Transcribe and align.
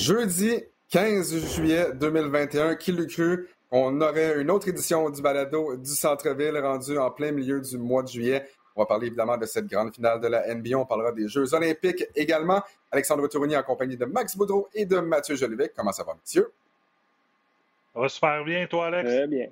Jeudi 0.00 0.64
15 0.88 1.54
juillet 1.54 1.92
2021, 1.92 2.76
qui 2.76 2.90
l'eût 2.90 3.06
cru? 3.06 3.50
On 3.70 4.00
aurait 4.00 4.40
une 4.40 4.50
autre 4.50 4.66
édition 4.66 5.10
du 5.10 5.20
balado 5.20 5.76
du 5.76 5.90
Centre-Ville 5.90 6.56
rendu 6.56 6.96
en 6.96 7.10
plein 7.10 7.32
milieu 7.32 7.60
du 7.60 7.76
mois 7.76 8.02
de 8.02 8.08
juillet. 8.08 8.48
On 8.74 8.80
va 8.80 8.86
parler 8.86 9.08
évidemment 9.08 9.36
de 9.36 9.44
cette 9.44 9.66
grande 9.66 9.94
finale 9.94 10.18
de 10.18 10.28
la 10.28 10.54
NBA. 10.54 10.78
On 10.78 10.86
parlera 10.86 11.12
des 11.12 11.28
Jeux 11.28 11.52
olympiques 11.52 12.06
également. 12.16 12.62
Alexandre 12.90 13.28
Tourigny 13.28 13.54
en 13.58 13.62
compagnie 13.62 13.98
de 13.98 14.06
Max 14.06 14.38
Boudreau 14.38 14.70
et 14.72 14.86
de 14.86 15.00
Mathieu 15.00 15.36
Jolivet. 15.36 15.70
Comment 15.76 15.92
ça 15.92 16.02
va, 16.02 16.14
monsieur? 16.14 16.50
Ça 17.92 18.00
va 18.00 18.08
super 18.08 18.42
bien, 18.42 18.66
toi, 18.68 18.86
Alex? 18.86 19.06
Très 19.06 19.26
bien. 19.26 19.48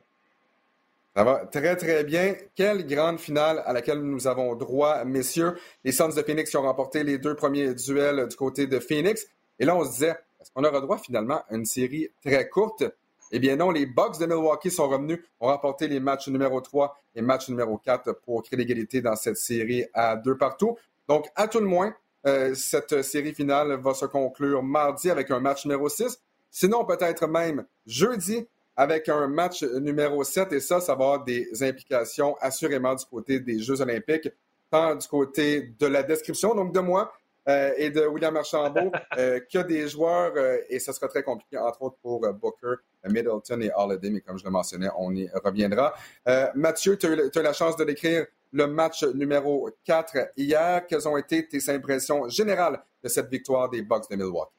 Ça 1.15 1.25
va 1.25 1.45
très, 1.45 1.77
très 1.77 2.05
bien. 2.05 2.35
Quelle 2.55 2.87
grande 2.87 3.21
finale 3.21 3.63
à 3.67 3.75
laquelle 3.75 4.01
nous 4.01 4.27
avons 4.27 4.55
droit, 4.55 5.05
messieurs. 5.05 5.59
Les 5.85 5.93
Suns 5.93 6.09
de 6.09 6.23
Phoenix 6.23 6.49
qui 6.49 6.57
ont 6.57 6.63
remporté 6.63 7.05
les 7.05 7.19
deux 7.19 7.35
premiers 7.35 7.75
duels 7.75 8.27
du 8.29 8.35
côté 8.35 8.67
de 8.67 8.79
Phoenix. 8.79 9.27
Et 9.59 9.67
là, 9.67 9.77
on 9.77 9.85
se 9.85 9.91
disait, 9.91 10.17
est-ce 10.41 10.51
qu'on 10.53 10.65
aura 10.65 10.81
droit 10.81 10.99
finalement 10.99 11.43
à 11.49 11.55
une 11.55 11.65
série 11.65 12.09
très 12.23 12.49
courte? 12.49 12.85
Eh 13.31 13.39
bien 13.39 13.57
non, 13.57 13.71
les 13.71 13.87
Bucks 13.87 14.19
de 14.19 14.27
Milwaukee 14.27 14.71
sont 14.71 14.89
revenus, 14.89 15.21
ont 15.41 15.49
remporté 15.49 15.87
les 15.87 16.01
matchs 16.01 16.29
numéro 16.29 16.61
3 16.61 16.99
et 17.15 17.21
match 17.21 17.49
numéro 17.49 17.77
4 17.77 18.13
pour 18.25 18.43
créer 18.43 18.59
l'égalité 18.59 19.03
dans 19.03 19.17
cette 19.17 19.37
série 19.37 19.85
à 19.93 20.17
deux 20.17 20.37
partout. 20.37 20.77
Donc, 21.09 21.27
à 21.37 21.49
tout 21.49 21.61
le 21.61 21.67
moins, 21.67 21.95
euh, 22.27 22.55
cette 22.55 23.03
série 23.03 23.35
finale 23.35 23.79
va 23.81 23.95
se 23.95 24.07
conclure 24.07 24.63
mardi 24.63 25.11
avec 25.11 25.31
un 25.31 25.41
match 25.41 25.67
numéro 25.67 25.89
6. 25.89 26.21
Sinon, 26.51 26.85
peut-être 26.85 27.27
même 27.27 27.67
jeudi 27.87 28.47
avec 28.77 29.09
un 29.09 29.27
match 29.27 29.63
numéro 29.63 30.25
7. 30.25 30.53
Et 30.53 30.61
ça, 30.61 30.81
ça 30.81 30.95
va 30.95 31.05
avoir 31.05 31.25
des 31.25 31.63
implications 31.63 32.37
assurément 32.41 32.95
du 32.95 33.05
côté 33.05 33.41
des 33.41 33.59
Jeux 33.59 33.81
olympiques, 33.81 34.31
tant 34.71 34.95
du 34.95 35.07
côté 35.07 35.75
de 35.79 35.87
la 35.87 36.03
description, 36.03 36.55
donc 36.55 36.73
de 36.73 36.81
moi, 36.81 37.13
euh, 37.49 37.73
et 37.77 37.91
de 37.91 38.07
William 38.07 38.37
Archambault 38.37 38.93
euh, 39.17 39.41
que 39.53 39.59
des 39.61 39.89
joueurs, 39.89 40.33
euh, 40.37 40.59
et 40.69 40.79
ce 40.79 40.93
sera 40.93 41.09
très 41.09 41.23
compliqué, 41.23 41.57
entre 41.57 41.83
autres 41.83 41.97
pour 42.03 42.21
Booker, 42.35 42.75
Middleton 43.09 43.61
et 43.61 43.71
Holiday, 43.75 44.11
mais 44.11 44.21
comme 44.21 44.39
je 44.39 44.45
le 44.45 44.51
mentionnais, 44.51 44.89
on 44.99 45.15
y 45.15 45.29
reviendra. 45.45 45.95
Mathieu, 46.55 46.99
tu 46.99 47.07
as, 47.07 47.11
eu 47.11 47.43
la 47.43 47.53
chance 47.53 47.77
de 47.77 47.85
décrire 47.85 48.27
le 48.53 48.67
match 48.67 49.05
numéro 49.05 49.71
4 49.85 50.33
hier. 50.37 50.87
Quelles 50.87 51.09
ont 51.09 51.17
été 51.17 51.47
tes 51.47 51.71
impressions 51.71 52.29
générales 52.29 52.83
de 53.03 53.09
cette 53.09 53.31
victoire 53.31 53.71
des 53.71 53.83
Bucks 53.83 54.11
de 54.11 54.17
Milwaukee? 54.17 54.58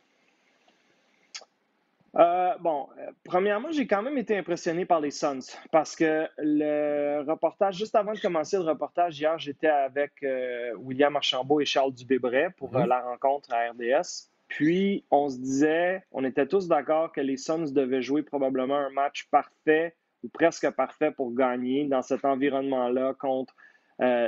Euh, 2.16 2.54
bon, 2.60 2.88
euh, 2.98 3.12
premièrement, 3.24 3.72
j'ai 3.72 3.86
quand 3.86 4.02
même 4.02 4.18
été 4.18 4.38
impressionné 4.38 4.86
par 4.86 5.00
les 5.00 5.12
Suns 5.12 5.40
parce 5.72 5.96
que 5.96 6.28
le 6.38 7.22
reportage, 7.28 7.76
juste 7.76 7.96
avant 7.96 8.14
de 8.14 8.20
commencer 8.20 8.58
le 8.58 8.64
reportage, 8.64 9.20
hier, 9.20 9.38
j'étais 9.38 9.68
avec 9.68 10.12
euh, 10.24 10.74
William 10.78 11.16
Archambault 11.16 11.62
et 11.62 11.66
Charles 11.66 11.94
Dubébret 11.94 12.50
pour 12.58 12.74
mhm. 12.74 12.86
la 12.86 13.02
rencontre 13.02 13.54
à 13.54 13.70
RDS. 13.72 14.30
Puis, 14.48 15.06
on 15.12 15.30
se 15.30 15.38
disait, 15.38 16.04
on 16.12 16.24
était 16.24 16.48
tous 16.48 16.68
d'accord 16.68 17.12
que 17.12 17.22
les 17.22 17.38
Suns 17.38 17.72
devaient 17.72 18.02
jouer 18.02 18.24
probablement 18.24 18.78
un 18.78 18.90
match 18.90 19.28
parfait 19.30 19.96
ou 20.24 20.30
presque 20.30 20.70
parfait 20.72 21.12
pour 21.12 21.34
gagner 21.34 21.86
dans 21.86 22.02
cet 22.02 22.26
environnement-là 22.26 23.14
contre 23.20 23.54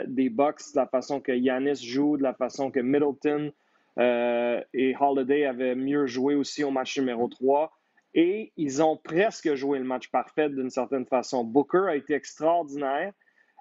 des 0.06 0.30
Bucks, 0.30 0.74
de 0.74 0.80
la 0.82 0.86
façon 0.86 1.22
que 1.22 1.32
Yanis 1.32 1.82
joue, 1.82 2.18
de 2.18 2.24
la 2.24 2.34
façon 2.34 2.72
que 2.72 2.82
Middleton 2.82 3.54
euh, 3.98 4.62
et 4.74 4.96
Holiday 5.00 5.46
avait 5.46 5.76
mieux 5.76 6.08
joué 6.08 6.36
aussi 6.36 6.64
au 6.64 6.72
match 6.72 6.98
numéro 6.98 7.28
3. 7.28 7.72
Et 8.14 8.52
ils 8.58 8.84
ont 8.84 8.98
presque 8.98 9.54
joué 9.56 9.80
le 9.80 9.86
match 9.86 10.10
parfait 10.10 10.50
d'une 10.50 10.70
certaine 10.70 11.06
façon. 11.06 11.44
Booker 11.44 11.86
a 11.88 11.96
été 11.96 12.14
extraordinaire. 12.14 13.14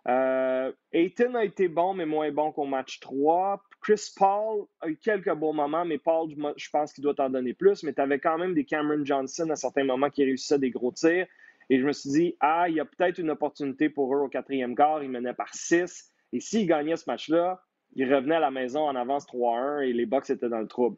Euh, 0.08 0.72
Aiton 0.92 1.34
a 1.34 1.44
été 1.44 1.68
bon, 1.68 1.94
mais 1.94 2.06
moins 2.06 2.32
bon 2.32 2.52
qu'au 2.52 2.64
match 2.64 3.00
3. 3.00 3.62
Chris 3.80 4.12
Paul 4.16 4.66
a 4.80 4.88
eu 4.88 4.96
quelques 4.96 5.32
bons 5.34 5.52
moments, 5.52 5.84
mais 5.84 5.98
Paul, 5.98 6.30
je 6.56 6.70
pense 6.70 6.92
qu'il 6.92 7.02
doit 7.02 7.14
t'en 7.14 7.30
donner 7.30 7.54
plus. 7.54 7.82
Mais 7.82 7.92
tu 7.92 8.00
avais 8.00 8.18
quand 8.18 8.38
même 8.38 8.54
des 8.54 8.64
Cameron 8.64 9.04
Johnson 9.04 9.48
à 9.50 9.56
certains 9.56 9.84
moments 9.84 10.10
qui 10.10 10.24
réussissaient 10.24 10.58
des 10.58 10.70
gros 10.70 10.92
tirs. 10.92 11.26
Et 11.68 11.78
je 11.78 11.86
me 11.86 11.92
suis 11.92 12.10
dit, 12.10 12.36
ah, 12.40 12.68
il 12.68 12.74
y 12.74 12.80
a 12.80 12.84
peut-être 12.84 13.18
une 13.18 13.30
opportunité 13.30 13.88
pour 13.88 14.14
eux 14.14 14.20
au 14.20 14.28
quatrième 14.28 14.74
quart. 14.74 15.02
Ils 15.04 15.10
menaient 15.10 15.34
par 15.34 15.54
6. 15.54 16.10
Et 16.32 16.40
s'ils 16.40 16.66
gagnaient 16.66 16.96
ce 16.96 17.08
match-là, 17.08 17.62
ils 17.94 18.12
revenaient 18.12 18.36
à 18.36 18.40
la 18.40 18.50
maison 18.50 18.82
en 18.82 18.96
avance 18.96 19.26
3-1 19.26 19.82
et 19.82 19.92
les 19.92 20.06
Bucks 20.06 20.30
étaient 20.30 20.48
dans 20.48 20.60
le 20.60 20.68
trouble. 20.68 20.96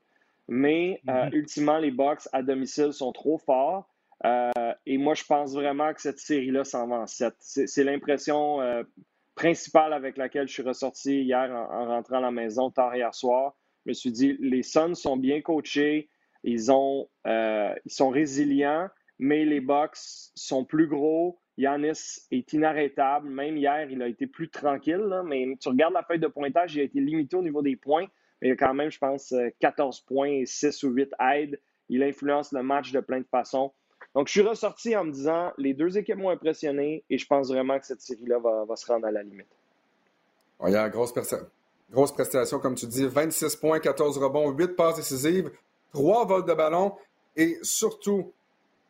Mais 0.48 1.00
euh, 1.08 1.26
mhm. 1.26 1.34
ultimement, 1.34 1.78
les 1.78 1.91
Bucks 1.91 2.28
à 2.32 2.42
domicile 2.42 2.92
sont 2.92 3.12
trop 3.12 3.38
forts. 3.38 3.88
Euh, 4.25 4.50
et 4.86 4.98
moi, 4.98 5.14
je 5.14 5.25
pense 5.25 5.54
vraiment 5.54 5.92
que 5.92 6.00
cette 6.00 6.19
série-là 6.19 6.64
s'en 6.64 6.86
va 6.86 6.97
en 6.97 7.06
7. 7.06 7.34
C'est 7.38 7.84
l'impression 7.84 8.60
euh, 8.60 8.82
principale 9.34 9.92
avec 9.92 10.16
laquelle 10.16 10.47
je 10.47 10.52
suis 10.52 10.62
ressorti 10.62 11.22
hier 11.22 11.50
en, 11.50 11.86
rentrant 11.86 12.19
à 12.19 12.20
la 12.20 12.31
maison 12.31 12.70
tard 12.70 12.94
hier 12.94 13.14
soir. 13.14 13.56
Je 13.84 13.91
me 13.91 13.94
suis 13.94 14.12
dit, 14.12 14.36
les 14.41 14.62
Suns 14.62 14.94
sont 14.94 15.16
bien 15.16 15.41
coachés, 15.41 16.08
ils, 16.44 16.70
ont, 16.70 17.08
ils 17.25 17.81
sont 17.92 18.10
résilients, 18.10 18.88
mais 19.19 19.44
les 19.44 19.60
Bucks 19.60 19.97
sont 20.36 20.64
plus 20.64 20.86
gros, 20.86 21.41
Yanis 21.56 22.20
est 22.31 22.52
inarrêtable. 22.52 23.28
Même 23.28 23.56
hier, 23.56 23.91
il 23.91 24.02
a 24.02 24.08
été 24.08 24.26
plus 24.26 24.48
tranquille, 24.48 25.22
mais 25.25 25.56
tu 25.60 25.69
regardes 25.69 25.94
la 25.94 26.02
feuille 26.02 26.20
de 26.20 26.28
pointage, 26.28 26.75
il 26.75 26.81
a 26.81 26.84
été 26.84 27.00
limité 27.00 27.36
au 27.36 27.42
niveau 27.42 27.62
des 27.62 27.76
points, 27.76 28.06
mais 28.42 28.56
quand 28.56 28.75
même, 28.75 28.91
je 28.91 28.98
pense, 28.98 29.34
14 29.60 29.98
euh, 29.98 30.14
points, 30.14 30.42
6 30.44 30.82
ou 30.82 30.91
8 30.91 31.12
aides. 31.20 31.60
Il 31.88 32.03
influence 32.03 32.53
le 32.53 32.62
match 32.62 32.91
de 32.92 33.00
plein 33.00 33.20
de 33.20 33.26
façons. 33.30 33.72
Donc, 34.14 34.26
je 34.26 34.32
suis 34.32 34.42
ressorti 34.42 34.97
en 34.97 35.04
me 35.04 35.12
disant, 35.12 35.53
les 35.58 35.75
deux 35.75 35.97
équipes 35.97 36.19
m'ont 36.19 36.30
impressionné 36.30 37.04
et 37.08 37.19
je 37.19 37.26
pense 37.26 37.48
vraiment 37.48 37.78
que 37.78 37.86
cette 37.86 38.00
série-là 38.00 38.38
va, 38.38 38.76
se 38.76 38.86
rendre 38.86 39.06
à 39.06 39.10
la 39.10 39.22
limite. 39.22 39.47
il 40.66 40.72
y 40.72 40.76
a 40.76 40.84
une 40.84 40.91
grosse, 40.91 41.14
grosse 41.91 42.12
prestation, 42.12 42.58
comme 42.58 42.75
tu 42.75 42.86
dis, 42.86 43.06
26 43.06 43.56
points, 43.56 43.78
14 43.78 44.19
rebonds, 44.19 44.50
8 44.50 44.76
passes 44.76 44.97
décisives, 44.97 45.50
3 45.92 46.26
vols 46.26 46.44
de 46.44 46.54
ballon 46.54 46.92
et 47.36 47.58
surtout 47.62 48.32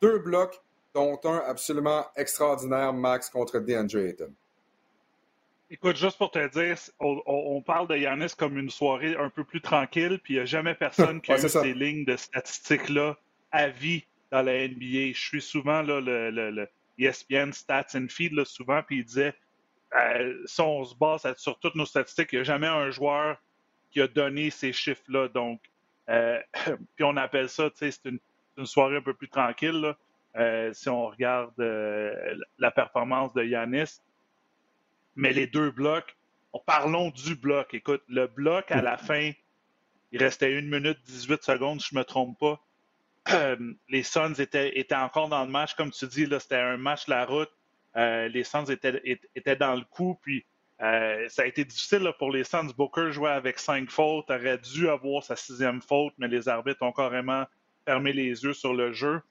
deux 0.01 0.19
blocs 0.19 0.61
dont 0.95 1.19
un 1.25 1.39
absolument 1.47 2.05
extraordinaire, 2.17 2.93
Max, 2.93 3.31
contre 3.31 3.61
DeAndre 3.61 3.99
Ayton. 3.99 4.33
Écoute, 5.72 5.97
juste 5.97 6.19
pour 6.19 6.31
te 6.31 6.49
dire, 6.49 6.77
on, 7.00 7.62
parle 7.62 7.88
de 7.88 7.97
Yanis 7.97 8.34
comme 8.37 8.59
une 8.59 8.69
soirée 8.69 9.16
un 9.16 9.31
peu 9.31 9.43
plus 9.43 9.62
tranquille, 9.62 10.21
puis 10.22 10.34
il 10.34 10.37
n'y 10.37 10.43
a 10.43 10.44
jamais 10.44 10.75
personne 10.75 11.22
qui 11.22 11.33
a 11.33 11.43
eu 11.43 11.49
ces 11.49 11.72
lignes 11.72 12.05
de 12.05 12.15
statistiques-là 12.15 13.16
à 13.53 13.69
vie 13.69 14.05
dans 14.31 14.43
la 14.43 14.69
NBA. 14.69 15.12
Je 15.15 15.19
suis 15.19 15.41
souvent 15.41 15.81
là, 15.81 15.99
le, 15.99 16.31
le, 16.31 16.69
ESPN 16.99 17.53
Stats 17.53 17.87
and 17.94 18.09
Feed, 18.11 18.44
souvent, 18.44 18.82
puis 18.82 18.99
il 18.99 19.05
disait 19.05 19.34
euh, 19.99 20.43
si 20.44 20.61
on 20.61 20.84
se 20.84 20.94
base 20.94 21.27
sur 21.38 21.59
toutes 21.59 21.75
nos 21.75 21.87
statistiques, 21.87 22.28
il 22.32 22.37
n'y 22.37 22.41
a 22.43 22.44
jamais 22.44 22.66
un 22.66 22.91
joueur 22.91 23.41
qui 23.91 24.03
a 24.03 24.09
donné 24.09 24.50
ces 24.50 24.75
chiffres-là. 24.75 25.28
Donc, 25.28 25.62
euh, 26.11 26.38
puis 26.97 27.05
on 27.05 27.16
appelle 27.16 27.49
ça, 27.49 27.71
tu 27.71 27.78
sais, 27.78 27.93
c'est 27.93 28.11
une, 28.11 28.19
une, 28.59 28.66
soirée 28.66 28.97
un 28.97 29.03
peu 29.03 29.15
plus 29.15 29.31
tranquille. 29.31 29.81
Là. 29.81 29.97
Euh, 30.37 30.71
si 30.75 30.91
on 30.91 31.06
regarde 31.06 31.55
la 31.56 32.71
performance 32.71 33.32
de 33.32 33.43
Yanis. 33.43 34.00
Mais 35.17 35.33
les 35.33 35.47
deux 35.47 35.71
blocs, 35.71 36.17
parlons 36.67 37.11
du 37.11 37.35
bloc. 37.35 37.75
Écoute, 37.75 38.03
le 38.09 38.26
bloc 38.26 38.70
à 38.70 38.82
la 38.82 38.97
fin, 38.97 39.32
il 40.11 40.23
restait 40.23 40.56
1 40.56 40.62
minute 40.62 40.99
18 41.05 41.43
secondes, 41.43 41.81
si 41.81 41.88
je 41.91 41.94
ne 41.94 42.00
me 42.00 42.05
trompe 42.05 42.38
pas. 42.38 42.61
les 43.88 44.03
Suns 44.03 44.35
étaient, 44.35 44.79
étaient, 44.79 44.94
encore 44.94 45.29
dans 45.29 45.44
le 45.44 45.50
match. 45.50 45.75
Comme 45.75 45.91
tu 45.91 46.06
dis, 46.06 46.26
c'était 46.41 46.56
un 46.56 46.76
match 46.76 47.06
la 47.09 47.25
route. 47.25 47.50
Euh, 47.97 48.29
les 48.29 48.44
Suns 48.44 48.64
étaient, 48.67 49.00
étaient, 49.35 49.56
dans 49.56 49.75
le 49.75 49.85
coup. 49.85 50.19
Puis 50.23 50.44
ça 50.79 51.43
a 51.43 51.47
été 51.47 51.64
difficile 51.64 52.11
pour 52.19 52.31
les 52.31 52.44
Suns. 52.44 52.73
Booker 52.76 53.12
jouait 53.12 53.31
avec 53.31 53.59
cinq 53.59 53.91
fautes, 53.91 54.31
aurait 54.31 54.59
dû 54.59 54.88
avoir 54.88 55.23
sa 55.23 55.37
sixième 55.37 55.81
faute, 55.81 56.14
mais 56.19 56.29
les 56.29 56.49
arbitres 56.49 56.82
ont 56.82 56.93
carrément 56.93 57.44
fermé 57.85 58.12
les 58.12 58.43
yeux 58.43 58.55
sur 58.55 58.75
le 58.75 58.93
jeu. 58.93 59.23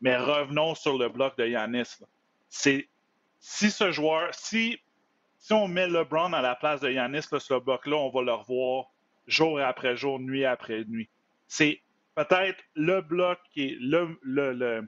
Mais 0.00 0.16
revenons 0.16 0.74
sur 0.74 0.96
le 0.96 1.08
bloc 1.08 1.36
de 1.36 1.46
Yanis. 1.46 1.98
C'est 2.48 2.88
si 3.38 3.70
ce 3.70 3.90
joueur, 3.90 4.28
si, 4.32 4.78
si 5.40 5.54
on 5.54 5.66
met 5.68 5.88
LeBron 5.88 6.32
à 6.34 6.42
la 6.42 6.54
place 6.54 6.80
de 6.80 6.90
Yanis, 6.90 7.22
ce 7.22 7.58
bloc-là, 7.58 7.96
on 7.96 8.10
va 8.10 8.22
le 8.22 8.32
revoir 8.34 8.90
jour 9.26 9.58
après 9.60 9.96
jour, 9.96 10.20
nuit 10.20 10.44
après 10.44 10.84
nuit. 10.84 11.08
C'est 11.48 11.80
peut-être 12.14 12.62
le 12.74 13.00
bloc 13.00 13.38
qui 13.52 13.68
est 13.68 13.76
le, 13.80 14.18
le, 14.22 14.52
je 14.52 14.56
ne 14.76 14.80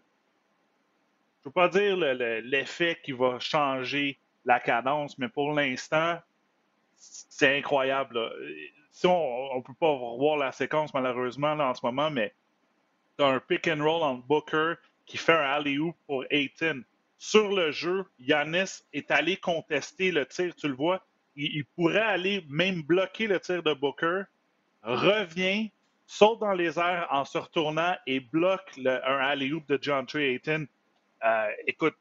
veux 1.46 1.52
pas 1.52 1.68
dire 1.68 1.96
l'effet 1.96 2.98
qui 3.02 3.12
va 3.12 3.40
changer 3.40 4.18
la 4.44 4.60
cadence, 4.60 5.16
mais 5.18 5.28
pour 5.28 5.52
l'instant, 5.52 6.18
c'est 6.96 7.58
incroyable. 7.58 8.20
Si 8.90 9.06
on 9.06 9.56
ne 9.56 9.62
peut 9.62 9.74
pas 9.80 9.88
revoir 9.90 10.36
la 10.36 10.52
séquence 10.52 10.92
malheureusement 10.92 11.54
là, 11.54 11.70
en 11.70 11.74
ce 11.74 11.84
moment, 11.84 12.10
mais 12.10 12.34
tu 13.18 13.24
un 13.24 13.40
pick 13.40 13.66
and 13.68 13.82
roll 13.82 14.02
entre 14.02 14.26
Booker 14.26 14.74
qui 15.06 15.16
fait 15.16 15.32
un 15.32 15.52
alley-oop 15.52 15.96
pour 16.06 16.24
Ayton. 16.30 16.84
Sur 17.24 17.54
le 17.54 17.70
jeu, 17.70 18.04
Yanis 18.18 18.82
est 18.92 19.12
allé 19.12 19.36
contester 19.36 20.10
le 20.10 20.26
tir, 20.26 20.52
tu 20.56 20.66
le 20.66 20.74
vois. 20.74 21.06
Il, 21.36 21.64
pourrait 21.76 22.00
aller 22.00 22.44
même 22.48 22.82
bloquer 22.82 23.28
le 23.28 23.38
tir 23.38 23.62
de 23.62 23.72
Booker, 23.72 24.24
revient, 24.82 25.70
saute 26.04 26.40
dans 26.40 26.52
les 26.52 26.80
airs 26.80 27.06
en 27.10 27.24
se 27.24 27.38
retournant 27.38 27.94
et 28.08 28.18
bloque 28.18 28.76
un 28.84 29.18
alley-oop 29.18 29.68
de 29.68 29.78
John 29.80 30.04
Trey 30.04 30.32
Ayton. 30.32 30.66
Euh, 31.24 31.46
écoute, 31.68 31.94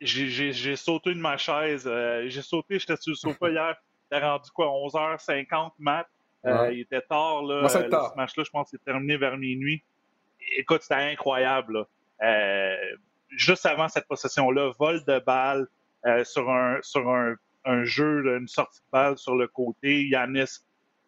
j'ai 0.00 0.76
sauté 0.76 1.10
de 1.10 1.20
ma 1.20 1.36
chaise. 1.36 1.84
Euh, 1.86 2.24
j'ai 2.28 2.40
sauté, 2.40 2.78
j'étais 2.78 2.96
sur 2.96 3.10
le 3.10 3.16
sofa 3.16 3.50
hier. 3.50 3.76
T'as 4.08 4.20
rendu 4.20 4.50
quoi, 4.50 4.68
11h50, 4.68 5.72
Matt? 5.78 6.08
Euh, 6.46 6.72
il 6.72 6.80
était 6.80 7.02
tard, 7.02 7.42
là. 7.42 7.68
ce 7.68 8.16
match-là, 8.16 8.44
je 8.44 8.50
pense, 8.50 8.68
c'est 8.70 8.82
terminé 8.82 9.18
vers 9.18 9.36
minuit 9.36 9.84
écoute, 10.56 10.82
c'était 10.82 10.94
incroyable. 10.94 11.84
Euh, 12.22 12.76
juste 13.30 13.66
avant 13.66 13.88
cette 13.88 14.06
possession-là, 14.06 14.72
vol 14.78 15.04
de 15.04 15.18
balle 15.20 15.66
sur, 16.24 16.50
un, 16.50 16.78
sur 16.82 17.08
un, 17.08 17.34
un, 17.64 17.84
jeu, 17.84 18.36
une 18.38 18.48
sortie 18.48 18.80
de 18.80 18.90
balle 18.92 19.18
sur 19.18 19.36
le 19.36 19.46
côté. 19.48 20.06
Yanis 20.06 20.60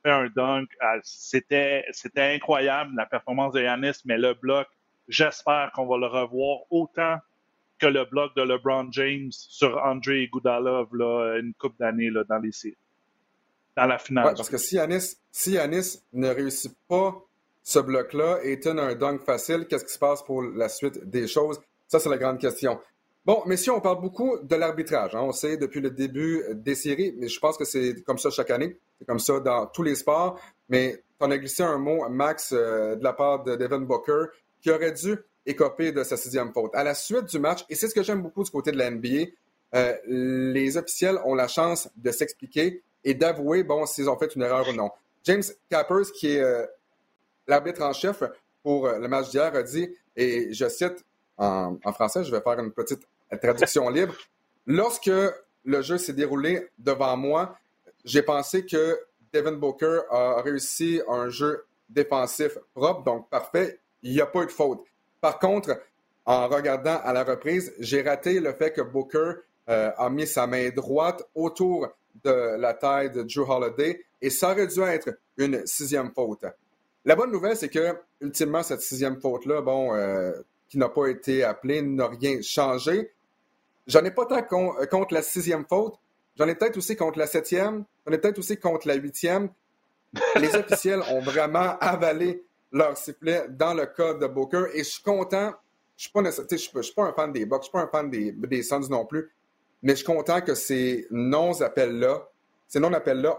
fait 0.02 0.10
un 0.10 0.28
dunk. 0.34 0.68
c'était, 1.02 1.84
c'était 1.92 2.34
incroyable, 2.34 2.92
la 2.96 3.06
performance 3.06 3.52
de 3.52 3.62
Yanis, 3.62 4.00
mais 4.04 4.18
le 4.18 4.34
bloc, 4.34 4.66
j'espère 5.08 5.70
qu'on 5.74 5.86
va 5.86 5.98
le 5.98 6.06
revoir 6.06 6.60
autant 6.70 7.18
que 7.78 7.86
le 7.86 8.04
bloc 8.04 8.36
de 8.36 8.42
LeBron 8.42 8.92
James 8.92 9.32
sur 9.32 9.78
André 9.82 10.28
Goudalov 10.28 10.94
là, 10.94 11.38
une 11.38 11.54
coupe 11.54 11.78
d'années 11.78 12.10
dans 12.28 12.38
les 12.38 12.50
dans 13.76 13.86
la 13.86 13.98
finale. 13.98 14.34
parce 14.36 14.50
que 14.50 14.58
si 14.58 14.76
Yanis, 14.76 15.16
si 15.30 15.56
ne 16.12 16.28
réussit 16.28 16.76
pas 16.88 17.14
ce 17.62 17.78
bloc-là 17.78 18.40
et 18.42 18.58
tient 18.58 18.76
un 18.78 18.94
dunk 18.94 19.24
facile, 19.24 19.66
qu'est-ce 19.68 19.84
qui 19.84 19.92
se 19.92 19.98
passe 19.98 20.22
pour 20.22 20.42
la 20.42 20.68
suite 20.68 21.08
des 21.08 21.26
choses? 21.26 21.60
Ça, 21.90 21.98
c'est 21.98 22.08
la 22.08 22.18
grande 22.18 22.38
question. 22.38 22.78
Bon, 23.26 23.42
messieurs, 23.46 23.72
on 23.72 23.80
parle 23.80 24.00
beaucoup 24.00 24.38
de 24.40 24.54
l'arbitrage. 24.54 25.16
Hein. 25.16 25.22
On 25.22 25.32
sait 25.32 25.56
depuis 25.56 25.80
le 25.80 25.90
début 25.90 26.44
des 26.54 26.76
séries, 26.76 27.12
mais 27.18 27.26
je 27.26 27.40
pense 27.40 27.56
que 27.56 27.64
c'est 27.64 28.04
comme 28.04 28.16
ça 28.16 28.30
chaque 28.30 28.52
année. 28.52 28.78
C'est 28.96 29.06
comme 29.06 29.18
ça 29.18 29.40
dans 29.40 29.66
tous 29.66 29.82
les 29.82 29.96
sports. 29.96 30.40
Mais 30.68 31.02
tu 31.18 31.26
en 31.26 31.32
as 31.32 31.38
glissé 31.38 31.64
un 31.64 31.78
mot, 31.78 32.08
Max, 32.08 32.52
euh, 32.52 32.94
de 32.94 33.02
la 33.02 33.12
part 33.12 33.42
de 33.42 33.56
Devin 33.56 33.80
Booker, 33.80 34.26
qui 34.62 34.70
aurait 34.70 34.92
dû 34.92 35.18
écoper 35.44 35.90
de 35.90 36.04
sa 36.04 36.16
sixième 36.16 36.52
faute. 36.52 36.70
À 36.76 36.84
la 36.84 36.94
suite 36.94 37.24
du 37.24 37.40
match, 37.40 37.64
et 37.68 37.74
c'est 37.74 37.88
ce 37.88 37.94
que 37.94 38.04
j'aime 38.04 38.22
beaucoup 38.22 38.44
du 38.44 38.52
côté 38.52 38.70
de 38.70 38.78
la 38.78 38.88
NBA, 38.88 39.32
euh, 39.74 39.96
les 40.06 40.76
officiels 40.76 41.18
ont 41.24 41.34
la 41.34 41.48
chance 41.48 41.88
de 41.96 42.12
s'expliquer 42.12 42.84
et 43.02 43.14
d'avouer, 43.14 43.64
bon, 43.64 43.84
s'ils 43.84 44.08
ont 44.08 44.16
fait 44.16 44.32
une 44.36 44.42
erreur 44.42 44.68
ou 44.68 44.72
non. 44.74 44.90
James 45.24 45.42
Cappers, 45.68 46.12
qui 46.14 46.36
est 46.36 46.40
euh, 46.40 46.64
l'arbitre 47.48 47.82
en 47.82 47.92
chef 47.92 48.22
pour 48.62 48.86
le 48.86 49.08
match 49.08 49.30
d'hier, 49.30 49.52
a 49.56 49.62
dit, 49.64 49.88
et 50.14 50.52
je 50.52 50.68
cite 50.68 51.04
en, 51.40 51.76
en, 51.84 51.92
français, 51.92 52.22
je 52.22 52.30
vais 52.30 52.40
faire 52.40 52.58
une 52.60 52.70
petite 52.70 53.02
traduction 53.42 53.88
libre, 53.90 54.14
lorsque 54.66 55.10
le 55.64 55.82
jeu 55.82 55.98
s'est 55.98 56.12
déroulé 56.12 56.68
devant 56.78 57.16
moi, 57.16 57.56
j'ai 58.04 58.22
pensé 58.22 58.64
que 58.64 58.98
Devin 59.32 59.52
Booker 59.52 60.00
a 60.10 60.40
réussi 60.42 61.00
un 61.08 61.28
jeu 61.28 61.64
défensif 61.88 62.56
propre, 62.74 63.02
donc 63.02 63.28
parfait. 63.28 63.78
Il 64.02 64.12
n'y 64.12 64.20
a 64.20 64.26
pas 64.26 64.42
eu 64.42 64.46
de 64.46 64.50
faute. 64.50 64.84
Par 65.20 65.38
contre, 65.38 65.78
en 66.24 66.48
regardant 66.48 66.98
à 67.02 67.12
la 67.12 67.24
reprise, 67.24 67.72
j'ai 67.78 68.02
raté 68.02 68.40
le 68.40 68.52
fait 68.52 68.72
que 68.72 68.80
Booker 68.80 69.32
euh, 69.68 69.90
a 69.96 70.08
mis 70.08 70.26
sa 70.26 70.46
main 70.46 70.70
droite 70.70 71.22
autour 71.34 71.88
de 72.24 72.56
la 72.56 72.74
taille 72.74 73.10
de 73.10 73.22
Drew 73.22 73.48
Holiday 73.48 74.04
et 74.20 74.30
ça 74.30 74.52
aurait 74.52 74.66
dû 74.66 74.80
être 74.82 75.10
une 75.36 75.66
sixième 75.66 76.12
faute. 76.12 76.44
La 77.04 77.16
bonne 77.16 77.30
nouvelle, 77.30 77.56
c'est 77.56 77.68
que, 77.68 77.96
ultimement, 78.20 78.62
cette 78.62 78.82
sixième 78.82 79.20
faute-là, 79.20 79.62
bon, 79.62 79.94
euh, 79.94 80.32
qui 80.70 80.78
n'a 80.78 80.88
pas 80.88 81.08
été 81.08 81.44
appelée, 81.44 81.82
n'a 81.82 82.08
rien 82.08 82.40
changé. 82.40 83.12
J'en 83.86 84.04
ai 84.04 84.10
pas 84.10 84.24
tant 84.24 84.42
contre 84.88 85.12
la 85.12 85.20
sixième 85.20 85.66
faute, 85.68 85.98
J'en 86.40 86.48
ai 86.48 86.54
peut-être 86.54 86.78
aussi 86.78 86.96
contre 86.96 87.18
la 87.18 87.26
septième. 87.26 87.84
J'en 88.06 88.14
ai 88.14 88.18
peut-être 88.18 88.38
aussi 88.38 88.56
contre 88.56 88.88
la 88.88 88.94
huitième. 88.94 89.50
Les 90.36 90.56
officiels 90.56 91.02
ont 91.10 91.20
vraiment 91.20 91.76
avalé 91.80 92.42
leur 92.72 92.96
sifflet 92.96 93.44
dans 93.50 93.74
le 93.74 93.84
cas 93.84 94.14
de 94.14 94.26
Booker 94.26 94.64
et 94.72 94.78
je 94.78 94.88
suis 94.88 95.02
content. 95.02 95.52
Je 95.98 96.08
ne 96.14 96.56
suis, 96.56 96.94
pas 96.94 97.04
un 97.04 97.12
fan 97.12 97.30
des 97.30 97.44
Bucks, 97.44 97.60
je 97.60 97.64
suis 97.64 97.72
pas 97.72 97.82
un 97.82 97.88
fan 97.88 98.08
des, 98.08 98.32
des 98.32 98.62
Suns 98.62 98.88
non 98.88 99.04
plus, 99.04 99.30
mais 99.82 99.92
je 99.92 99.96
suis 99.96 100.06
content 100.06 100.40
que 100.40 100.54
ces 100.54 101.06
non-appels-là, 101.10 102.26
ces 102.66 102.80
non-appels-là 102.80 103.36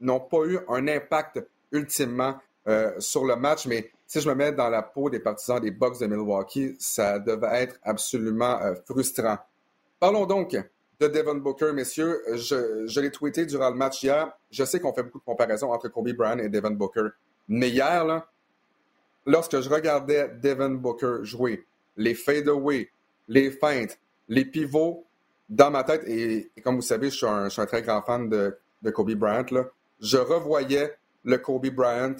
n'ont 0.00 0.20
pas 0.20 0.44
eu 0.46 0.58
un 0.68 0.88
impact 0.88 1.44
ultimement 1.70 2.34
euh, 2.66 2.90
sur 2.98 3.24
le 3.24 3.36
match. 3.36 3.66
Mais 3.66 3.92
si 4.12 4.20
je 4.20 4.28
me 4.28 4.34
mets 4.34 4.52
dans 4.52 4.68
la 4.68 4.82
peau 4.82 5.08
des 5.08 5.20
partisans 5.20 5.58
des 5.58 5.70
Bucks 5.70 5.98
de 5.98 6.06
Milwaukee, 6.06 6.76
ça 6.78 7.18
devait 7.18 7.62
être 7.62 7.78
absolument 7.82 8.60
euh, 8.60 8.74
frustrant. 8.84 9.38
Parlons 9.98 10.26
donc 10.26 10.54
de 11.00 11.06
Devon 11.08 11.36
Booker, 11.36 11.72
messieurs. 11.72 12.20
Je, 12.34 13.00
l'ai 13.00 13.10
tweeté 13.10 13.46
durant 13.46 13.70
le 13.70 13.76
match 13.76 14.02
hier. 14.02 14.30
Je 14.50 14.64
sais 14.64 14.80
qu'on 14.80 14.92
fait 14.92 15.04
beaucoup 15.04 15.20
de 15.20 15.24
comparaisons 15.24 15.72
entre 15.72 15.88
Kobe 15.88 16.12
Bryant 16.12 16.40
et 16.40 16.50
Devon 16.50 16.72
Booker. 16.72 17.08
Mais 17.48 17.70
hier, 17.70 18.26
lorsque 19.24 19.58
je 19.58 19.70
regardais 19.70 20.30
Devon 20.42 20.72
Booker 20.72 21.20
jouer, 21.22 21.64
les 21.96 22.14
fadeaways, 22.14 22.90
les 23.28 23.50
feintes, 23.50 23.98
les 24.28 24.44
pivots, 24.44 25.06
dans 25.48 25.70
ma 25.70 25.84
tête, 25.84 26.06
et, 26.06 26.50
comme 26.62 26.76
vous 26.76 26.82
savez, 26.82 27.08
je 27.08 27.16
suis, 27.16 27.26
un, 27.26 27.48
très 27.66 27.80
grand 27.80 28.02
fan 28.02 28.28
de, 28.28 28.90
Kobe 28.90 29.14
Bryant, 29.14 29.46
je 30.00 30.18
revoyais 30.18 30.98
le 31.24 31.38
Kobe 31.38 31.70
Bryant, 31.70 32.16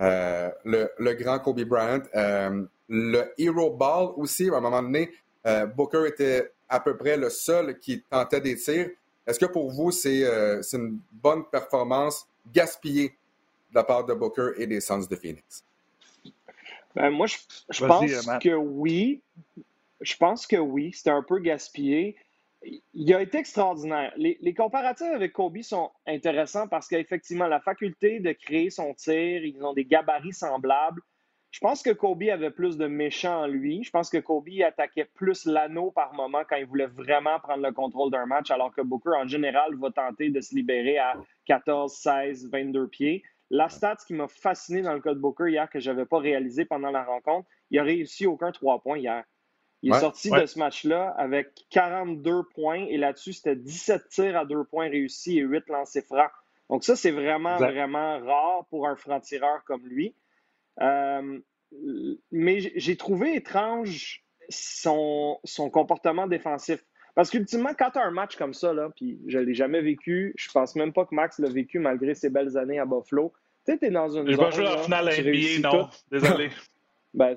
euh, 0.00 0.50
le, 0.64 1.12
grand 1.14 1.38
Kobe 1.38 1.62
Bryant, 1.62 2.02
euh, 2.14 2.64
le 2.88 3.32
Hero 3.38 3.70
Ball 3.70 4.10
aussi, 4.16 4.48
à 4.50 4.56
un 4.56 4.60
moment 4.60 4.82
donné, 4.82 5.10
euh, 5.46 5.66
Booker 5.66 6.06
était 6.06 6.52
à 6.68 6.80
peu 6.80 6.96
près 6.96 7.16
le 7.16 7.30
seul 7.30 7.78
qui 7.78 8.02
tentait 8.02 8.40
des 8.40 8.56
tirs. 8.56 8.90
Est-ce 9.26 9.38
que 9.38 9.46
pour 9.46 9.70
vous, 9.70 9.90
c'est 9.90 10.24
euh, 10.24 10.62
une 10.72 10.98
bonne 11.12 11.44
performance 11.50 12.26
gaspillée 12.52 13.16
de 13.70 13.74
la 13.74 13.84
part 13.84 14.04
de 14.04 14.14
Booker 14.14 14.50
et 14.56 14.66
des 14.66 14.80
Suns 14.80 15.06
de 15.08 15.16
Phoenix? 15.16 15.64
Ben, 16.94 17.10
moi, 17.10 17.26
je, 17.26 17.86
pense 17.86 18.10
que 18.40 18.54
oui. 18.54 19.20
Je 20.00 20.16
pense 20.16 20.46
que 20.46 20.56
oui. 20.56 20.92
C'était 20.94 21.10
un 21.10 21.22
peu 21.22 21.38
gaspillé. 21.38 22.16
Il 22.92 23.14
a 23.14 23.20
été 23.20 23.38
extraordinaire. 23.38 24.12
Les, 24.16 24.54
comparatifs 24.54 25.12
avec 25.12 25.32
Kobe 25.32 25.60
sont 25.62 25.90
intéressants 26.06 26.68
parce 26.68 26.88
qu'effectivement, 26.88 27.46
la 27.46 27.60
faculté 27.60 28.20
de 28.20 28.32
créer 28.32 28.70
son 28.70 28.94
tir, 28.94 29.44
ils 29.44 29.62
ont 29.64 29.72
des 29.72 29.84
gabarits 29.84 30.32
semblables. 30.32 31.02
Je 31.50 31.60
pense 31.60 31.82
que 31.82 31.90
Kobe 31.90 32.24
avait 32.32 32.50
plus 32.50 32.76
de 32.76 32.86
méchants 32.86 33.42
en 33.42 33.46
lui. 33.46 33.84
Je 33.84 33.90
pense 33.90 34.10
que 34.10 34.18
Kobe 34.18 34.48
attaquait 34.66 35.04
plus 35.14 35.46
l'anneau 35.46 35.92
par 35.92 36.12
moment 36.14 36.42
quand 36.48 36.56
il 36.56 36.66
voulait 36.66 36.86
vraiment 36.86 37.38
prendre 37.38 37.62
le 37.62 37.72
contrôle 37.72 38.10
d'un 38.10 38.26
match, 38.26 38.50
alors 38.50 38.74
que 38.74 38.80
Booker, 38.80 39.12
en 39.16 39.28
général, 39.28 39.76
va 39.76 39.90
tenter 39.90 40.30
de 40.30 40.40
se 40.40 40.54
libérer 40.54 40.98
à 40.98 41.14
14, 41.46 41.92
16, 41.92 42.50
22 42.50 42.88
pieds. 42.88 43.22
La 43.50 43.68
stat 43.68 43.98
qui 44.04 44.14
m'a 44.14 44.26
fasciné 44.26 44.82
dans 44.82 44.94
le 44.94 45.00
cas 45.00 45.14
de 45.14 45.20
Booker 45.20 45.48
hier, 45.48 45.70
que 45.70 45.78
je 45.78 45.90
n'avais 45.90 46.06
pas 46.06 46.18
réalisé 46.18 46.64
pendant 46.64 46.90
la 46.90 47.04
rencontre, 47.04 47.48
il 47.70 47.78
a 47.78 47.84
réussi 47.84 48.26
aucun 48.26 48.50
3 48.50 48.82
points 48.82 48.98
hier. 48.98 49.22
Il 49.84 49.94
est 49.94 50.00
sorti 50.00 50.30
de 50.30 50.46
ce 50.46 50.58
match-là 50.58 51.14
avec 51.18 51.66
42 51.70 52.44
points 52.54 52.86
et 52.88 52.96
là-dessus, 52.96 53.34
c'était 53.34 53.54
17 53.54 54.08
tirs 54.08 54.36
à 54.36 54.46
2 54.46 54.64
points 54.64 54.88
réussis 54.88 55.38
et 55.38 55.42
8 55.42 55.68
lancers 55.68 56.04
francs. 56.04 56.30
Donc 56.70 56.84
ça, 56.84 56.96
c'est 56.96 57.10
vraiment, 57.10 57.58
vraiment 57.58 58.18
rare 58.20 58.64
pour 58.70 58.88
un 58.88 58.96
franc-tireur 58.96 59.62
comme 59.64 59.86
lui. 59.86 60.14
Euh, 60.80 61.38
mais 62.32 62.60
j'ai 62.76 62.96
trouvé 62.96 63.34
étrange 63.34 64.24
son, 64.48 65.38
son 65.44 65.68
comportement 65.68 66.26
défensif. 66.26 66.82
Parce 67.14 67.30
qu'ultimement, 67.30 67.74
quand 67.78 67.90
tu 67.90 67.98
as 67.98 68.04
un 68.04 68.10
match 68.10 68.36
comme 68.36 68.54
ça, 68.54 68.72
là, 68.72 68.88
puis 68.96 69.20
je 69.26 69.38
ne 69.38 69.44
l'ai 69.44 69.54
jamais 69.54 69.82
vécu, 69.82 70.32
je 70.36 70.50
pense 70.50 70.74
même 70.76 70.92
pas 70.92 71.04
que 71.04 71.14
Max 71.14 71.38
l'a 71.38 71.50
vécu 71.50 71.78
malgré 71.78 72.14
ses 72.14 72.30
belles 72.30 72.56
années 72.56 72.78
à 72.78 72.86
Buffalo. 72.86 73.32
Tu 73.66 73.72
sais, 73.72 73.78
tu 73.78 73.86
es 73.86 73.90
dans 73.90 74.08
une. 74.08 74.30
Je 74.30 74.36
vais 74.36 74.50
jouer 74.50 74.66
en 74.66 74.78
finale 74.78 75.08
à 75.08 75.12
NBA, 75.12 75.60
non. 75.60 75.88
Désolé. 76.10 76.50
ben, 77.14 77.36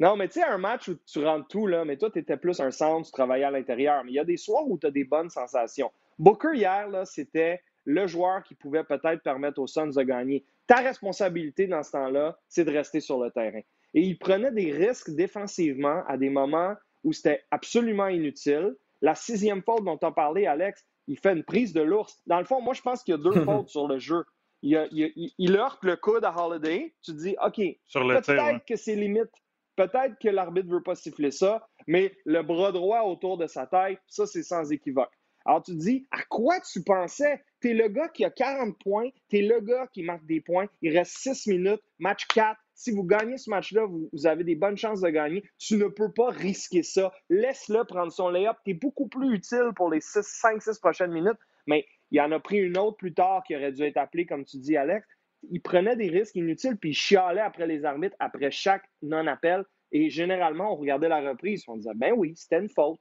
non, 0.00 0.16
mais 0.16 0.28
tu 0.28 0.40
sais, 0.40 0.42
un 0.44 0.56
match 0.56 0.88
où 0.88 0.96
tu 1.06 1.22
rentres 1.22 1.46
tout, 1.48 1.66
là, 1.66 1.84
mais 1.84 1.98
toi, 1.98 2.10
tu 2.10 2.18
étais 2.18 2.38
plus 2.38 2.58
un 2.58 2.70
centre, 2.70 3.06
tu 3.06 3.12
travaillais 3.12 3.44
à 3.44 3.50
l'intérieur. 3.50 4.02
Mais 4.02 4.12
il 4.12 4.14
y 4.14 4.18
a 4.18 4.24
des 4.24 4.38
soirs 4.38 4.66
où 4.66 4.78
tu 4.78 4.86
as 4.86 4.90
des 4.90 5.04
bonnes 5.04 5.28
sensations. 5.28 5.92
Booker, 6.18 6.54
hier, 6.54 6.88
là, 6.88 7.04
c'était 7.04 7.60
le 7.84 8.06
joueur 8.06 8.42
qui 8.42 8.54
pouvait 8.54 8.82
peut-être 8.82 9.22
permettre 9.22 9.60
aux 9.60 9.66
Suns 9.66 9.90
de 9.94 10.02
gagner. 10.02 10.44
Ta 10.66 10.76
responsabilité 10.76 11.66
dans 11.66 11.82
ce 11.82 11.92
temps-là, 11.92 12.38
c'est 12.48 12.64
de 12.64 12.70
rester 12.70 13.00
sur 13.00 13.22
le 13.22 13.30
terrain. 13.30 13.60
Et 13.92 14.00
il 14.00 14.18
prenait 14.18 14.52
des 14.52 14.72
risques 14.72 15.10
défensivement 15.10 16.02
à 16.06 16.16
des 16.16 16.30
moments 16.30 16.74
où 17.04 17.12
c'était 17.12 17.42
absolument 17.50 18.08
inutile. 18.08 18.76
La 19.02 19.14
sixième 19.14 19.62
faute 19.62 19.84
dont 19.84 19.98
tu 19.98 20.06
as 20.06 20.12
parlé, 20.12 20.46
Alex, 20.46 20.82
il 21.08 21.18
fait 21.18 21.32
une 21.32 21.44
prise 21.44 21.74
de 21.74 21.82
l'ours. 21.82 22.22
Dans 22.26 22.38
le 22.38 22.46
fond, 22.46 22.62
moi, 22.62 22.72
je 22.72 22.80
pense 22.80 23.02
qu'il 23.02 23.12
y 23.12 23.18
a 23.18 23.22
deux 23.22 23.32
fautes 23.44 23.68
sur 23.68 23.86
le 23.86 23.98
jeu. 23.98 24.24
Il, 24.62 25.56
heurte 25.56 25.84
le 25.84 25.96
coude 25.96 26.24
à 26.24 26.34
Holiday. 26.34 26.94
Tu 27.02 27.12
dis, 27.12 27.36
OK, 27.44 27.56
peut-être 27.56 28.64
que 28.66 28.76
c'est 28.76 28.94
limite. 28.94 29.30
Peut-être 29.76 30.18
que 30.20 30.28
l'arbitre 30.28 30.68
ne 30.68 30.74
veut 30.74 30.82
pas 30.82 30.94
siffler 30.94 31.30
ça, 31.30 31.66
mais 31.86 32.12
le 32.24 32.42
bras 32.42 32.72
droit 32.72 33.02
autour 33.02 33.38
de 33.38 33.46
sa 33.46 33.66
tête, 33.66 33.98
ça, 34.06 34.26
c'est 34.26 34.42
sans 34.42 34.70
équivoque. 34.70 35.12
Alors, 35.44 35.62
tu 35.62 35.72
te 35.72 35.78
dis, 35.78 36.06
à 36.10 36.22
quoi 36.28 36.60
tu 36.60 36.82
pensais? 36.82 37.42
Tu 37.60 37.70
es 37.70 37.74
le 37.74 37.88
gars 37.88 38.08
qui 38.08 38.24
a 38.24 38.30
40 38.30 38.78
points, 38.78 39.08
tu 39.28 39.38
es 39.38 39.42
le 39.42 39.60
gars 39.60 39.86
qui 39.92 40.02
marque 40.02 40.26
des 40.26 40.40
points, 40.40 40.66
il 40.82 40.96
reste 40.96 41.16
6 41.18 41.46
minutes, 41.46 41.80
match 41.98 42.26
4. 42.26 42.58
Si 42.74 42.90
vous 42.92 43.04
gagnez 43.04 43.36
ce 43.36 43.50
match-là, 43.50 43.84
vous, 43.84 44.26
avez 44.26 44.44
des 44.44 44.54
bonnes 44.54 44.76
chances 44.76 45.02
de 45.02 45.08
gagner. 45.10 45.44
Tu 45.58 45.76
ne 45.76 45.86
peux 45.86 46.12
pas 46.12 46.30
risquer 46.30 46.82
ça. 46.82 47.12
Laisse-le 47.28 47.84
prendre 47.84 48.10
son 48.10 48.30
layup. 48.30 48.56
Tu 48.64 48.70
es 48.70 48.74
beaucoup 48.74 49.06
plus 49.06 49.34
utile 49.34 49.70
pour 49.76 49.90
les 49.90 50.00
5-6 50.00 50.80
prochaines 50.80 51.12
minutes, 51.12 51.38
mais 51.66 51.84
il 52.10 52.20
en 52.20 52.32
a 52.32 52.40
pris 52.40 52.58
une 52.58 52.78
autre 52.78 52.96
plus 52.96 53.12
tard 53.12 53.42
qui 53.46 53.54
aurait 53.54 53.72
dû 53.72 53.82
être 53.82 53.98
appelée, 53.98 54.26
comme 54.26 54.44
tu 54.44 54.58
dis, 54.58 54.76
Alex. 54.76 55.06
Il 55.50 55.60
prenait 55.60 55.96
des 55.96 56.08
risques 56.08 56.36
inutiles, 56.36 56.76
puis 56.76 56.90
il 56.90 56.94
chialait 56.94 57.40
après 57.40 57.66
les 57.66 57.84
arbitres, 57.84 58.16
après 58.18 58.50
chaque 58.50 58.84
non-appel. 59.02 59.64
Et 59.92 60.10
généralement, 60.10 60.72
on 60.72 60.76
regardait 60.76 61.08
la 61.08 61.20
reprise, 61.20 61.64
on 61.66 61.76
disait, 61.76 61.90
ben 61.94 62.12
oui, 62.16 62.34
c'était 62.36 62.60
une 62.60 62.68
faute. 62.68 63.00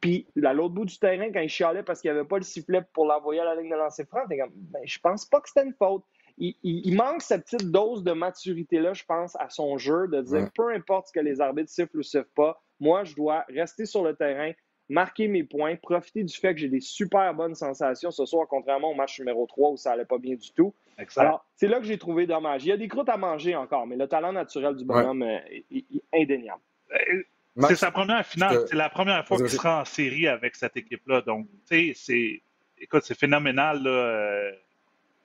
Puis, 0.00 0.28
à 0.44 0.52
l'autre 0.52 0.74
bout 0.74 0.84
du 0.84 0.98
terrain, 0.98 1.32
quand 1.32 1.40
il 1.40 1.48
chialait 1.48 1.82
parce 1.82 2.00
qu'il 2.00 2.10
n'y 2.12 2.18
avait 2.18 2.28
pas 2.28 2.36
le 2.36 2.44
sifflet 2.44 2.82
pour 2.92 3.06
l'envoyer 3.06 3.40
à 3.40 3.44
la 3.44 3.56
ligne 3.56 3.70
de 3.70 3.76
lancer 3.76 4.04
franc, 4.04 4.20
ben, 4.28 4.40
je 4.84 4.98
pense 5.00 5.24
pas 5.24 5.40
que 5.40 5.48
c'était 5.48 5.66
une 5.66 5.74
faute. 5.74 6.04
il, 6.38 6.94
manque 6.94 7.22
cette 7.22 7.44
petite 7.44 7.70
dose 7.70 8.04
de 8.04 8.12
maturité-là, 8.12 8.92
je 8.92 9.04
pense, 9.04 9.34
à 9.36 9.48
son 9.48 9.78
jeu, 9.78 10.06
de 10.08 10.22
dire 10.22 10.48
peu 10.54 10.72
importe 10.72 11.08
ce 11.08 11.12
que 11.12 11.20
les 11.20 11.40
arbitres 11.40 11.70
sifflent 11.70 11.98
ou 11.98 12.02
sifflent 12.02 12.28
pas, 12.36 12.62
moi, 12.78 13.04
je 13.04 13.14
dois 13.14 13.44
rester 13.48 13.84
sur 13.84 14.02
le 14.02 14.14
terrain, 14.14 14.52
marquer 14.90 15.28
mes 15.28 15.44
points, 15.44 15.76
profiter 15.76 16.24
du 16.24 16.36
fait 16.36 16.52
que 16.52 16.60
j'ai 16.60 16.68
des 16.68 16.80
super 16.80 17.32
bonnes 17.32 17.54
sensations 17.54 18.10
ce 18.10 18.26
soir, 18.26 18.46
contrairement 18.48 18.90
au 18.90 18.94
match 18.94 19.18
numéro 19.20 19.46
3 19.46 19.70
où 19.70 19.76
ça 19.76 19.92
allait 19.92 20.04
pas 20.04 20.18
bien 20.18 20.34
du 20.34 20.50
tout. 20.52 20.74
Alors, 21.16 21.46
c'est 21.56 21.68
là 21.68 21.78
que 21.78 21.86
j'ai 21.86 21.96
trouvé 21.96 22.26
dommage. 22.26 22.64
Il 22.64 22.68
y 22.68 22.72
a 22.72 22.76
des 22.76 22.88
croûtes 22.88 23.08
à 23.08 23.16
manger 23.16 23.54
encore, 23.54 23.86
mais 23.86 23.96
le 23.96 24.06
talent 24.06 24.32
naturel 24.32 24.76
du 24.76 24.84
bonhomme 24.84 25.22
est, 25.22 25.64
indéniable. 26.12 26.60
Euh, 26.92 27.22
c'est 27.68 27.76
sa 27.76 27.90
première 27.90 28.26
finale. 28.26 28.64
C'est 28.68 28.76
la 28.76 28.90
première 28.90 29.26
fois 29.26 29.38
qu'il 29.38 29.48
sera 29.48 29.80
en 29.80 29.84
série 29.84 30.26
avec 30.26 30.56
cette 30.56 30.76
équipe-là. 30.76 31.22
Donc, 31.22 31.46
tu 31.70 31.92
sais, 31.92 31.92
c'est. 31.94 32.42
Écoute, 32.78 33.02
c'est 33.04 33.18
phénoménal. 33.18 33.82
Euh, 33.86 34.50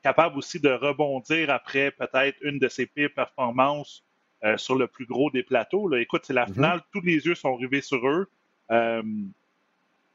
capable 0.04 0.38
aussi 0.38 0.60
de 0.60 0.70
rebondir 0.70 1.50
après 1.50 1.90
peut-être 1.90 2.38
une 2.44 2.60
de 2.60 2.68
ses 2.68 2.86
pires 2.86 3.12
performances 3.12 4.04
euh, 4.44 4.56
sur 4.56 4.76
le 4.76 4.86
plus 4.86 5.08
gros 5.08 5.32
des 5.32 5.42
plateaux. 5.42 5.88
Là. 5.88 6.00
Écoute, 6.00 6.22
c'est 6.26 6.34
la 6.34 6.46
mm-hmm. 6.46 6.54
finale, 6.54 6.82
tous 6.94 7.02
les 7.02 7.26
yeux 7.26 7.34
sont 7.34 7.56
rivés 7.56 7.82
sur 7.82 8.08
eux. 8.08 8.30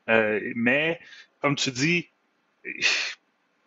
Mais, 0.06 1.00
comme 1.40 1.56
tu 1.56 1.70
dis, 1.70 2.08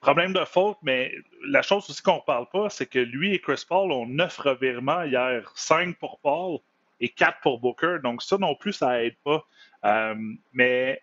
Problème 0.04 0.34
de 0.34 0.44
faute, 0.44 0.78
mais 0.84 1.16
la 1.48 1.62
chose 1.62 1.90
aussi 1.90 2.04
qu'on 2.04 2.18
ne 2.18 2.25
parle 2.28 2.50
pas, 2.52 2.70
c'est 2.70 2.88
que 2.88 3.00
lui 3.00 3.34
et 3.34 3.40
Chris 3.40 3.63
Paul 3.66 3.90
ont 3.94 4.06
neuf 4.06 4.38
revirements 4.38 5.04
hier, 5.04 5.50
cinq 5.56 5.98
pour 5.98 6.20
Paul 6.20 6.60
et 7.00 7.08
quatre 7.08 7.40
pour 7.40 7.62
Booker. 7.62 8.00
Donc 8.04 8.22
ça 8.22 8.38
non 8.38 8.54
plus, 8.54 8.74
ça 8.74 9.02
aide 9.02 9.16
pas. 9.24 9.46
Euh, 9.86 10.16
mais 10.52 11.02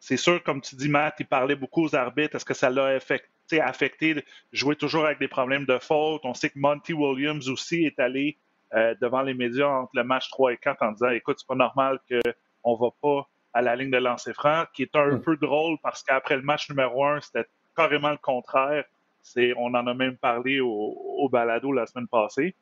c'est 0.00 0.16
sûr, 0.16 0.42
comme 0.42 0.62
tu 0.62 0.76
dis, 0.76 0.88
Matt, 0.88 1.16
il 1.20 1.26
parlait 1.26 1.56
beaucoup 1.56 1.84
aux 1.84 1.94
arbitres. 1.94 2.36
Est-ce 2.36 2.46
que 2.46 2.54
ça 2.54 2.70
l'a 2.70 2.86
affecté, 2.86 3.60
affecté 3.60 4.24
jouer 4.50 4.76
toujours 4.76 5.04
avec 5.04 5.18
des 5.18 5.28
problèmes 5.28 5.66
de 5.66 5.78
faute? 5.78 6.22
On 6.24 6.32
sait 6.32 6.48
que 6.48 6.58
Monty 6.58 6.94
Williams 6.94 7.50
aussi 7.50 7.84
est 7.84 8.00
allé 8.00 8.38
euh, 8.72 8.94
devant 9.02 9.20
les 9.20 9.34
médias 9.34 9.68
entre 9.68 9.92
le 9.92 10.04
match 10.04 10.30
3 10.30 10.54
et 10.54 10.56
4 10.56 10.82
en 10.82 10.92
disant 10.92 11.10
écoute, 11.10 11.36
c'est 11.38 11.46
pas 11.46 11.54
normal 11.54 11.98
qu'on 12.08 12.72
ne 12.72 12.80
va 12.80 12.90
pas 13.02 13.28
à 13.54 13.62
la 13.62 13.76
ligne 13.76 13.90
de 13.90 13.98
lancer 13.98 14.32
franc, 14.32 14.64
qui 14.72 14.82
est 14.82 14.96
un 14.96 15.16
hmm. 15.16 15.22
peu 15.22 15.36
drôle 15.36 15.76
parce 15.82 16.02
qu'après 16.02 16.36
le 16.36 16.42
match 16.42 16.70
numéro 16.70 17.04
1, 17.04 17.20
c'était 17.20 17.46
carrément 17.76 18.10
le 18.10 18.16
contraire. 18.16 18.84
C'est, 19.22 19.52
on 19.56 19.66
en 19.66 19.86
a 19.86 19.94
même 19.94 20.16
parlé 20.16 20.60
au, 20.60 21.28
balado 21.30 21.72
la 21.72 21.86
semaine 21.86 22.08
passée. 22.08 22.54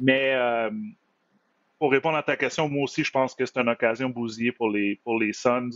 Mais 0.00 0.34
euh, 0.34 0.70
pour 1.78 1.90
répondre 1.90 2.16
à 2.16 2.22
ta 2.22 2.36
question, 2.36 2.68
moi 2.68 2.84
aussi, 2.84 3.02
je 3.02 3.10
pense 3.10 3.34
que 3.34 3.44
c'est 3.46 3.58
une 3.58 3.68
occasion 3.68 4.08
bousillée 4.08 4.52
pour 4.52 4.70
les, 4.70 5.00
pour 5.02 5.18
les 5.18 5.32
Suns. 5.32 5.70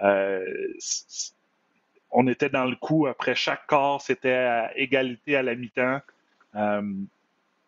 Euh, 0.00 0.46
on 2.10 2.26
était 2.28 2.48
dans 2.48 2.64
le 2.64 2.76
coup 2.76 3.06
après 3.06 3.34
chaque 3.34 3.66
quart, 3.66 4.00
c'était 4.00 4.32
à 4.32 4.76
égalité 4.78 5.36
à 5.36 5.42
la 5.42 5.54
mi-temps. 5.54 6.00
Euh, 6.54 6.82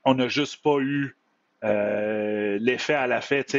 on 0.05 0.15
n'a 0.15 0.29
juste 0.29 0.63
pas 0.63 0.79
eu 0.79 1.17
l'effet 1.63 2.95
à 2.95 3.07
la 3.07 3.21
fête. 3.21 3.57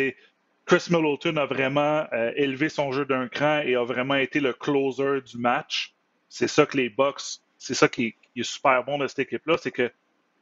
Chris 0.71 0.87
Middleton 0.89 1.35
a 1.35 1.45
vraiment 1.45 2.07
élevé 2.37 2.69
son 2.69 2.93
jeu 2.93 3.03
d'un 3.03 3.27
cran 3.27 3.59
et 3.59 3.75
a 3.75 3.83
vraiment 3.83 4.15
été 4.15 4.39
le 4.39 4.53
closer 4.53 5.19
du 5.19 5.37
match 5.37 5.93
c'est 6.31 6.47
ça 6.47 6.65
que 6.65 6.77
les 6.77 6.89
Bucks, 6.89 7.41
c'est 7.57 7.73
ça 7.73 7.89
qui 7.89 8.15
est, 8.35 8.43
super 8.43 8.81
bon 8.85 8.97
de 8.97 9.05
cette 9.07 9.19
équipe-là, 9.19 9.57
c'est 9.61 9.71
que 9.71 9.91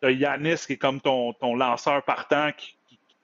tu 0.01 0.07
as 0.07 0.12
Yanis 0.12 0.57
qui 0.67 0.74
est 0.74 0.77
comme 0.77 1.01
ton, 1.01 1.33
ton 1.33 1.55
lanceur 1.55 2.05
partant 2.05 2.51
qui, 2.51 2.77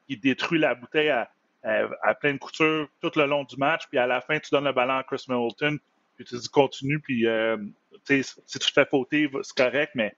qui, 0.08 0.18
détruit 0.18 0.58
la 0.58 0.74
bouteille 0.74 1.10
à, 1.10 1.30
à, 1.62 2.16
pleine 2.16 2.40
couture 2.40 2.90
tout 3.02 3.12
le 3.16 3.28
long 3.28 3.44
du 3.44 3.56
match, 3.58 3.84
puis 3.88 4.00
à 4.00 4.08
la 4.08 4.20
fin, 4.20 4.40
tu 4.40 4.50
donnes 4.50 4.64
le 4.64 4.74
ballon 4.74 4.98
à 4.98 5.04
Chris 5.04 5.26
Middleton, 5.30 5.78
puis 6.16 6.26
tu 6.26 6.36
dis 6.36 6.50
continue, 6.50 7.00
puis 7.00 7.28
euh, 7.28 7.58
si 8.04 8.24
tu 8.48 8.60
te 8.60 8.72
fais 8.72 8.86
fauter, 8.86 9.30
c'est 9.44 9.56
correct, 9.56 9.92
mais 9.94 10.16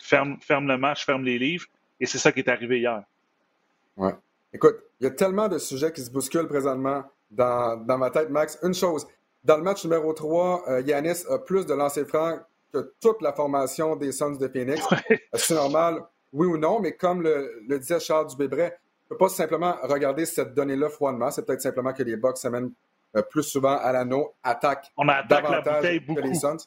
ferme, 0.00 0.40
ferme 0.40 0.66
le 0.66 0.78
match, 0.78 1.04
ferme 1.04 1.22
les 1.22 1.38
livres, 1.38 1.66
et 2.00 2.06
c'est 2.06 2.18
ça 2.18 2.32
qui 2.32 2.40
est 2.40 2.48
arrivé 2.48 2.80
hier. 2.80 3.04
Ouais. 3.96 4.14
Écoute, 4.54 4.76
il 5.00 5.04
y 5.04 5.06
a 5.08 5.10
tellement 5.10 5.48
de 5.48 5.58
sujets 5.58 5.92
qui 5.92 6.00
se 6.00 6.10
bousculent 6.10 6.46
présentement 6.46 7.02
dans, 7.30 7.76
dans 7.76 7.98
ma 7.98 8.10
tête, 8.10 8.30
Max. 8.30 8.56
Une 8.62 8.72
chose, 8.72 9.04
dans 9.42 9.56
le 9.56 9.64
match 9.64 9.84
numéro 9.84 10.12
3, 10.12 10.64
euh, 10.68 10.80
Yanis 10.82 11.24
a 11.28 11.38
plus 11.38 11.66
de 11.66 11.74
lancers 11.74 12.06
francs 12.06 12.40
que 12.72 12.94
toute 13.00 13.20
la 13.20 13.32
formation 13.32 13.96
des 13.96 14.12
Suns 14.12 14.36
de 14.36 14.46
Phoenix. 14.46 14.80
C'est 15.34 15.54
normal, 15.54 16.02
oui 16.32 16.46
ou 16.46 16.56
non, 16.56 16.78
mais 16.80 16.92
comme 16.92 17.22
le, 17.22 17.64
disait 17.78 17.98
Charles 17.98 18.28
Dubébret, 18.28 18.78
on 19.10 19.14
ne 19.14 19.18
peut 19.18 19.24
pas 19.24 19.28
simplement 19.28 19.74
regarder 19.82 20.24
cette 20.24 20.54
donnée-là 20.54 20.88
froidement. 20.88 21.32
C'est 21.32 21.44
peut-être 21.44 21.60
simplement 21.60 21.92
que 21.92 22.04
les 22.04 22.16
Bucks 22.16 22.38
s'amènent 22.38 22.70
euh, 23.16 23.22
plus 23.22 23.42
souvent 23.42 23.76
à 23.76 23.92
l'anneau, 23.92 24.34
attaquent 24.44 24.92
On 24.96 25.08
attaque 25.08 25.48
la 25.50 25.60
bouteille 25.60 26.00
beaucoup. 26.00 26.20
que 26.20 26.26
les 26.26 26.34
Suns. 26.34 26.58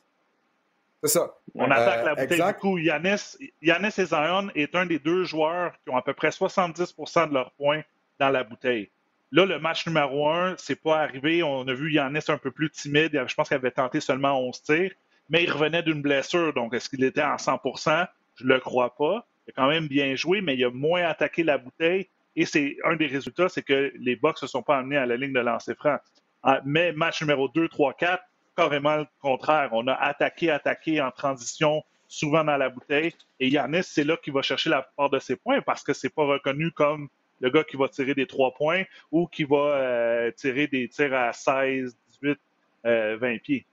C'est 1.04 1.10
ça. 1.10 1.36
On 1.54 1.70
attaque 1.70 2.06
la 2.06 2.12
euh, 2.12 2.16
bouteille 2.16 2.42
beaucoup. 2.42 2.78
Yanis, 2.78 3.38
Yanis 3.62 3.94
et 3.98 4.06
Zion 4.06 4.50
est 4.56 4.76
un 4.76 4.86
des 4.86 5.00
deux 5.00 5.24
joueurs 5.24 5.74
qui 5.84 5.90
ont 5.92 5.98
à 5.98 6.02
peu 6.02 6.14
près 6.14 6.30
70% 6.30 7.30
de 7.30 7.34
leurs 7.34 7.52
points 7.52 7.82
dans 8.20 8.30
la 8.30 8.44
bouteille. 8.44 8.90
Là, 9.32 9.46
le 9.46 9.60
match 9.60 9.86
numéro 9.86 10.30
un, 10.30 10.56
c'est 10.58 10.82
pas 10.82 11.02
arrivé. 11.02 11.44
On 11.44 11.68
a 11.68 11.74
vu 11.74 11.92
Yannis 11.92 12.26
un 12.30 12.38
peu 12.38 12.52
plus 12.52 12.70
timide. 12.70 13.12
Je 13.28 13.36
pense 13.36 13.50
qu'il 13.50 13.58
avait 13.58 13.72
tenté 13.72 14.00
seulement 14.00 14.40
11 14.40 14.64
tirs, 14.64 14.92
mais 15.30 15.44
il 15.44 15.52
revenait 15.52 15.84
d'une 15.84 16.02
blessure. 16.02 16.54
Donc, 16.54 16.74
est-ce 16.74 16.90
qu'il 16.90 17.04
était 17.04 17.22
à 17.22 17.36
100% 17.36 18.08
Je 18.36 18.46
le 18.46 18.60
crois 18.60 18.96
pas. 18.96 19.28
Il 19.46 19.52
a 19.52 19.54
quand 19.56 19.68
même 19.68 19.88
bien 19.88 20.16
joué, 20.16 20.42
mais 20.42 20.56
il 20.56 20.64
a 20.64 20.72
moins 20.72 21.04
attaqué 21.04 21.44
la 21.44 21.58
bouteille. 21.58 22.08
Et 22.36 22.46
c'est 22.46 22.78
un 22.86 22.96
des 22.96 23.08
résultats, 23.08 23.50
c'est 23.50 23.64
que 23.64 23.92
les 23.98 24.16
Bucks 24.16 24.36
ne 24.36 24.48
se 24.48 24.48
sont 24.48 24.62
pas 24.62 24.78
amenés 24.78 24.98
à 24.98 25.06
la 25.06 25.18
ligne 25.18 25.34
de 25.34 25.40
lancer 25.40 25.74
franc. 25.76 25.98
Ah, 26.44 26.62
mais 26.64 26.94
match 26.94 27.22
numéro 27.22 27.50
2, 27.50 27.68
3, 27.68 27.94
4, 27.96 28.24
carrément 28.58 28.98
le 28.98 29.06
contraire. 29.22 29.70
On 29.72 29.88
a 29.88 29.94
attaqué, 29.94 30.50
attaqué 30.50 31.00
en 31.00 31.12
transition, 31.12 31.84
souvent 32.08 32.44
dans 32.44 32.58
la 32.58 32.70
bouteille. 32.70 33.14
Et 33.40 33.50
Yannis, 33.50 33.84
c'est 33.84 34.04
là 34.04 34.18
qu'il 34.18 34.34
va 34.34 34.42
chercher 34.42 34.70
la 34.70 34.82
part 34.82 35.10
de 35.10 35.20
ses 35.20 35.36
points 35.36 35.62
parce 35.62 35.84
que 35.84 35.94
c'est 35.94 36.10
pas 36.14 36.26
reconnu 36.26 36.72
comme 36.72 37.08
le 37.40 37.52
gars 37.52 37.64
qui 37.64 37.78
va 37.78 37.88
tirer 37.88 38.16
des 38.16 38.26
trois 38.26 38.54
points 38.56 38.84
ou 39.12 39.28
qui 39.28 39.44
va 39.44 39.58
euh, 39.58 40.32
tirer 40.32 40.68
des 40.68 40.90
tirs 40.90 41.14
à 41.14 41.32
16, 41.32 41.96
18, 42.22 42.40
20 42.84 43.38
pieds. 43.42 43.66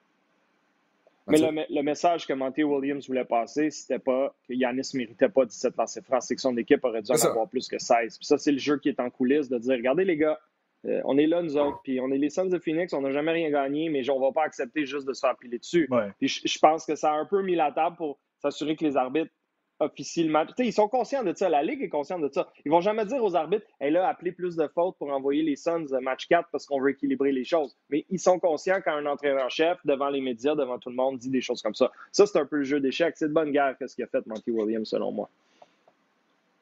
Mais 1.26 1.38
le, 1.38 1.82
message 1.82 2.26
que 2.26 2.34
Monty 2.34 2.64
Williams 2.64 3.06
voulait 3.06 3.24
passer, 3.24 3.70
c'était 3.70 3.98
pas 3.98 4.34
que 4.46 4.52
Yanis 4.52 4.90
ne 4.92 4.98
méritait 4.98 5.30
pas 5.30 5.46
17 5.46 5.74
lancers 5.78 6.04
francs, 6.04 6.22
c'est 6.22 6.34
que 6.34 6.40
son 6.42 6.54
équipe 6.58 6.84
aurait 6.84 7.00
dû 7.00 7.12
en 7.12 7.14
avoir 7.14 7.48
plus 7.48 7.66
que 7.66 7.78
16. 7.78 8.18
Puis 8.18 8.26
ça, 8.26 8.36
c'est 8.36 8.52
le 8.52 8.58
jeu 8.58 8.76
qui 8.76 8.90
est 8.90 9.00
en 9.00 9.08
coulisses 9.08 9.48
de 9.48 9.56
dire 9.56 9.72
regardez 9.72 10.04
les 10.04 10.18
gars, 10.18 10.38
euh, 10.86 11.00
on 11.04 11.16
est 11.18 11.26
là 11.26 11.42
nous 11.42 11.56
autres, 11.56 11.80
puis 11.82 12.00
on 12.00 12.10
est 12.10 12.18
les 12.18 12.30
Suns 12.30 12.46
de 12.46 12.58
Phoenix, 12.58 12.92
on 12.92 13.00
n'a 13.00 13.10
jamais 13.10 13.32
rien 13.32 13.50
gagné, 13.50 13.88
mais 13.88 14.08
on 14.10 14.20
va 14.20 14.32
pas 14.32 14.44
accepter 14.44 14.84
juste 14.84 15.06
de 15.06 15.12
se 15.12 15.20
faire 15.20 15.36
piler 15.36 15.58
dessus. 15.58 15.88
Puis 16.18 16.42
je 16.44 16.58
pense 16.58 16.84
que 16.84 16.94
ça 16.94 17.12
a 17.12 17.14
un 17.14 17.24
peu 17.24 17.42
mis 17.42 17.54
la 17.54 17.72
table 17.72 17.96
pour 17.96 18.18
s'assurer 18.40 18.76
que 18.76 18.84
les 18.84 18.96
arbitres 18.96 19.32
officiellement. 19.80 20.44
ils 20.58 20.72
sont 20.72 20.88
conscients 20.88 21.24
de 21.24 21.34
ça. 21.34 21.48
La 21.48 21.62
Ligue 21.62 21.82
est 21.82 21.88
consciente 21.88 22.22
de 22.22 22.30
ça. 22.32 22.48
Ils 22.64 22.70
vont 22.70 22.80
jamais 22.80 23.04
dire 23.06 23.22
aux 23.22 23.34
arbitres 23.34 23.66
Elle 23.80 23.96
a 23.96 24.08
appelé 24.08 24.32
plus 24.32 24.56
de 24.56 24.68
fautes 24.68 24.96
pour 24.98 25.10
envoyer 25.10 25.42
les 25.42 25.56
Suns 25.56 25.86
match 26.00 26.28
4 26.28 26.48
parce 26.52 26.66
qu'on 26.66 26.80
veut 26.80 26.90
équilibrer 26.90 27.32
les 27.32 27.44
choses. 27.44 27.76
Mais 27.90 28.04
ils 28.10 28.20
sont 28.20 28.38
conscients 28.38 28.80
quand 28.84 28.92
un 28.92 29.06
entraîneur-chef, 29.06 29.78
devant 29.84 30.08
les 30.08 30.20
médias, 30.20 30.54
devant 30.54 30.78
tout 30.78 30.90
le 30.90 30.96
monde, 30.96 31.18
dit 31.18 31.30
des 31.30 31.40
choses 31.40 31.62
comme 31.62 31.74
ça. 31.74 31.90
Ça, 32.12 32.26
c'est 32.26 32.38
un 32.38 32.46
peu 32.46 32.56
le 32.56 32.64
jeu 32.64 32.80
d'échecs. 32.80 33.14
C'est 33.16 33.28
de 33.28 33.32
bonne 33.32 33.50
guerre 33.50 33.76
qu'est-ce 33.78 33.94
qu'il 33.94 34.04
a 34.04 34.08
fait 34.08 34.24
Monty 34.26 34.50
Williams, 34.50 34.88
selon 34.88 35.10
moi. 35.12 35.28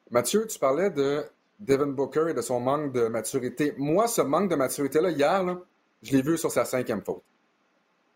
Mathieu, 0.09 0.45
tu 0.47 0.59
parlais 0.59 0.89
de 0.89 1.23
Devin 1.65 1.87
Booker 1.87 2.25
et 2.29 2.33
de 2.33 2.41
son 2.41 2.59
manque 2.59 2.91
de 2.91 3.07
maturité. 3.07 3.73
Moi, 3.77 4.07
ce 4.07 4.21
manque 4.21 4.49
de 4.49 4.55
maturité-là, 4.55 5.11
hier, 5.11 5.57
je 6.01 6.11
l'ai 6.11 6.21
vu 6.21 6.37
sur 6.37 6.51
sa 6.51 6.65
cinquième 6.65 7.01
faute. 7.03 7.23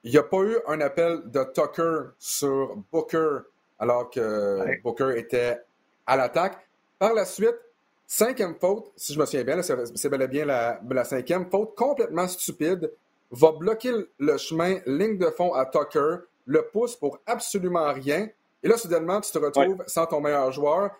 Il 0.03 0.11
n'y 0.11 0.17
a 0.17 0.23
pas 0.23 0.41
eu 0.41 0.57
un 0.67 0.79
appel 0.81 1.21
de 1.25 1.43
Tucker 1.53 2.11
sur 2.17 2.75
Booker 2.91 3.39
alors 3.79 4.09
que 4.09 4.81
Booker 4.81 5.13
était 5.17 5.57
à 6.05 6.17
l'attaque. 6.17 6.67
Par 6.99 7.13
la 7.13 7.25
suite, 7.25 7.57
cinquième 8.05 8.55
faute, 8.55 8.91
si 8.95 9.13
je 9.13 9.19
me 9.19 9.25
souviens 9.25 9.43
bien, 9.43 9.61
c'est 9.61 10.09
bel 10.09 10.21
et 10.21 10.27
bien 10.27 10.45
la, 10.45 11.03
cinquième 11.03 11.49
faute, 11.49 11.75
complètement 11.75 12.27
stupide, 12.27 12.91
va 13.31 13.51
bloquer 13.51 13.91
le 14.19 14.37
chemin, 14.37 14.79
ligne 14.85 15.17
de 15.17 15.29
fond 15.29 15.53
à 15.53 15.65
Tucker, 15.65 16.17
le 16.45 16.61
pousse 16.67 16.95
pour 16.95 17.19
absolument 17.25 17.91
rien. 17.93 18.27
Et 18.63 18.67
là, 18.67 18.77
soudainement, 18.77 19.21
tu 19.21 19.31
te 19.31 19.37
retrouves 19.37 19.83
sans 19.87 20.05
ton 20.05 20.21
meilleur 20.21 20.51
joueur. 20.51 20.91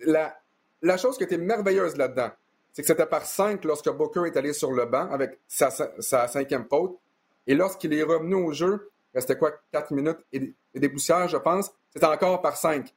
La, 0.00 0.38
la 0.82 0.96
chose 0.96 1.16
qui 1.16 1.24
était 1.24 1.38
merveilleuse 1.38 1.96
là-dedans, 1.96 2.30
c'est 2.72 2.82
que 2.82 2.88
c'était 2.88 3.06
par 3.06 3.26
cinq 3.26 3.64
lorsque 3.64 3.90
Booker 3.90 4.22
est 4.26 4.36
allé 4.36 4.52
sur 4.52 4.72
le 4.72 4.86
banc 4.86 5.10
avec 5.10 5.38
sa, 5.48 5.70
sa 5.70 6.28
cinquième 6.28 6.66
faute. 6.68 6.98
Et 7.46 7.54
lorsqu'il 7.54 7.92
est 7.92 8.02
revenu 8.02 8.34
au 8.34 8.52
jeu, 8.52 8.90
restait 9.14 9.36
quoi, 9.36 9.52
quatre 9.72 9.92
minutes 9.92 10.18
et 10.32 10.54
des 10.74 10.88
poussières, 10.88 11.28
je 11.28 11.36
pense, 11.36 11.72
c'est 11.94 12.04
encore 12.04 12.40
par 12.40 12.56
cinq. 12.56 12.94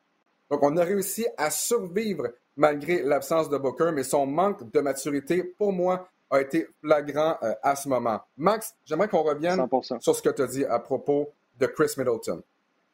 Donc, 0.50 0.62
on 0.62 0.78
a 0.78 0.84
réussi 0.84 1.26
à 1.38 1.50
survivre 1.50 2.28
malgré 2.56 3.02
l'absence 3.02 3.50
de 3.50 3.58
Booker, 3.58 3.92
mais 3.94 4.04
son 4.04 4.28
manque 4.28 4.70
de 4.72 4.80
maturité, 4.80 5.44
pour 5.44 5.74
moi, 5.74 6.08
a 6.30 6.42
été 6.42 6.68
flagrant 6.82 7.38
euh, 7.44 7.54
à 7.62 7.76
ce 7.76 7.88
moment. 7.90 8.22
Max, 8.38 8.76
j'aimerais 8.86 9.08
qu'on 9.08 9.24
revienne 9.24 9.68
sur 10.00 10.16
ce 10.16 10.22
que 10.22 10.30
tu 10.30 10.42
as 10.42 10.48
dit 10.48 10.66
à 10.66 10.80
propos 10.80 11.32
de 11.60 11.66
Chris 11.68 11.94
Middleton 11.98 12.42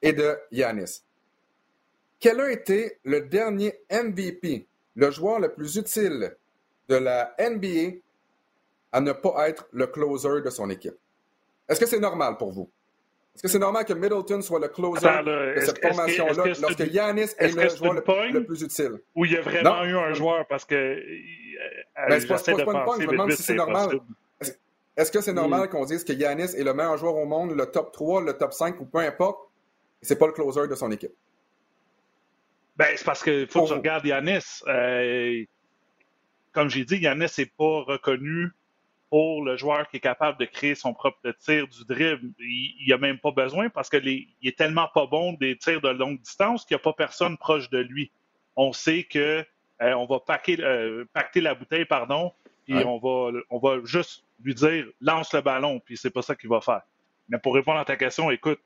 et 0.01 0.13
de 0.13 0.37
Yanis. 0.51 1.01
Quel 2.19 2.41
a 2.41 2.51
été 2.51 2.99
le 3.05 3.21
dernier 3.21 3.79
MVP, 3.91 4.67
le 4.99 5.11
joueur 5.11 5.39
le 5.39 5.49
plus 5.53 5.77
utile 5.77 6.35
de 6.89 6.95
la 6.95 7.33
NBA 7.39 7.99
à 8.91 8.99
ne 8.99 9.13
pas 9.13 9.47
être 9.49 9.67
le 9.71 9.87
closer 9.87 10.41
de 10.43 10.49
son 10.49 10.69
équipe? 10.69 10.97
Est-ce 11.69 11.79
que 11.79 11.85
c'est 11.85 11.99
normal 11.99 12.35
pour 12.37 12.51
vous? 12.51 12.69
Est-ce 13.33 13.43
que 13.43 13.47
c'est 13.47 13.59
normal 13.59 13.85
que 13.85 13.93
Middleton 13.93 14.41
soit 14.41 14.59
le 14.59 14.67
closer 14.67 15.07
de 15.23 15.61
cette 15.61 15.81
formation-là 15.81 16.43
lorsque 16.61 16.79
Yanis 16.79 17.29
est, 17.37 17.55
le 17.55 17.69
joueur 17.69 17.93
le, 17.93 18.43
plus 18.43 18.61
utile? 18.61 18.99
Ou 19.15 19.23
il 19.23 19.31
y 19.31 19.37
a 19.37 19.41
vraiment 19.41 19.83
eu 19.85 19.95
un 19.95 20.13
joueur? 20.13 20.45
Parce 20.47 20.65
que. 20.65 20.75
Euh, 20.75 20.99
ben, 22.09 22.19
c'est 22.19 22.27
pas, 22.27 22.37
pas, 22.37 22.51
une 22.51 22.83
pointe, 22.83 23.01
je 23.01 23.07
me 23.07 23.11
demande 23.11 23.31
si 23.31 23.43
c'est 23.43 23.53
normal. 23.53 24.01
Est-ce 24.97 25.11
que 25.11 25.21
c'est 25.21 25.31
normal 25.31 25.67
mm. 25.67 25.69
qu'on 25.69 25.85
dise 25.85 26.03
que 26.03 26.11
Yanis 26.11 26.55
est 26.57 26.63
le 26.63 26.73
meilleur 26.73 26.97
joueur 26.97 27.15
au 27.15 27.25
monde, 27.25 27.55
le 27.55 27.65
top 27.67 27.93
3, 27.93 28.23
le 28.23 28.33
top 28.33 28.51
5 28.51 28.81
ou 28.81 28.85
peu 28.85 28.97
importe, 28.97 29.47
et 30.01 30.05
c'est 30.05 30.17
pas 30.17 30.27
le 30.27 30.33
closer 30.33 30.67
de 30.67 30.75
son 30.75 30.91
équipe? 30.91 31.13
Ben, 32.79 32.95
c'est 32.95 33.03
parce 33.03 33.21
qu'il 33.21 33.45
faut 33.47 33.63
que 33.63 33.67
tu 33.67 33.73
regardes 33.73 34.05
Yanis. 34.05 34.63
Euh, 34.65 35.43
comme 36.53 36.69
j'ai 36.69 36.85
dit, 36.85 36.95
Yanis 36.95 37.27
n'est 37.37 37.45
pas 37.45 37.81
reconnu 37.81 38.51
pour 39.09 39.43
le 39.43 39.57
joueur 39.57 39.89
qui 39.89 39.97
est 39.97 39.99
capable 39.99 40.39
de 40.39 40.45
créer 40.45 40.75
son 40.75 40.93
propre 40.93 41.19
tir 41.43 41.67
du 41.67 41.83
dribble. 41.83 42.31
Il 42.39 42.85
n'y 42.87 42.93
a 42.93 42.97
même 42.97 43.19
pas 43.19 43.31
besoin 43.31 43.69
parce 43.69 43.89
qu'il 43.89 44.27
est 44.41 44.57
tellement 44.57 44.87
pas 44.93 45.07
bon 45.07 45.33
des 45.33 45.57
tirs 45.57 45.81
de 45.81 45.89
longue 45.89 46.21
distance 46.21 46.63
qu'il 46.63 46.75
n'y 46.75 46.79
a 46.79 46.83
pas 46.83 46.93
personne 46.93 47.37
proche 47.37 47.69
de 47.69 47.79
lui. 47.79 48.11
On 48.55 48.71
sait 48.71 49.03
que 49.03 49.45
euh, 49.81 49.93
on 49.95 50.05
va 50.05 50.21
paquer, 50.21 50.55
euh, 50.61 51.03
pacter 51.11 51.41
la 51.41 51.55
bouteille, 51.55 51.85
pardon, 51.85 52.31
et 52.69 52.85
on, 52.85 52.97
va, 52.97 53.37
on 53.49 53.59
va 53.59 53.79
juste 53.83 54.23
lui 54.41 54.53
dire 54.53 54.85
lance 55.01 55.33
le 55.33 55.41
ballon, 55.41 55.81
puis 55.81 55.97
c'est 55.97 56.11
pas 56.11 56.21
ça 56.21 56.33
qu'il 56.33 56.49
va 56.49 56.61
faire. 56.61 56.81
Mais 57.27 57.39
pour 57.39 57.55
répondre 57.55 57.79
à 57.79 57.83
ta 57.83 57.97
question, 57.97 58.31
écoute, 58.31 58.61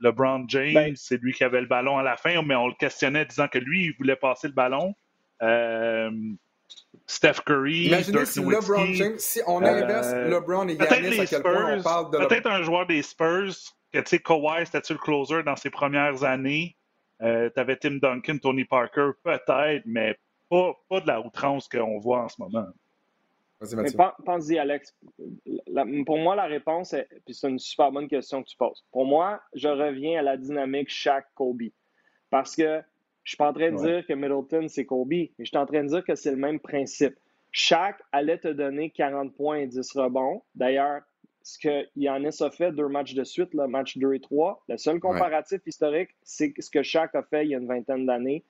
LeBron 0.00 0.44
James, 0.48 0.74
ben 0.74 0.96
c'est 0.96 1.20
lui 1.20 1.32
qui 1.32 1.44
avait 1.44 1.60
le 1.60 1.66
ballon 1.66 1.98
à 1.98 2.02
la 2.02 2.16
fin, 2.16 2.42
mais 2.42 2.54
on 2.54 2.68
le 2.68 2.74
questionnait 2.74 3.24
disant 3.24 3.48
que 3.48 3.58
lui, 3.58 3.86
il 3.86 3.94
voulait 3.96 4.16
passer 4.16 4.48
le 4.48 4.54
ballon. 4.54 4.94
Euh, 5.42 6.10
Steph 7.06 7.42
Curry. 7.44 7.86
Imaginez 7.86 8.24
si 8.24 8.40
LeBron 8.40 8.92
James, 8.94 9.18
si 9.18 9.40
on 9.46 9.62
inverse 9.62 10.12
euh, 10.12 10.28
LeBron 10.28 10.68
et 10.68 10.78
Giannis, 10.78 11.20
à 11.20 11.26
quel 11.26 11.42
point 11.42 11.78
on 11.78 11.82
parle 11.82 12.10
de. 12.12 12.18
Peut-être 12.26 12.46
un 12.46 12.62
joueur 12.62 12.86
des 12.86 13.02
Spurs, 13.02 13.54
que 13.92 13.98
tu 13.98 14.04
sais, 14.06 14.18
Kawhi, 14.18 14.66
c'était-tu 14.66 14.94
le 14.94 14.98
closer 14.98 15.42
dans 15.42 15.56
ses 15.56 15.70
premières 15.70 16.24
années? 16.24 16.76
Euh, 17.22 17.50
tu 17.54 17.60
avais 17.60 17.76
Tim 17.76 17.98
Duncan, 18.00 18.38
Tony 18.38 18.64
Parker, 18.64 19.10
peut-être, 19.22 19.82
mais 19.84 20.16
pas, 20.48 20.72
pas 20.88 21.00
de 21.00 21.06
la 21.06 21.20
outrance 21.20 21.68
qu'on 21.68 21.98
voit 21.98 22.22
en 22.22 22.28
ce 22.28 22.40
moment. 22.40 22.68
Pense-y, 24.24 24.58
Alex. 24.58 24.96
pour 26.06 26.18
moi, 26.18 26.34
la 26.34 26.46
réponse, 26.46 26.94
est, 26.94 27.08
puis 27.24 27.34
c'est 27.34 27.48
une 27.48 27.58
super 27.58 27.92
bonne 27.92 28.08
question 28.08 28.42
que 28.42 28.48
tu 28.48 28.56
poses. 28.56 28.84
Pour 28.90 29.04
moi, 29.04 29.40
je 29.54 29.68
reviens 29.68 30.20
à 30.20 30.22
la 30.22 30.36
dynamique 30.36 30.88
chaque 30.88 31.26
Kobe. 31.34 31.62
Parce 32.30 32.56
que 32.56 32.80
je 33.22 33.30
suis 33.30 33.36
pas 33.36 33.50
en 33.50 33.52
train 33.52 33.70
de 33.70 33.76
dire 33.76 34.06
que 34.06 34.14
Middleton, 34.14 34.68
c'est 34.68 34.86
Kobe, 34.86 35.10
mais 35.10 35.30
je 35.40 35.44
suis 35.44 35.56
en 35.58 35.66
train 35.66 35.82
de 35.82 35.88
dire 35.88 36.04
que 36.04 36.14
c'est 36.14 36.30
le 36.30 36.36
même 36.36 36.58
principe. 36.58 37.14
Chaque 37.52 38.00
allait 38.12 38.38
te 38.38 38.48
donner 38.48 38.90
40 38.90 39.34
points 39.34 39.58
et 39.58 39.66
10 39.66 39.92
rebonds. 39.92 40.42
D'ailleurs, 40.54 41.02
ce 41.42 41.58
que 41.58 41.86
Yannis 41.96 42.42
a 42.42 42.50
fait 42.50 42.72
deux 42.72 42.88
matchs 42.88 43.14
de 43.14 43.24
suite, 43.24 43.52
le 43.54 43.66
match 43.66 43.98
2 43.98 44.14
et 44.14 44.20
3, 44.20 44.64
le 44.68 44.76
seul 44.76 45.00
comparatif 45.00 45.60
historique, 45.66 46.10
c'est 46.22 46.54
ce 46.58 46.70
que 46.70 46.82
Shaq 46.82 47.14
a 47.14 47.22
fait 47.22 47.44
il 47.44 47.50
y 47.50 47.54
a 47.54 47.58
une 47.58 47.66
vingtaine 47.66 48.06
d'années. 48.06 48.44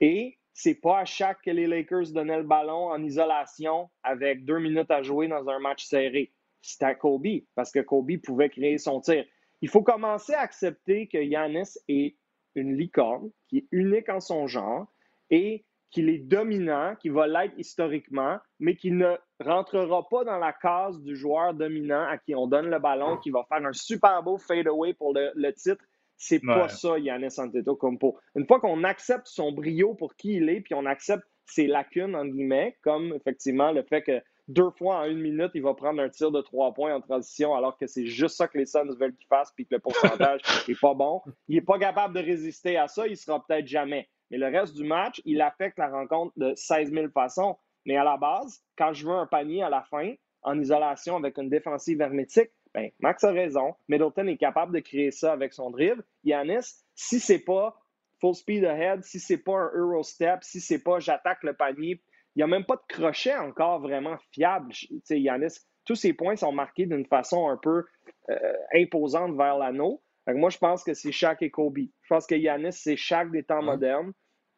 Et 0.00 0.36
c'est 0.54 0.74
pas 0.74 1.00
à 1.00 1.04
Shaq 1.04 1.38
que 1.44 1.50
les 1.50 1.66
Lakers 1.66 2.12
donnaient 2.12 2.38
le 2.38 2.42
ballon 2.42 2.90
en 2.90 3.02
isolation 3.02 3.88
avec 4.02 4.44
deux 4.44 4.58
minutes 4.58 4.90
à 4.90 5.02
jouer 5.02 5.28
dans 5.28 5.48
un 5.48 5.58
match 5.58 5.84
serré. 5.84 6.32
C'était 6.60 6.84
à 6.84 6.94
Kobe, 6.94 7.26
parce 7.54 7.72
que 7.72 7.80
Kobe 7.80 8.18
pouvait 8.22 8.50
créer 8.50 8.78
son 8.78 9.00
tir. 9.00 9.24
Il 9.62 9.68
faut 9.68 9.82
commencer 9.82 10.34
à 10.34 10.40
accepter 10.40 11.08
que 11.08 11.18
Yannis 11.18 11.78
est 11.88 12.16
une 12.54 12.76
licorne 12.76 13.30
qui 13.48 13.58
est 13.58 13.68
unique 13.70 14.08
en 14.08 14.20
son 14.20 14.46
genre 14.46 14.86
et 15.30 15.64
qu'il 15.90 16.08
est 16.08 16.18
dominant, 16.18 16.96
qui 16.96 17.10
va 17.10 17.26
l'être 17.26 17.54
historiquement, 17.58 18.38
mais 18.58 18.74
qui 18.76 18.90
ne 18.90 19.14
rentrera 19.40 20.08
pas 20.08 20.24
dans 20.24 20.38
la 20.38 20.52
case 20.52 21.00
du 21.02 21.14
joueur 21.14 21.52
dominant 21.54 22.06
à 22.08 22.16
qui 22.16 22.34
on 22.34 22.46
donne 22.46 22.70
le 22.70 22.78
ballon, 22.78 23.18
qui 23.18 23.30
va 23.30 23.44
faire 23.44 23.64
un 23.64 23.72
super 23.72 24.22
beau 24.22 24.38
fadeaway 24.38 24.94
pour 24.94 25.12
le, 25.14 25.52
titre. 25.52 25.84
C'est 26.22 26.38
pas 26.38 26.68
ça, 26.68 27.00
Yannis 27.00 27.34
Antetokounmpo. 27.36 28.16
Une 28.36 28.46
fois 28.46 28.60
qu'on 28.60 28.84
accepte 28.84 29.26
son 29.26 29.50
brio 29.50 29.94
pour 29.94 30.14
qui 30.14 30.34
il 30.34 30.48
est, 30.48 30.60
puis 30.60 30.72
on 30.72 30.86
accepte 30.86 31.24
ses 31.46 31.66
lacunes, 31.66 32.14
en 32.14 32.24
guillemets, 32.24 32.78
comme 32.82 33.12
effectivement 33.12 33.72
le 33.72 33.82
fait 33.82 34.02
que 34.02 34.22
deux 34.46 34.70
fois 34.70 35.00
en 35.00 35.04
une 35.06 35.18
minute, 35.18 35.50
il 35.54 35.62
va 35.62 35.74
prendre 35.74 36.00
un 36.00 36.08
tir 36.08 36.30
de 36.30 36.40
trois 36.40 36.72
points 36.74 36.94
en 36.94 37.00
transition, 37.00 37.56
alors 37.56 37.76
que 37.76 37.88
c'est 37.88 38.06
juste 38.06 38.36
ça 38.36 38.46
que 38.46 38.56
les 38.56 38.66
Suns 38.66 38.94
veulent 39.00 39.16
qu'il 39.16 39.26
fasse, 39.26 39.50
puis 39.50 39.66
que 39.66 39.74
le 39.74 39.80
pourcentage 39.80 40.42
n'est 40.68 40.76
pas 40.80 40.94
bon. 40.94 41.22
Il 41.48 41.56
n'est 41.56 41.60
pas 41.60 41.80
capable 41.80 42.14
de 42.14 42.20
résister 42.20 42.76
à 42.76 42.86
ça, 42.86 43.08
il 43.08 43.16
sera 43.16 43.44
peut-être 43.44 43.66
jamais. 43.66 44.08
Mais 44.30 44.38
le 44.38 44.46
reste 44.46 44.76
du 44.76 44.84
match, 44.84 45.20
il 45.24 45.40
affecte 45.40 45.76
la 45.76 45.88
rencontre 45.88 46.32
de 46.36 46.52
16 46.54 46.92
000 46.92 47.08
façons. 47.08 47.56
Mais 47.84 47.96
à 47.96 48.04
la 48.04 48.16
base, 48.16 48.62
quand 48.78 48.92
je 48.92 49.08
veux 49.08 49.12
un 49.12 49.26
panier 49.26 49.64
à 49.64 49.70
la 49.70 49.82
fin, 49.82 50.14
en 50.42 50.60
isolation 50.60 51.16
avec 51.16 51.36
une 51.38 51.48
défensive 51.48 52.00
hermétique, 52.00 52.50
ben, 52.74 52.90
Max 53.00 53.24
a 53.24 53.32
raison. 53.32 53.74
Middleton 53.88 54.26
est 54.26 54.36
capable 54.36 54.74
de 54.74 54.80
créer 54.80 55.10
ça 55.10 55.32
avec 55.32 55.52
son 55.52 55.70
dribble. 55.70 56.04
Yanis, 56.24 56.84
si 56.94 57.20
c'est 57.20 57.38
pas 57.38 57.76
full 58.20 58.34
speed 58.34 58.64
ahead, 58.64 59.04
si 59.04 59.20
c'est 59.20 59.38
pas 59.38 59.56
un 59.56 59.70
Euro 59.74 60.02
step, 60.02 60.42
si 60.42 60.60
c'est 60.60 60.82
pas 60.82 60.98
j'attaque 61.00 61.42
le 61.42 61.54
panier 61.54 62.00
il 62.34 62.38
n'y 62.38 62.42
a 62.44 62.46
même 62.46 62.64
pas 62.64 62.76
de 62.76 62.82
crochet 62.88 63.36
encore 63.36 63.80
vraiment 63.80 64.16
fiable. 64.30 64.72
Yanis, 65.10 65.58
tous 65.84 65.96
ses 65.96 66.12
points 66.12 66.36
sont 66.36 66.52
marqués 66.52 66.86
d'une 66.86 67.04
façon 67.04 67.48
un 67.48 67.56
peu 67.56 67.84
euh, 68.30 68.54
imposante 68.74 69.36
vers 69.36 69.58
l'anneau. 69.58 70.02
Moi, 70.26 70.50
je 70.50 70.58
pense 70.58 70.84
que 70.84 70.94
c'est 70.94 71.12
Shaq 71.12 71.42
et 71.42 71.50
Kobe. 71.50 71.78
Je 71.78 72.08
pense 72.08 72.26
que 72.26 72.34
Yanis, 72.34 72.72
c'est 72.72 72.96
Shaq 72.96 73.30
des 73.32 73.42
temps 73.42 73.62
modernes. 73.62 74.12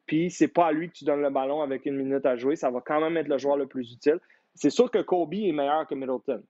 Puis, 0.07 0.31
c'est 0.31 0.49
pas 0.49 0.67
à 0.67 0.73
lui 0.73 0.89
que 0.89 0.95
tu 0.95 1.05
donnes 1.05 1.23
le 1.23 1.31
ballon 1.31 1.63
avec 1.63 1.87
une 1.87 1.97
minute 1.97 2.27
à 2.27 2.37
jouer. 2.37 2.57
Ça 2.57 2.71
va 2.71 2.83
quand 2.85 3.01
même 3.01 3.17
être 3.17 3.29
le 3.29 3.39
joueur 3.39 3.57
le 3.57 3.67
plus 3.67 3.91
utile. 3.93 4.21
C'est 4.55 4.71
sûr 4.71 4.91
que 4.91 4.99
Kobe 4.99 5.35
est 5.35 5.53
meilleur 5.53 5.87
que 5.87 5.95
Middleton. 5.95 6.43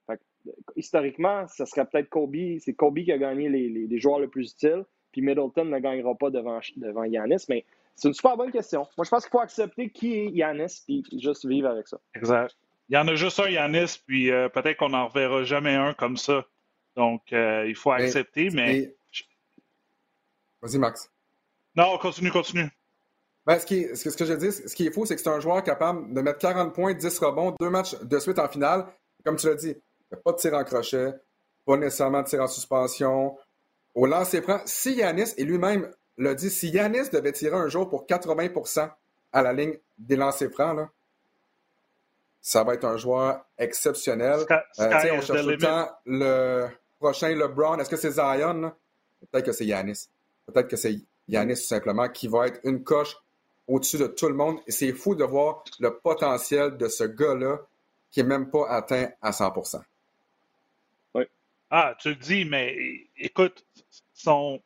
Historiquement, 0.77 1.47
ça 1.49 1.67
serait 1.67 1.87
peut-être 1.87 2.09
Kobe. 2.09 2.59
C'est 2.59 2.75
Kobe 2.75 3.01
qui 3.01 3.13
a 3.13 3.19
gagné 3.19 3.49
les, 3.49 3.69
les, 3.69 3.99
joueurs 3.99 4.19
les 4.19 4.29
plus 4.29 4.53
utiles. 4.53 4.85
Puis 5.13 5.23
Middleton 5.23 5.65
ne 5.67 5.79
gagnera 5.79 6.15
pas 6.15 6.31
devant, 6.31 6.61
devant 6.77 7.05
Yanis. 7.05 7.45
Mais 7.49 7.65
c'est 7.95 8.09
une 8.09 8.15
super 8.15 8.37
bonne 8.37 8.51
question. 8.51 8.87
Moi, 8.97 9.05
je 9.05 9.11
pense 9.11 9.25
qu'il 9.25 9.31
faut 9.31 9.41
accepter 9.41 9.91
qui 9.91 10.15
est 10.15 10.29
Yanis 10.31 10.83
puis 10.87 11.05
juste 11.21 11.47
vivre 11.47 11.69
avec 11.69 11.89
ça. 11.89 11.99
Exact. 12.15 12.57
Il 12.89 12.95
y 12.95 12.99
en 12.99 13.09
a 13.09 13.15
juste 13.15 13.41
un 13.41 13.49
Yanis, 13.49 14.03
puis 14.07 14.31
euh, 14.31 14.49
peut-être 14.49 14.77
qu'on 14.77 14.91
n'en 14.91 15.09
reverra 15.09 15.43
jamais 15.45 15.75
un 15.75 15.95
comme 15.95 16.17
ça. 16.17 16.45
Donc, 16.97 17.33
euh, 17.33 17.65
il 17.67 17.75
faut 17.75 17.93
accepter, 17.93 18.51
mais. 18.51 18.95
Vas-y, 20.61 20.79
Max. 20.79 21.11
Non, 21.77 21.99
continue, 21.99 22.31
continue. 22.31 22.69
Ben, 23.47 23.59
ce, 23.59 23.67
qui 23.67 23.85
ce, 23.95 24.17
que 24.17 24.25
je 24.25 24.33
dis, 24.35 24.53
ce 24.53 24.75
qui 24.75 24.87
est 24.87 24.91
fou, 24.91 25.05
c'est 25.05 25.17
que 25.17 25.21
c'est 25.21 25.29
un 25.29 25.41
joueur 25.41 25.63
capable 25.63 26.15
de 26.15 26.21
mettre 26.21 26.39
40 26.39 26.75
points, 26.75 26.95
10 26.95 27.19
rebonds, 27.19 27.55
deux 27.61 27.69
matchs 27.69 27.95
de 28.01 28.19
suite 28.19 28.39
en 28.39 28.49
finale. 28.49 28.87
Comme 29.25 29.37
tu 29.37 29.47
l'as 29.47 29.55
dit, 29.55 29.77
il 30.15 30.19
n'y 30.19 30.21
a 30.21 30.23
pas 30.23 30.33
de 30.33 30.37
tir 30.37 30.55
en 30.55 30.65
crochet, 30.65 31.13
pas 31.67 31.77
nécessairement 31.77 32.23
de 32.23 32.29
tir 32.29 32.41
en 32.41 32.47
suspension. 32.47 33.37
Au 33.95 34.07
lancer 34.07 34.43
franc, 34.43 34.61
si 34.65 34.95
Yanis 34.95 35.35
est 35.37 35.45
lui-même 35.45 35.91
l'a 36.19 36.35
dit, 36.35 36.51
si 36.51 36.69
Yanis 36.69 37.11
devait 37.11 37.33
tirer 37.33 37.57
un 37.57 37.69
jour 37.69 37.89
pour 37.89 38.07
80 38.07 38.49
à 39.33 39.43
la 39.43 39.53
ligne 39.53 39.79
des 39.99 40.17
lancers 40.17 40.51
francs, 40.51 40.77
là, 40.77 40.89
ça 42.41 42.63
va 42.63 42.75
être 42.75 42.85
un 42.85 42.97
joueur 42.97 43.45
exceptionnel. 43.59 44.41
Euh, 44.51 44.57
on 44.79 45.21
cherche 45.21 45.27
tout 45.27 45.49
le 45.49 45.57
temps 45.57 45.91
le 46.05 46.69
prochain 47.01 47.35
LeBron. 47.35 47.79
Est-ce 47.79 47.91
que 47.91 47.97
c'est 47.97 48.13
Zion? 48.13 48.73
Peut-être 49.33 49.47
que 49.47 49.53
c'est 49.53 49.65
Yanis. 49.65 50.09
Peut-être 50.47 50.69
que 50.69 50.77
c'est 50.77 50.95
Yanis 51.27 51.55
tout 51.55 51.63
simplement 51.63 52.09
qui 52.09 52.29
va 52.29 52.47
être 52.49 52.61
une 52.65 52.85
coche 52.85 53.17
au-dessus 53.67 53.99
de 53.99 54.07
tout 54.07 54.29
le 54.29 54.35
monde. 54.35 54.59
Et 54.67 54.73
c'est 54.73 54.93
fou 54.93 55.15
de 55.15 55.25
voir 55.25 55.65
le 55.81 55.99
potentiel 55.99 56.77
de 56.77 56.87
ce 56.89 57.05
gars-là 57.05 57.61
qui 58.11 58.21
n'est 58.21 58.29
même 58.29 58.51
pas 58.51 58.69
atteint 58.69 59.09
à 59.23 59.33
100 59.33 59.53
Oui. 59.57 59.81
Ah, 61.71 61.95
tu 61.99 62.11
le 62.11 62.15
dis, 62.15 62.45
mais 62.45 62.77
écoute, 63.17 63.65
son, 64.13 64.63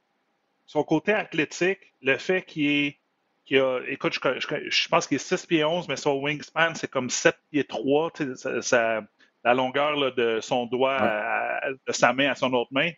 son 0.67 0.85
côté 0.85 1.13
athlétique, 1.13 1.95
le 2.03 2.19
fait 2.19 2.43
qu'il 2.43 2.67
est 2.67 2.99
qu'il 3.49 3.61
a, 3.61 3.81
écoute, 3.89 4.13
je, 4.13 4.89
pense 4.89 5.07
qu'il 5.07 5.15
est 5.15 5.19
6 5.19 5.47
pieds 5.47 5.65
11, 5.65 5.89
mais 5.89 5.97
son 5.97 6.21
wingspan, 6.21 6.75
c'est 6.75 6.91
comme 6.91 7.09
7 7.09 7.35
pieds 7.51 7.65
3, 7.65 8.13
la 9.45 9.55
longueur 9.55 10.15
de 10.15 10.41
son 10.43 10.67
doigt, 10.67 11.61
de 11.87 11.93
sa 11.93 12.13
main 12.13 12.31
à 12.31 12.35
son 12.35 12.53
autre 12.53 12.71
main. 12.73 12.91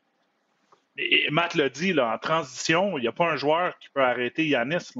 Et 0.96 1.30
Matt 1.30 1.54
l'a 1.54 1.68
dit, 1.68 1.92
là, 1.92 2.12
en 2.12 2.18
transition, 2.18 2.98
il 2.98 3.02
n'y 3.02 3.08
a 3.08 3.12
pas 3.12 3.30
un 3.30 3.36
joueur 3.36 3.78
qui 3.78 3.88
peut 3.94 4.02
arrêter 4.02 4.44
Yanis. 4.46 4.92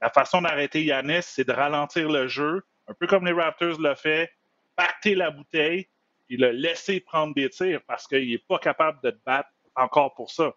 La 0.00 0.10
façon 0.10 0.42
d'arrêter 0.42 0.82
Yanis, 0.84 1.22
c'est 1.22 1.46
de 1.46 1.52
ralentir 1.52 2.08
le 2.10 2.26
jeu, 2.26 2.64
un 2.88 2.94
peu 2.94 3.06
comme 3.06 3.24
les 3.24 3.32
Raptors 3.32 3.80
le 3.80 3.94
fait, 3.94 4.30
pacter 4.74 5.14
la 5.14 5.30
bouteille, 5.30 5.88
et 6.30 6.36
le 6.36 6.50
laisser 6.50 7.00
prendre 7.00 7.34
des 7.34 7.50
tirs 7.50 7.80
parce 7.86 8.06
qu'il 8.06 8.30
n'est 8.30 8.38
pas 8.38 8.58
capable 8.58 9.00
de 9.02 9.10
te 9.10 9.18
battre 9.24 9.50
encore 9.74 10.14
pour 10.14 10.30
ça 10.30 10.54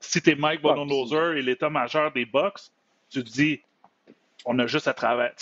si 0.00 0.22
tu 0.22 0.30
es 0.30 0.34
Mike 0.34 0.62
Budenholzer 0.62 1.36
et 1.36 1.42
l'état-major 1.42 2.12
des 2.12 2.24
Bucks, 2.24 2.70
tu 3.10 3.24
te 3.24 3.30
dis, 3.30 3.60
on 4.44 4.58
a 4.58 4.66
juste 4.66 4.88
à 4.88 4.94
travailler. 4.94 5.32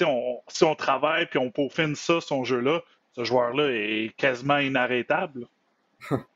si 0.48 0.64
on 0.64 0.74
travaille 0.74 1.26
puis 1.26 1.38
on 1.38 1.50
peaufine 1.50 1.94
ça, 1.94 2.20
son 2.20 2.44
jeu-là, 2.44 2.82
ce 3.12 3.24
joueur-là 3.24 3.70
est 3.70 4.14
quasiment 4.16 4.58
inarrêtable. 4.58 5.46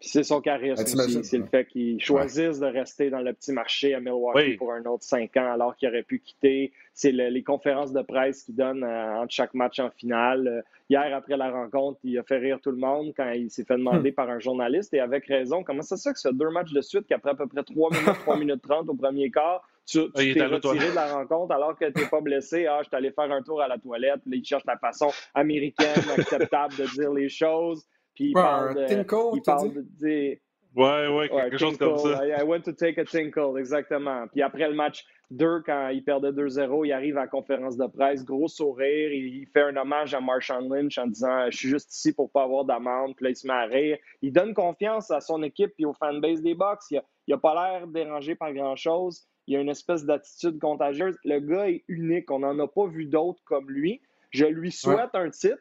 c'est 0.00 0.22
son 0.22 0.40
charisme 0.40 0.84
ben, 0.96 1.04
aussi. 1.04 1.24
C'est 1.24 1.38
le 1.38 1.46
fait 1.46 1.66
qu'il 1.66 2.00
choisisse 2.00 2.60
de 2.60 2.66
rester 2.66 3.10
dans 3.10 3.20
le 3.20 3.32
petit 3.32 3.52
marché 3.52 3.94
à 3.94 4.00
Milwaukee 4.00 4.56
pour 4.56 4.72
un 4.72 4.84
autre 4.84 5.02
cinq 5.02 5.36
ans 5.36 5.52
alors 5.52 5.76
qu'il 5.76 5.88
aurait 5.88 6.02
pu 6.02 6.20
quitter. 6.20 6.72
C'est 6.94 7.12
les 7.12 7.42
conférences 7.42 7.92
de 7.92 8.02
presse 8.02 8.42
qu'il 8.44 8.56
donne 8.56 8.84
euh, 8.84 9.20
entre 9.20 9.32
chaque 9.32 9.54
match 9.54 9.78
en 9.78 9.90
finale. 9.90 10.46
Euh, 10.46 10.62
hier, 10.88 11.14
après 11.14 11.36
la 11.36 11.50
rencontre, 11.50 11.98
il 12.04 12.18
a 12.18 12.22
fait 12.22 12.38
rire 12.38 12.58
tout 12.62 12.70
le 12.70 12.76
monde 12.76 13.12
quand 13.16 13.30
il 13.30 13.50
s'est 13.50 13.64
fait 13.64 13.76
demander 13.76 14.10
hmm. 14.10 14.14
par 14.14 14.30
un 14.30 14.38
journaliste 14.38 14.94
et 14.94 15.00
avec 15.00 15.26
raison 15.26 15.62
comment 15.62 15.82
ça 15.82 15.96
se 15.96 16.08
fait 16.08 16.12
que 16.12 16.20
ça 16.20 16.32
deux 16.32 16.50
matchs 16.50 16.72
de 16.72 16.80
suite 16.80 17.06
qu'après 17.08 17.30
à 17.30 17.34
peu 17.34 17.46
près 17.46 17.62
3 17.62 17.90
minutes, 17.90 18.18
3 18.22 18.36
minutes 18.38 18.62
30 18.62 18.88
au 18.88 18.94
premier 18.94 19.30
quart, 19.30 19.66
tu 19.86 20.00
t'es 20.12 20.44
retiré 20.44 20.90
de 20.90 20.94
la 20.94 21.14
rencontre 21.14 21.54
alors 21.54 21.76
que 21.76 21.86
tu 21.86 22.00
n'es 22.00 22.08
pas 22.08 22.20
blessé? 22.20 22.66
Ah, 22.66 22.80
je 22.82 22.88
suis 22.88 22.96
allé 22.96 23.10
faire 23.10 23.30
un 23.32 23.42
tour 23.42 23.62
à 23.62 23.68
la 23.68 23.78
toilette. 23.78 24.20
Là, 24.26 24.36
il 24.36 24.44
cherche 24.44 24.64
la 24.66 24.76
façon 24.76 25.10
américaine, 25.34 26.04
acceptable 26.16 26.76
de 26.76 26.84
dire 26.84 27.12
les 27.12 27.28
choses. 27.28 27.86
Puis 28.18 28.30
il 28.30 28.32
parle, 28.32 28.74
de, 28.74 29.36
il 29.36 29.42
parle 29.42 29.72
de 29.72 29.80
dire. 29.80 30.38
Ouais, 30.74 31.06
ouais, 31.06 31.28
quelque 31.28 31.56
chose 31.56 31.78
comme 31.78 31.98
ça. 31.98 32.26
I, 32.26 32.42
went 32.42 32.62
to 32.62 32.72
take 32.72 33.00
a 33.00 33.04
tinkle, 33.04 33.56
exactement. 33.56 34.26
Puis 34.26 34.42
après 34.42 34.68
le 34.68 34.74
match 34.74 35.06
2, 35.30 35.62
quand 35.64 35.90
il 35.90 36.02
perdait 36.02 36.32
2-0, 36.32 36.84
il 36.84 36.92
arrive 36.92 37.16
à 37.16 37.22
la 37.22 37.26
conférence 37.28 37.76
de 37.76 37.86
presse, 37.86 38.24
gros 38.24 38.48
sourire, 38.48 39.12
il, 39.12 39.46
fait 39.52 39.62
un 39.62 39.76
hommage 39.76 40.14
à 40.14 40.20
Marshawn 40.20 40.68
Lynch 40.68 40.98
en 40.98 41.06
disant 41.06 41.48
Je 41.48 41.56
suis 41.56 41.68
juste 41.68 41.94
ici 41.94 42.12
pour 42.12 42.28
pas 42.32 42.42
avoir 42.42 42.64
d'amende. 42.64 43.14
Puis 43.14 43.22
là, 43.22 43.30
il 43.30 43.36
se 43.36 43.46
met 43.46 43.52
à 43.52 43.66
rire. 43.66 43.98
Il 44.20 44.32
donne 44.32 44.52
confiance 44.52 45.12
à 45.12 45.20
son 45.20 45.44
équipe 45.44 45.72
et 45.78 45.84
aux 45.84 45.94
fanbase 45.94 46.42
des 46.42 46.54
Bucks. 46.54 46.90
Il 46.90 47.00
n'a 47.28 47.38
pas 47.38 47.54
l'air 47.54 47.86
dérangé 47.86 48.34
par 48.34 48.52
grand-chose. 48.52 49.28
Il 49.46 49.54
a 49.54 49.60
une 49.60 49.68
espèce 49.68 50.04
d'attitude 50.04 50.58
contagieuse. 50.58 51.16
Le 51.24 51.38
gars 51.38 51.68
est 51.70 51.84
unique. 51.86 52.32
On 52.32 52.40
n'en 52.40 52.58
a 52.58 52.66
pas 52.66 52.88
vu 52.88 53.06
d'autres 53.06 53.42
comme 53.44 53.70
lui. 53.70 54.02
Je 54.30 54.44
lui 54.44 54.72
souhaite 54.72 55.14
un 55.14 55.30
titre. 55.30 55.56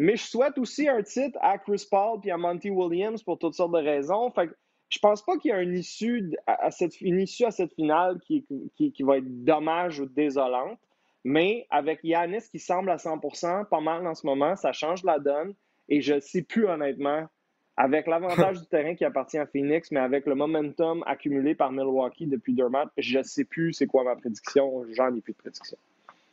Mais 0.00 0.16
je 0.16 0.22
souhaite 0.22 0.56
aussi 0.56 0.88
un 0.88 1.02
titre 1.02 1.38
à 1.42 1.58
Chris 1.58 1.86
Paul 1.90 2.20
et 2.24 2.30
à 2.30 2.38
Monty 2.38 2.70
Williams 2.70 3.22
pour 3.22 3.38
toutes 3.38 3.52
sortes 3.52 3.72
de 3.72 3.84
raisons. 3.84 4.30
Fait 4.30 4.46
que 4.46 4.54
je 4.88 4.98
pense 4.98 5.22
pas 5.22 5.36
qu'il 5.36 5.50
y 5.50 5.52
a 5.52 5.60
une 5.60 5.76
issue 5.76 6.34
à, 6.46 6.70
cette, 6.70 6.98
issue 7.02 7.44
à 7.44 7.50
cette 7.50 7.74
finale 7.74 8.18
qui, 8.20 8.46
qui, 8.74 9.02
va 9.02 9.18
être 9.18 9.44
dommage 9.44 10.00
ou 10.00 10.06
désolante. 10.06 10.78
Mais 11.22 11.66
avec 11.68 12.00
Yanis 12.02 12.48
qui 12.50 12.58
semble 12.58 12.90
à 12.90 12.96
100% 12.96 13.66
pas 13.66 13.80
mal 13.80 14.06
en 14.06 14.14
ce 14.14 14.26
moment, 14.26 14.56
ça 14.56 14.72
change 14.72 15.04
la 15.04 15.18
donne. 15.18 15.52
Et 15.90 16.00
je 16.00 16.14
ne 16.14 16.20
sais 16.20 16.40
plus 16.40 16.66
honnêtement, 16.66 17.26
avec 17.76 18.06
l'avantage 18.06 18.58
du 18.62 18.66
terrain 18.68 18.94
qui 18.94 19.04
appartient 19.04 19.36
à 19.36 19.44
Phoenix, 19.44 19.90
mais 19.90 20.00
avec 20.00 20.24
le 20.24 20.34
momentum 20.34 21.04
accumulé 21.06 21.54
par 21.54 21.72
Milwaukee 21.72 22.26
depuis 22.26 22.54
deux 22.54 22.70
matchs, 22.70 22.88
je 22.96 23.18
ne 23.18 23.22
sais 23.22 23.44
plus 23.44 23.74
c'est 23.74 23.86
quoi 23.86 24.04
ma 24.04 24.16
prédiction. 24.16 24.86
J'en 24.94 25.14
ai 25.14 25.20
plus 25.20 25.34
de 25.34 25.38
prédiction. 25.38 25.76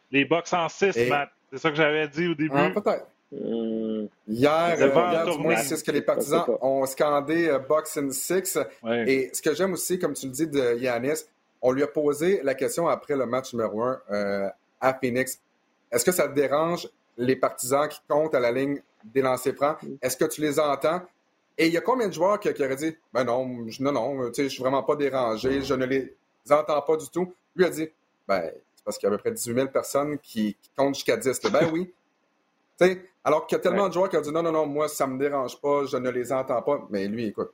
Les 0.10 0.24
Bucks 0.24 0.54
en 0.54 0.70
6, 0.70 1.10
Matt. 1.10 1.32
C'est 1.52 1.58
ça 1.58 1.70
que 1.70 1.76
j'avais 1.76 2.08
dit 2.08 2.28
au 2.28 2.34
début. 2.34 2.56
Ah, 2.56 2.72
peut-être. 2.74 3.08
Euh, 3.34 4.08
hier, 4.28 4.76
euh, 4.80 5.56
c'est 5.64 5.76
ce 5.76 5.84
que 5.84 5.92
les 5.92 6.02
partisans 6.02 6.46
ont 6.62 6.86
scandé 6.86 7.50
euh, 7.50 7.60
Box 7.60 8.00
Six. 8.12 8.58
Et 9.06 9.30
ce 9.34 9.42
que 9.42 9.54
j'aime 9.54 9.74
aussi, 9.74 10.00
comme 10.00 10.14
tu 10.14 10.28
le 10.28 10.32
dis, 10.32 10.48
de 10.48 10.78
Yanis, 10.78 11.26
on 11.62 11.72
lui 11.72 11.84
a 11.84 11.88
posé 11.88 12.42
la 12.44 12.54
question 12.54 12.88
après 12.88 13.16
le 13.16 13.26
match 13.26 13.54
numéro 13.54 13.82
1 13.82 14.52
à 14.80 14.94
Phoenix. 14.94 15.40
Est-ce 15.92 16.06
que 16.06 16.12
ça 16.12 16.28
te 16.28 16.34
dérange 16.34 16.90
les 17.18 17.36
partisans 17.36 17.88
qui 17.88 18.00
comptent 18.08 18.36
à 18.36 18.40
la 18.40 18.52
ligne 18.52 18.82
des 19.04 19.22
lancers 19.22 19.56
francs? 19.56 19.78
Est-ce 20.02 20.16
que 20.16 20.26
tu 20.26 20.42
les 20.42 20.60
entends? 20.60 21.02
Et 21.58 21.68
il 21.68 21.74
y 21.74 21.78
a 21.78 21.82
combien 21.82 22.08
de 22.08 22.14
joueurs 22.14 22.40
qui, 22.40 22.50
auraient 22.50 22.76
dit 22.76 22.96
Ben 23.14 23.24
non, 23.24 23.68
je, 23.68 23.82
non, 23.82 23.92
non, 23.92 24.32
je 24.32 24.48
suis 24.48 24.62
vraiment 24.62 24.84
pas 24.84 24.96
dérangé, 24.96 25.62
je 25.64 25.74
ne 25.74 25.86
les 25.86 26.14
entends 26.52 26.82
pas 26.82 26.96
du 26.98 27.10
tout. 27.10 27.34
Lui 27.56 27.66
a 27.66 27.70
dit 27.70 27.90
Ben, 28.28 28.52
c'est 28.76 28.84
parce 28.86 28.98
qu'il 28.98 29.08
y 29.08 29.12
a 29.12 29.14
à 29.14 29.18
peu 29.18 29.22
près 29.22 29.32
18 29.32 29.56
000 29.56 29.68
personnes 29.68 30.20
qui, 30.20 30.56
comptent 30.76 30.96
jusqu'à 30.96 31.18
10. 31.18 31.42
Ben 31.52 31.70
oui. 31.74 31.92
Alors 33.28 33.46
qu'il 33.46 33.58
y 33.58 33.60
a 33.60 33.62
tellement 33.62 33.90
de 33.90 33.94
joueurs 33.94 34.08
qui 34.08 34.16
ont 34.16 34.22
dit 34.22 34.32
non, 34.32 34.42
non, 34.42 34.54
non, 34.54 34.66
moi, 34.66 34.88
ça 34.88 35.06
ne 35.06 35.12
me 35.12 35.20
dérange 35.20 35.60
pas, 35.60 35.84
je 35.84 35.98
ne 35.98 36.10
les 36.10 36.32
entends 36.32 36.62
pas. 36.62 36.88
Mais 36.90 37.10
lui, 37.10 37.26
écoute, 37.26 37.52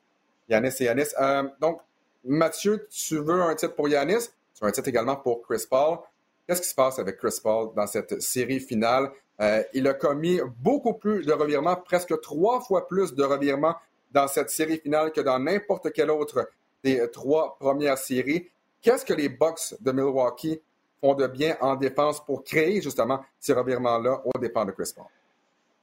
Yanis 0.48 0.76
et 0.80 0.84
Yanis. 0.84 1.08
Euh, 1.20 1.50
donc, 1.60 1.82
Mathieu, 2.24 2.88
tu 2.92 3.18
veux 3.18 3.42
un 3.42 3.56
titre 3.56 3.74
pour 3.74 3.90
Yanis, 3.90 4.30
tu 4.54 4.62
veux 4.62 4.68
un 4.68 4.72
titre 4.72 4.90
également 4.90 5.16
pour 5.16 5.42
Chris 5.42 5.66
Paul. 5.68 5.98
Qu'est-ce 6.46 6.62
qui 6.62 6.68
se 6.68 6.76
passe 6.76 7.00
avec 7.00 7.18
Chris 7.18 7.40
Paul 7.42 7.74
dans 7.76 7.88
cette 7.88 8.22
série 8.22 8.60
finale? 8.60 9.10
Euh, 9.42 9.64
il 9.74 9.88
a 9.88 9.96
commis 9.96 10.40
beaucoup 10.60 10.94
plus 10.94 11.26
de 11.26 11.34
revirements, 11.34 11.76
presque 11.78 12.22
trois 12.22 12.62
fois 12.62 12.88
plus 12.88 13.16
de 13.16 13.24
revirements 13.24 13.76
dans 14.12 14.28
cette 14.28 14.52
série 14.52 14.78
finale 14.78 15.12
que 15.12 15.22
dans 15.22 15.40
n'importe 15.40 15.92
quelle 15.92 16.12
autre 16.12 16.52
des 16.84 17.10
trois 17.10 17.58
premières 17.60 17.98
séries. 17.98 18.48
Qu'est-ce 18.80 19.04
que 19.04 19.14
les 19.16 19.28
Bucks 19.28 19.74
de 19.82 19.92
Milwaukee 19.92 20.62
font 21.02 21.16
de 21.16 21.26
bien 21.26 21.58
en 21.62 21.76
défense 21.76 22.24
pour 22.24 22.44
créer 22.44 22.80
justement 22.80 23.22
ces 23.40 23.54
revirements-là 23.54 24.22
au 24.24 24.38
dépend 24.38 24.66
de 24.66 24.72
Chris 24.72 24.94
Paul? 24.96 25.06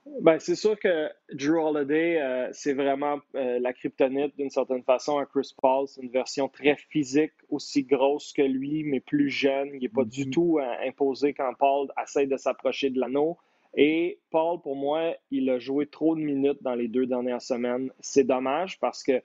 Ben, 0.06 0.38
c'est 0.38 0.54
sûr 0.54 0.78
que 0.78 1.10
Drew 1.32 1.58
Holiday, 1.58 2.20
euh, 2.20 2.48
c'est 2.52 2.72
vraiment 2.72 3.18
euh, 3.34 3.58
la 3.58 3.72
kryptonite 3.74 4.34
d'une 4.36 4.48
certaine 4.48 4.82
façon 4.82 5.18
à 5.18 5.26
Chris 5.26 5.52
Paul. 5.60 5.86
C'est 5.88 6.00
une 6.00 6.10
version 6.10 6.48
très 6.48 6.76
physique, 6.76 7.32
aussi 7.50 7.84
grosse 7.84 8.32
que 8.32 8.42
lui, 8.42 8.82
mais 8.84 9.00
plus 9.00 9.28
jeune. 9.28 9.70
Il 9.74 9.82
n'est 9.82 9.88
pas 9.88 10.04
du 10.04 10.24
mm-hmm. 10.24 10.30
tout 10.30 10.58
euh, 10.58 10.88
imposé 10.88 11.34
quand 11.34 11.52
Paul 11.58 11.88
essaie 12.02 12.26
de 12.26 12.36
s'approcher 12.38 12.88
de 12.90 12.98
l'anneau. 12.98 13.36
Et 13.74 14.18
Paul, 14.30 14.60
pour 14.62 14.74
moi, 14.74 15.14
il 15.30 15.48
a 15.50 15.58
joué 15.58 15.86
trop 15.86 16.16
de 16.16 16.20
minutes 16.20 16.62
dans 16.62 16.74
les 16.74 16.88
deux 16.88 17.06
dernières 17.06 17.42
semaines. 17.42 17.92
C'est 18.00 18.24
dommage 18.24 18.80
parce 18.80 19.02
que 19.02 19.22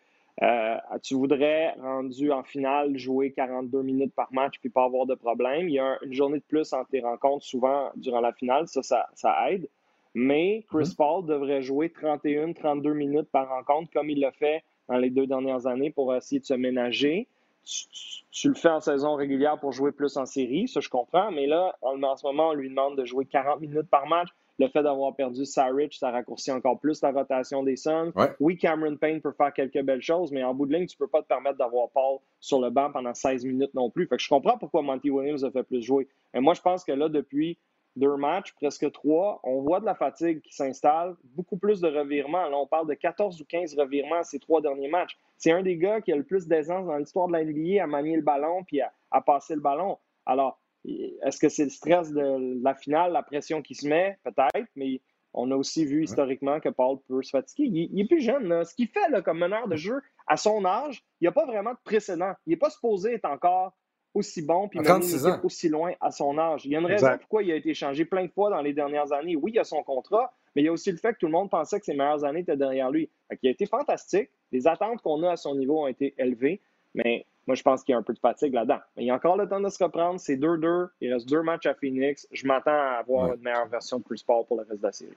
tu 1.02 1.16
voudrais, 1.16 1.72
rendu 1.80 2.32
en 2.32 2.44
finale, 2.44 2.98
jouer 2.98 3.32
42 3.32 3.82
minutes 3.82 4.14
par 4.14 4.32
match 4.34 4.60
puis 4.60 4.70
pas 4.70 4.84
avoir 4.84 5.06
de 5.06 5.16
problème. 5.16 5.70
Il 5.70 5.76
y 5.76 5.80
a 5.80 5.98
une 6.04 6.14
journée 6.14 6.40
de 6.40 6.44
plus 6.44 6.74
entre 6.74 6.90
tes 6.90 7.00
rencontres 7.00 7.46
souvent 7.46 7.90
durant 7.96 8.20
la 8.20 8.34
finale, 8.34 8.68
ça, 8.68 8.82
ça, 9.14 9.50
aide. 9.50 9.68
Mais 10.16 10.64
Chris 10.70 10.86
mm-hmm. 10.86 10.96
Paul 10.96 11.26
devrait 11.26 11.62
jouer 11.62 11.92
31, 11.92 12.54
32 12.54 12.94
minutes 12.94 13.30
par 13.32 13.50
rencontre 13.50 13.92
comme 13.92 14.10
il 14.10 14.22
l'a 14.22 14.32
fait 14.32 14.64
dans 14.88 14.98
les 14.98 15.10
deux 15.10 15.28
dernières 15.28 15.68
années 15.68 15.92
pour 15.92 16.16
essayer 16.16 16.40
de 16.40 16.46
se 16.46 16.54
ménager. 16.54 17.28
Tu, 18.32 18.48
le 18.48 18.54
fais 18.54 18.70
en 18.70 18.80
saison 18.80 19.16
régulière 19.16 19.60
pour 19.60 19.72
jouer 19.72 19.92
plus 19.92 20.18
en 20.18 20.26
série, 20.26 20.68
ça 20.68 20.80
je 20.80 20.90
comprends, 20.90 21.32
mais 21.32 21.48
là, 21.48 21.76
en, 21.82 22.16
ce 22.16 22.26
moment, 22.26 22.50
on 22.50 22.54
lui 22.54 22.70
demande 22.70 22.98
de 22.98 23.04
jouer 23.06 23.26
40 23.26 23.60
minutes 23.60 23.90
par 23.90 24.08
match. 24.08 24.30
Le 24.58 24.70
fait 24.70 24.84
d'avoir 24.84 25.14
perdu 25.16 25.46
Sarich, 25.46 25.98
ça 25.98 26.12
raccourcit 26.12 26.52
encore 26.52 26.80
plus 26.80 27.02
la 27.02 27.12
rotation 27.12 27.64
des 27.64 27.76
Suns. 27.76 28.14
Oui, 28.40 28.58
Cameron 28.58 28.96
Payne 28.96 29.20
peut 29.20 29.34
faire 29.34 29.52
quelques 29.52 29.82
belles 29.82 30.02
choses, 30.02 30.32
mais 30.32 30.44
en 30.44 30.54
bout 30.54 30.66
de 30.66 30.74
ligne, 30.74 30.86
tu 30.86 30.96
ne 30.98 31.06
peux 31.06 31.10
pas 31.10 31.22
te 31.22 31.28
permettre 31.28 31.58
d'avoir 31.58 31.90
Paul 31.90 32.20
sur 32.40 32.62
le 32.62 32.70
banc 32.70 32.90
pendant 32.92 33.14
16 33.14 33.44
minutes 33.44 33.74
non 33.74 33.90
plus. 33.90 34.08
Fait 34.08 34.16
que 34.16 34.24
je 34.24 34.30
comprends 34.30 34.58
pourquoi 34.58 34.82
Monty 34.82 35.10
Williams 35.10 35.44
a 35.44 35.52
fait 35.52 35.64
plus 35.64 35.82
jouer. 35.82 36.08
Mais 36.34 36.40
moi, 36.40 36.54
je 36.54 36.62
pense 36.62 36.86
que 36.86 36.94
là, 36.94 37.10
depuis 37.10 37.58
deux 37.96 38.16
matchs, 38.18 38.54
presque 38.54 38.92
trois, 38.92 39.40
on 39.44 39.62
voit 39.62 39.80
de 39.80 39.86
la 39.86 39.96
fatigue 39.96 40.42
qui 40.42 40.54
s'installe, 40.54 41.16
beaucoup 41.24 41.58
plus 41.58 41.80
de 41.82 41.88
revirements. 41.88 42.50
Là, 42.50 42.58
on 42.58 42.68
parle 42.68 42.88
de 42.88 42.94
14 42.94 43.42
ou 43.42 43.46
15 43.46 43.76
revirements 43.78 44.24
ces 44.24 44.40
trois 44.40 44.62
derniers 44.62 44.90
matchs. 44.90 45.18
C'est 45.38 45.52
un 45.52 45.64
des 45.64 45.78
gars 45.78 46.02
qui 46.02 46.12
a 46.12 46.16
le 46.16 46.24
plus 46.24 46.48
d'aisance 46.48 46.86
dans 46.88 46.98
l'histoire 46.98 47.28
de 47.28 47.34
la 47.34 47.44
NBA 47.44 47.84
à 47.84 47.88
manier 47.88 48.16
le 48.16 48.22
ballon 48.22 48.64
puis 48.64 48.82
à, 48.82 49.22
passer 49.22 49.56
le 49.56 49.62
ballon. 49.62 49.98
Alors, 50.26 50.60
est-ce 50.86 51.40
que 51.40 51.50
c'est 51.50 51.64
le 51.64 51.70
stress 51.70 52.12
de 52.12 52.62
la 52.62 52.76
finale, 52.76 53.14
la 53.14 53.24
pression 53.24 53.62
qui 53.62 53.76
se 53.76 53.88
met? 53.88 54.18
Peut-être, 54.24 54.70
mais 54.76 55.02
on 55.34 55.52
a 55.52 55.56
aussi 55.56 55.86
vu 55.86 56.04
historiquement 56.04 56.60
que 56.60 56.70
Paul 56.70 56.98
peut 57.08 57.24
se 57.24 57.30
fatiguer. 57.30 57.90
Il, 57.92 58.00
est 58.00 58.08
plus 58.08 58.22
jeune. 58.22 58.64
Ce 58.64 58.74
qu'il 58.76 58.88
fait 58.88 59.10
là, 59.10 59.22
comme 59.22 59.40
meneur 59.40 59.68
de 59.68 59.76
jeu, 59.76 60.02
à 60.28 60.38
son 60.38 60.66
âge, 60.66 61.04
il 61.20 61.24
n'y 61.24 61.28
a 61.28 61.32
pas 61.32 61.46
vraiment 61.46 61.72
de 61.72 61.80
précédent. 61.84 62.34
Il 62.46 62.52
n'est 62.52 62.58
pas 62.58 62.70
supposé 62.70 63.14
être 63.14 63.26
encore 63.26 63.74
aussi 64.16 64.42
bon 64.42 64.68
puis 64.68 64.80
aussi 65.44 65.70
loin 65.70 65.92
à 66.02 66.10
son 66.10 66.38
âge. 66.40 66.66
Il 66.66 66.72
y 66.72 66.76
a 66.76 66.80
une 66.80 66.86
raison 66.88 67.08
pourquoi 67.20 67.44
il 67.44 67.52
a 67.52 67.56
été 67.56 67.74
changé 67.74 68.06
plein 68.06 68.26
de 68.26 68.32
fois 68.32 68.50
dans 68.50 68.62
les 68.62 68.74
dernières 68.74 69.12
années. 69.14 69.36
Oui, 69.36 69.52
il 69.52 69.56
y 69.56 69.60
a 69.60 69.64
son 69.64 69.84
contrat, 69.84 70.34
mais 70.56 70.64
il 70.64 70.66
y 70.66 70.68
a 70.70 70.72
aussi 70.72 70.92
le 70.92 70.98
fait 70.98 71.14
que 71.14 71.20
tout 71.20 71.28
le 71.28 71.34
monde 71.34 71.50
pensait 71.50 71.80
que 71.80 71.86
ses 71.86 71.94
meilleures 71.94 72.24
années 72.24 72.40
étaient 72.40 72.58
derrière 72.58 72.90
lui. 72.90 73.10
il 73.44 73.48
a 73.48 73.52
été 73.52 73.68
fantastique. 73.68 74.30
Les 74.52 74.68
attentes 74.68 75.02
qu'on 75.02 75.22
a 75.24 75.34
à 75.34 75.36
son 75.36 75.56
niveau 75.56 75.84
ont 75.84 75.88
été 75.88 76.16
élevées, 76.18 76.62
mais 76.96 77.26
moi, 77.48 77.56
je 77.56 77.62
pense 77.62 77.84
qu'il 77.84 77.94
y 77.94 77.96
a 77.96 78.00
un 78.00 78.04
peu 78.04 78.14
de 78.14 78.20
fatigue 78.20 78.54
là-dedans. 78.54 78.80
Mais 78.98 79.04
il 79.04 79.06
y 79.06 79.12
a 79.12 79.16
encore 79.16 79.38
le 79.38 79.48
temps 79.48 79.60
de 79.60 79.70
se 79.70 79.84
reprendre. 79.84 80.20
C'est 80.20 80.36
2-2. 80.36 80.88
Il 81.02 81.14
reste 81.14 81.30
deux 81.30 81.44
matchs 81.44 81.68
à 81.68 81.76
Phoenix. 81.76 82.28
Je 82.32 82.48
m'attends 82.48 82.72
à 82.72 83.00
avoir 83.00 83.34
une 83.34 83.42
meilleure 83.42 83.68
version 83.68 84.00
de 84.00 84.04
Chris 84.04 84.24
Paul 84.26 84.46
pour 84.46 84.58
le 84.58 84.64
reste 84.64 84.82
de 84.82 84.88
la 84.88 84.92
série. 84.92 85.12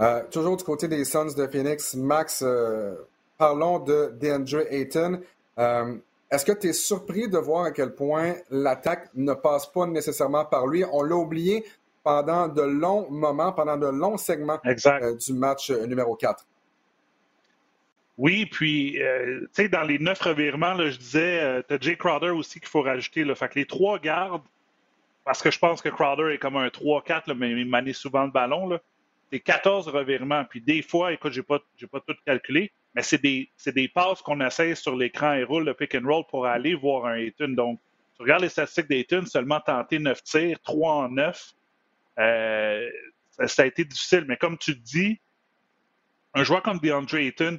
Euh, 0.00 0.22
toujours 0.30 0.56
du 0.56 0.64
côté 0.64 0.88
des 0.88 1.04
Suns 1.04 1.34
de 1.36 1.46
Phoenix, 1.46 1.94
Max, 1.94 2.42
euh, 2.42 2.94
parlons 3.36 3.78
de 3.78 4.12
DeAndre 4.18 4.66
Ayton. 4.70 5.20
Euh, 5.58 5.96
est-ce 6.30 6.44
que 6.44 6.52
tu 6.52 6.68
es 6.68 6.72
surpris 6.72 7.28
de 7.28 7.38
voir 7.38 7.64
à 7.64 7.70
quel 7.72 7.94
point 7.94 8.34
l'attaque 8.50 9.08
ne 9.14 9.34
passe 9.34 9.66
pas 9.66 9.86
nécessairement 9.86 10.44
par 10.44 10.66
lui? 10.66 10.84
On 10.92 11.02
l'a 11.02 11.16
oublié 11.16 11.64
pendant 12.04 12.48
de 12.48 12.62
longs 12.62 13.10
moments, 13.10 13.52
pendant 13.52 13.76
de 13.76 13.86
longs 13.86 14.16
segments 14.16 14.60
euh, 14.64 15.16
du 15.16 15.32
match 15.32 15.70
euh, 15.70 15.86
numéro 15.86 16.14
4. 16.14 16.46
Oui, 18.16 18.46
puis, 18.46 19.02
euh, 19.02 19.40
tu 19.40 19.48
sais, 19.52 19.68
dans 19.68 19.82
les 19.82 19.98
neuf 19.98 20.20
revirements, 20.20 20.76
je 20.78 20.96
disais, 20.96 21.64
tu 21.66 21.74
as 21.74 21.80
Jay 21.80 21.96
Crowder 21.96 22.30
aussi 22.30 22.60
qu'il 22.60 22.68
faut 22.68 22.82
rajouter. 22.82 23.24
Là. 23.24 23.34
Fait 23.34 23.48
que 23.48 23.58
les 23.58 23.66
trois 23.66 23.98
gardes, 23.98 24.42
parce 25.24 25.42
que 25.42 25.50
je 25.50 25.58
pense 25.58 25.82
que 25.82 25.88
Crowder 25.88 26.34
est 26.34 26.38
comme 26.38 26.56
un 26.56 26.68
3-4, 26.68 27.34
mais 27.34 27.50
il 27.50 27.66
manie 27.66 27.94
souvent 27.94 28.24
le 28.24 28.30
ballon, 28.30 28.78
c'est 29.32 29.40
14 29.40 29.88
revirements. 29.88 30.44
Puis 30.44 30.60
des 30.60 30.82
fois, 30.82 31.12
écoute, 31.12 31.32
je 31.32 31.40
n'ai 31.40 31.46
pas, 31.46 31.60
pas 31.90 32.00
tout 32.00 32.14
calculé, 32.26 32.72
mais 32.94 33.02
c'est 33.02 33.22
des, 33.22 33.48
des 33.66 33.88
passes 33.88 34.22
qu'on 34.22 34.40
essaie 34.40 34.74
sur 34.74 34.96
l'écran 34.96 35.34
et 35.34 35.44
roule 35.44 35.64
le 35.64 35.74
pick 35.74 35.94
and 35.94 36.06
roll 36.06 36.24
pour 36.28 36.46
aller 36.46 36.74
voir 36.74 37.06
un 37.06 37.14
Ayton. 37.14 37.48
Donc, 37.50 37.80
tu 38.16 38.22
regardes 38.22 38.42
les 38.42 38.48
statistiques 38.48 38.88
d'Ayton, 38.88 39.24
seulement 39.26 39.60
tenté 39.60 39.98
9 39.98 40.22
tirs, 40.22 40.60
3 40.60 40.92
en 40.92 41.08
9. 41.08 41.52
Euh, 42.18 42.90
ça, 43.46 43.62
a 43.62 43.66
été 43.66 43.84
difficile, 43.84 44.24
mais 44.26 44.36
comme 44.36 44.58
tu 44.58 44.74
dis, 44.74 45.20
un 46.34 46.42
joueur 46.42 46.62
comme 46.62 46.78
DeAndre 46.78 47.14
Ayton 47.16 47.58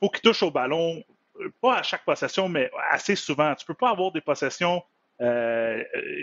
faut 0.00 0.10
qu'il 0.10 0.22
touche 0.22 0.42
au 0.42 0.50
ballon, 0.50 1.02
pas 1.62 1.78
à 1.78 1.82
chaque 1.82 2.04
possession, 2.04 2.48
mais 2.48 2.70
assez 2.90 3.16
souvent. 3.16 3.54
Tu 3.54 3.64
peux 3.64 3.74
pas 3.74 3.90
avoir 3.90 4.12
des 4.12 4.20
possessions 4.20 4.82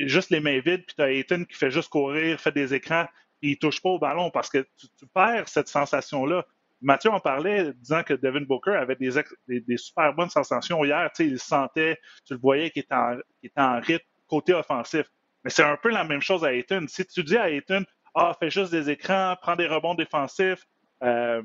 juste 0.05 0.29
les 0.29 0.39
mains 0.39 0.59
vides, 0.59 0.85
puis 0.85 0.95
tu 0.95 1.01
as 1.01 1.11
Ayton 1.11 1.45
qui 1.45 1.55
fait 1.55 1.71
juste 1.71 1.89
courir, 1.89 2.39
fait 2.39 2.51
des 2.51 2.73
écrans, 2.73 3.07
et 3.41 3.49
il 3.49 3.57
touche 3.57 3.81
pas 3.81 3.89
au 3.89 3.99
ballon 3.99 4.29
parce 4.29 4.49
que 4.49 4.59
tu 4.77 5.07
perds 5.13 5.47
cette 5.47 5.67
sensation-là. 5.67 6.45
Mathieu 6.81 7.11
en 7.11 7.19
parlait, 7.19 7.73
disant 7.75 8.03
que 8.03 8.13
Devin 8.13 8.41
Booker 8.41 8.71
avait 8.71 8.95
des, 8.95 9.77
super 9.77 10.13
bonnes 10.13 10.29
sensations 10.29 10.83
hier. 10.83 11.09
Il 11.19 11.39
sentait, 11.39 11.99
tu 12.25 12.33
le 12.33 12.39
voyais 12.39 12.71
qu'il 12.71 12.83
était, 12.83 12.95
en, 12.95 13.17
était 13.43 13.61
en 13.61 13.79
rythme 13.79 14.05
côté 14.27 14.53
offensif. 14.53 15.05
Mais 15.43 15.49
c'est 15.51 15.63
un 15.63 15.77
peu 15.77 15.89
la 15.89 16.03
même 16.03 16.21
chose 16.21 16.43
à 16.43 16.53
Ayton. 16.53 16.85
Si 16.87 17.05
tu 17.05 17.23
dis 17.23 17.37
à 17.37 17.49
Ayton, 17.49 17.85
ah, 18.15 18.35
fais 18.39 18.49
juste 18.49 18.71
des 18.71 18.89
écrans, 18.89 19.35
prends 19.41 19.55
des 19.55 19.67
rebonds 19.67 19.95
défensifs, 19.95 20.65
euh, 21.03 21.41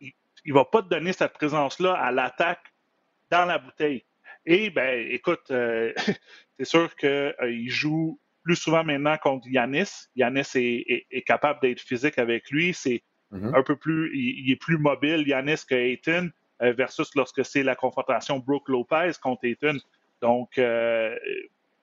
il 0.00 0.12
ne 0.52 0.54
va 0.54 0.64
pas 0.64 0.82
te 0.82 0.88
donner 0.88 1.12
cette 1.12 1.32
présence-là 1.32 1.94
à 1.94 2.12
l'attaque 2.12 2.72
dans 3.30 3.44
la 3.46 3.58
bouteille. 3.58 4.04
Et, 4.46 4.70
ben, 4.70 5.06
écoute, 5.10 5.50
euh, 5.50 5.92
c'est 6.58 6.66
sûr 6.66 6.94
qu'il 6.96 7.08
euh, 7.08 7.64
joue 7.66 8.20
plus 8.42 8.56
souvent 8.56 8.84
maintenant 8.84 9.16
contre 9.16 9.48
Yanis. 9.48 10.08
Yanis 10.14 10.46
est, 10.54 11.06
est 11.10 11.22
capable 11.22 11.60
d'être 11.60 11.80
physique 11.80 12.18
avec 12.18 12.50
lui. 12.50 12.74
C'est 12.74 13.02
Mm-hmm. 13.34 13.56
un 13.56 13.62
peu 13.62 13.76
plus, 13.76 14.16
il, 14.16 14.50
est 14.50 14.56
plus 14.56 14.78
mobile, 14.78 15.26
Yanis, 15.26 15.64
que 15.68 15.74
Ayton, 15.74 16.30
euh, 16.62 16.72
versus 16.72 17.14
lorsque 17.16 17.44
c'est 17.44 17.64
la 17.64 17.74
confrontation 17.74 18.38
Brooke 18.38 18.68
Lopez 18.68 19.12
contre 19.20 19.44
Ayton. 19.44 19.78
Donc, 20.22 20.56
euh, 20.58 21.16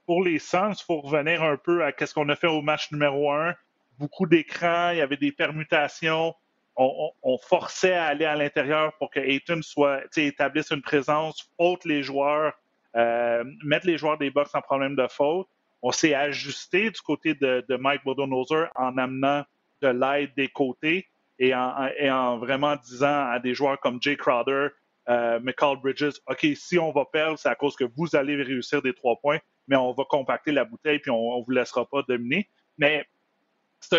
pour 0.05 0.23
les 0.23 0.39
Suns, 0.39 0.73
il 0.79 0.83
faut 0.83 1.01
revenir 1.01 1.43
un 1.43 1.57
peu 1.57 1.83
à 1.83 1.91
ce 1.97 2.13
qu'on 2.13 2.29
a 2.29 2.35
fait 2.35 2.47
au 2.47 2.61
match 2.61 2.91
numéro 2.91 3.31
un. 3.31 3.53
Beaucoup 3.99 4.25
d'écrans, 4.25 4.91
il 4.91 4.97
y 4.97 5.01
avait 5.01 5.17
des 5.17 5.31
permutations. 5.31 6.33
On, 6.77 7.37
forçait 7.37 7.93
à 7.93 8.05
aller 8.05 8.25
à 8.25 8.35
l'intérieur 8.35 8.93
pour 8.97 9.11
que 9.11 9.19
Ayton 9.19 9.61
soit, 9.61 10.01
établisse 10.17 10.71
une 10.71 10.81
présence, 10.81 11.51
ôte 11.57 11.85
les 11.85 12.01
joueurs, 12.01 12.53
euh, 12.95 13.43
mettre 13.63 13.85
les 13.85 13.97
joueurs 13.97 14.17
des 14.17 14.31
box 14.31 14.55
en 14.55 14.61
problème 14.61 14.95
de 14.95 15.05
faute. 15.07 15.47
On 15.83 15.91
s'est 15.91 16.15
ajusté 16.15 16.89
du 16.89 17.01
côté 17.01 17.35
de, 17.35 17.75
Mike 17.75 18.03
Bodonozer 18.03 18.69
en 18.75 18.97
amenant 18.97 19.43
de 19.81 19.89
l'aide 19.89 20.31
des 20.35 20.47
côtés 20.47 21.07
et 21.41 21.55
en, 21.55 22.37
vraiment 22.37 22.75
disant 22.75 23.27
à 23.31 23.39
des 23.39 23.55
joueurs 23.55 23.79
comme 23.79 23.99
Jay 23.99 24.15
Crowder, 24.15 24.67
euh, 25.09 25.39
McCall 25.39 25.77
Bridges, 25.81 26.19
OK, 26.27 26.45
si 26.55 26.77
on 26.77 26.91
va 26.91 27.05
perdre, 27.05 27.39
c'est 27.39 27.49
à 27.49 27.55
cause 27.55 27.75
que 27.75 27.83
vous 27.83 28.15
allez 28.15 28.35
réussir 28.35 28.83
des 28.83 28.93
trois 28.93 29.19
points, 29.19 29.39
mais 29.67 29.75
on 29.75 29.91
va 29.91 30.03
compacter 30.07 30.51
la 30.51 30.65
bouteille 30.65 30.99
puis 30.99 31.09
on 31.09 31.39
ne 31.39 31.43
vous 31.43 31.51
laissera 31.51 31.89
pas 31.89 32.03
dominer. 32.07 32.47
Mais 32.77 33.05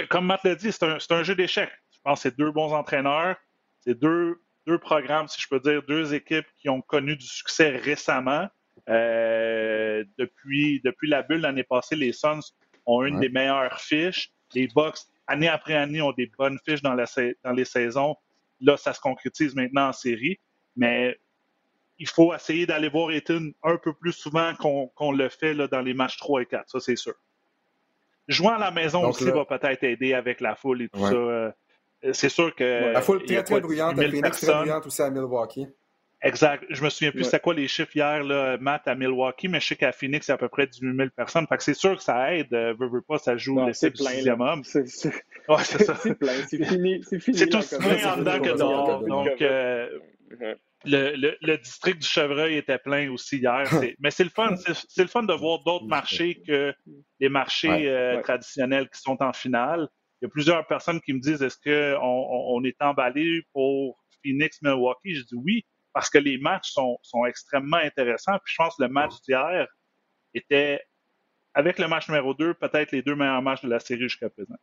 comme 0.09 0.27
Matt 0.27 0.45
l'a 0.45 0.55
dit, 0.55 0.71
c'est 0.71 0.85
un, 0.85 1.23
jeu 1.25 1.35
d'échecs. 1.35 1.73
Je 1.91 1.99
pense 2.05 2.23
que 2.23 2.29
c'est 2.29 2.39
deux 2.39 2.53
bons 2.53 2.73
entraîneurs, 2.73 3.37
c'est 3.81 3.99
deux, 3.99 4.41
deux 4.69 4.79
programmes, 4.79 5.27
si 5.27 5.41
je 5.41 5.49
peux 5.49 5.59
dire, 5.59 5.83
deux 5.83 6.15
équipes 6.15 6.47
qui 6.57 6.69
ont 6.69 6.81
connu 6.81 7.17
du 7.17 7.27
succès 7.27 7.71
récemment. 7.71 8.49
Euh, 8.89 10.05
depuis, 10.17 10.81
depuis 10.85 11.09
la 11.09 11.23
bulle 11.23 11.41
l'année 11.41 11.65
passée, 11.65 11.97
les 11.97 12.13
Suns 12.13 12.53
ont 12.87 13.03
une 13.05 13.19
des 13.19 13.29
meilleures 13.29 13.81
fiches. 13.81 14.31
Les 14.55 14.69
Bucks 14.69 14.99
année 15.33 15.49
après 15.49 15.75
année, 15.75 16.03
ont 16.03 16.13
des 16.13 16.31
bonnes 16.39 16.59
fiches 16.65 16.83
dans, 16.83 16.95
les 16.95 17.65
saisons. 17.65 18.17
Là, 18.61 18.77
ça 18.77 18.93
se 18.93 19.01
concrétise 19.01 19.55
maintenant 19.55 19.89
en 19.89 19.93
série. 19.93 20.39
Mais 20.77 21.19
il 21.99 22.09
faut 22.09 22.35
essayer 22.35 22.67
d'aller 22.67 22.89
voir 22.89 23.11
Eton 23.13 23.53
un 23.63 23.77
peu 23.77 23.93
plus 23.93 24.13
souvent 24.13 24.55
qu'on 24.55 25.13
le 25.13 25.29
fait 25.29 25.55
là, 25.55 25.69
dans 25.69 25.81
les 25.81 25.95
matchs 25.95 26.17
3 26.19 26.43
et 26.43 26.47
4, 26.47 26.69
ça 26.69 26.81
c'est 26.81 26.97
sûr. 26.97 27.15
Jouer 28.29 28.51
à 28.51 28.59
la 28.59 28.71
maison 28.71 29.09
aussi 29.09 29.25
va 29.25 29.45
peut-être 29.45 29.83
aider 29.85 30.15
avec 30.15 30.41
la 30.41 30.55
foule 30.55 30.83
et 30.83 30.89
tout 30.89 31.01
ça. 31.01 31.13
Euh, 31.13 31.51
c'est 32.13 32.29
sûr 32.29 32.55
que. 32.55 32.93
La 32.93 33.03
foule 33.03 33.25
très, 33.25 33.43
très 33.43 33.61
bruyante 33.61 33.99
à 33.99 34.03
Phoenix, 34.03 34.41
très 34.41 34.55
bruyante 34.55 34.87
aussi 34.87 35.03
à 35.03 35.11
Milwaukee. 35.11 35.69
Exact. 36.25 36.65
Je 36.71 36.83
me 36.85 36.89
souviens 36.89 37.11
plus 37.11 37.25
c'était 37.25 37.41
quoi 37.41 37.53
les 37.53 37.67
chiffres 37.67 37.97
hier, 37.97 38.23
là, 38.23 38.57
Matt, 38.59 38.87
à 38.87 38.95
Milwaukee, 38.95 39.49
mais 39.49 39.59
je 39.59 39.69
sais 39.69 39.77
qu'à 39.77 39.91
Phoenix, 39.91 40.27
c'est 40.27 40.33
à 40.33 40.39
peu 40.39 40.49
près 40.49 40.69
18 40.69 40.97
000 40.97 41.09
personnes. 41.17 41.47
Fait 41.49 41.57
que 41.57 41.65
c'est 41.65 41.75
sûr 41.75 41.97
que 41.97 42.03
ça 42.03 42.33
aide. 42.33 42.53
Euh, 42.55 42.75
veux, 42.79 42.89
veux 42.89 43.03
pas, 43.03 43.19
ça 43.19 43.37
joue 43.37 43.65
l'essai 43.67 43.91
du 43.91 44.03
sixième 44.03 44.41
homme. 44.41 44.63
C'est 44.63 44.85
ouais, 45.49 45.65
c'est 45.65 46.15
plein. 46.19 46.33
C'est 46.49 46.65
fini. 46.65 47.03
C'est 47.03 47.19
fini. 47.19 47.39
C'est 47.39 47.49
tout 47.49 47.59
plein 47.77 48.13
en 48.13 48.19
dedans 48.19 48.41
que 48.41 48.57
dehors. 48.57 49.05
Donc, 49.05 49.43
euh, 49.43 49.89
le, 50.85 51.17
le, 51.17 51.37
le, 51.41 51.59
district 51.59 52.01
du 52.01 52.09
Chevreuil 52.09 52.57
était 52.57 52.79
plein 52.79 53.11
aussi 53.11 53.39
hier. 53.39 53.65
Mais 53.99 54.13
c'est 54.13 54.25
le 54.25 54.31
fun. 54.31 54.55
C'est 54.57 55.03
le 55.03 55.09
fun 55.09 55.25
de 55.25 55.35
voir 55.35 55.65
d'autres 55.65 55.87
marchés 55.87 56.41
que 56.47 56.73
les 57.19 57.29
marchés 57.29 57.89
euh, 57.89 58.21
traditionnels 58.23 58.89
qui 58.89 59.01
sont 59.01 59.21
en 59.21 59.33
finale. 59.33 59.89
Il 60.21 60.27
y 60.27 60.29
a 60.29 60.31
plusieurs 60.31 60.65
personnes 60.69 61.01
qui 61.01 61.13
me 61.15 61.19
disent 61.19 61.43
est-ce 61.43 61.59
qu'on 61.59 62.01
on 62.01 62.63
est 62.63 62.81
emballé 62.81 63.43
pour 63.53 63.99
Phoenix, 64.23 64.63
Milwaukee? 64.63 65.17
Je 65.17 65.23
dis 65.23 65.35
oui 65.35 65.65
parce 65.93 66.11
que 66.11 66.19
les 66.19 66.39
matchs 66.39 66.73
sont, 66.73 67.27
extrêmement 67.27 67.77
intéressants. 67.77 68.39
Puis 68.45 68.55
je 68.55 68.63
pense 68.63 68.77
que 68.77 68.83
le 68.83 68.89
match 68.89 69.21
d'hier 69.23 69.67
était, 70.35 70.81
avec 71.55 71.79
le 71.79 71.89
match 71.89 72.09
numéro 72.09 72.35
2, 72.35 72.55
peut-être 72.55 72.93
les 72.93 73.03
deux 73.03 73.15
meilleurs 73.15 73.43
matchs 73.43 73.63
de 73.63 73.69
la 73.69 73.81
série 73.81 74.03
jusqu'à 74.03 74.31
présent. 74.31 74.57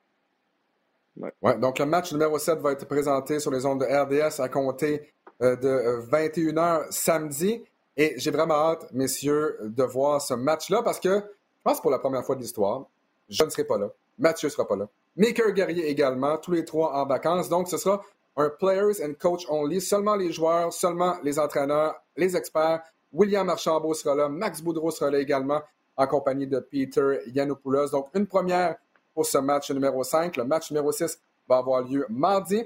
Ouais. 1.42 1.58
donc 1.58 1.80
le 1.80 1.86
match 1.86 2.14
numéro 2.14 2.40
7 2.40 2.60
va 2.60 2.72
être 2.72 2.88
présenté 2.88 3.42
sur 3.42 3.52
les 3.52 3.66
ondes 3.66 3.82
de 3.82 3.86
RDS 3.86 4.40
à 4.40 4.48
compter 4.48 5.12
euh, 5.42 5.58
de 5.58 6.10
21h 6.10 6.92
samedi. 6.92 7.62
Et 7.98 8.14
j'ai 8.18 8.32
vraiment 8.32 8.70
hâte, 8.70 8.90
messieurs, 8.94 9.58
de 9.62 9.84
voir 9.84 10.22
ce 10.22 10.34
match-là 10.34 10.82
parce 10.82 11.00
que 11.00 11.10
je 11.20 11.64
pense 11.64 11.78
que 11.78 11.82
pour 11.82 11.92
la 11.92 12.00
première 12.00 12.24
fois 12.24 12.36
de 12.36 12.42
l'histoire, 12.42 12.86
je 13.28 13.44
ne 13.44 13.50
serai 13.50 13.66
pas 13.66 13.78
là. 13.78 13.90
Mathieu 14.18 14.48
ne 14.48 14.52
sera 14.52 14.66
pas 14.66 14.78
là. 14.78 14.88
Maker 15.18 15.52
Guerrier 15.52 15.90
également, 15.90 16.38
tous 16.38 16.52
les 16.52 16.64
trois 16.64 16.94
en 16.94 17.06
vacances. 17.06 17.50
Donc, 17.50 17.68
ce 17.68 17.78
sera 17.78 18.02
un 18.38 18.50
players 18.50 19.04
and 19.04 19.14
coach 19.20 19.46
only, 19.50 19.82
seulement 19.82 20.16
les 20.16 20.32
joueurs, 20.32 20.72
seulement 20.74 21.18
les 21.24 21.40
entraîneurs, 21.40 21.96
les 22.16 22.36
experts. 22.36 22.82
William 23.12 23.50
Archambault 23.50 23.94
sera 23.94 24.16
là, 24.16 24.30
Max 24.30 24.62
Boudreau 24.62 24.92
sera 24.92 25.10
là 25.10 25.20
également, 25.20 25.62
en 25.98 26.08
compagnie 26.08 26.48
de 26.48 26.60
Peter 26.60 27.20
Yanopoulos. 27.28 27.90
Donc, 27.90 28.08
une 28.14 28.28
première 28.28 28.76
pour 29.14 29.26
ce 29.26 29.38
match 29.38 29.70
numéro 29.72 30.04
5. 30.04 30.38
Le 30.38 30.46
match 30.46 30.72
numéro 30.72 30.92
6 30.92 31.20
va 31.48 31.58
avoir 31.58 31.82
lieu 31.82 32.06
mardi. 32.10 32.64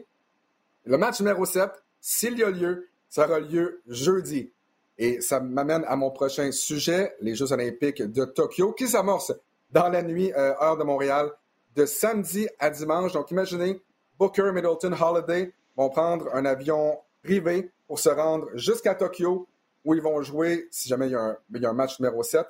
Le 0.85 0.97
match 0.97 1.19
numéro 1.19 1.45
7, 1.45 1.71
s'il 1.99 2.37
y 2.37 2.43
a 2.43 2.49
lieu, 2.51 2.87
ça 3.09 3.25
aura 3.25 3.39
lieu 3.39 3.81
jeudi. 3.87 4.51
Et 4.97 5.21
ça 5.21 5.39
m'amène 5.39 5.83
à 5.87 5.95
mon 5.95 6.11
prochain 6.11 6.51
sujet, 6.51 7.15
les 7.21 7.33
Jeux 7.33 7.51
olympiques 7.51 8.03
de 8.03 8.25
Tokyo, 8.25 8.73
qui 8.73 8.87
s'amorcent 8.87 9.33
dans 9.71 9.89
la 9.89 10.03
nuit, 10.03 10.31
euh, 10.33 10.53
heure 10.61 10.77
de 10.77 10.83
Montréal, 10.83 11.31
de 11.75 11.87
samedi 11.87 12.47
à 12.59 12.69
dimanche. 12.69 13.13
Donc, 13.13 13.31
imaginez 13.31 13.81
Booker, 14.23 14.53
Middleton, 14.53 14.93
Holiday 14.93 15.51
vont 15.75 15.89
prendre 15.89 16.33
un 16.33 16.45
avion 16.45 16.97
privé 17.25 17.73
pour 17.87 17.99
se 17.99 18.07
rendre 18.07 18.47
jusqu'à 18.53 18.95
Tokyo, 18.95 19.49
où 19.83 19.95
ils 19.95 20.01
vont 20.01 20.21
jouer, 20.21 20.69
si 20.71 20.87
jamais 20.87 21.07
il 21.07 21.11
y 21.11 21.15
a 21.65 21.69
un, 21.69 21.73
match 21.73 21.99
numéro 21.99 22.23
7, 22.23 22.47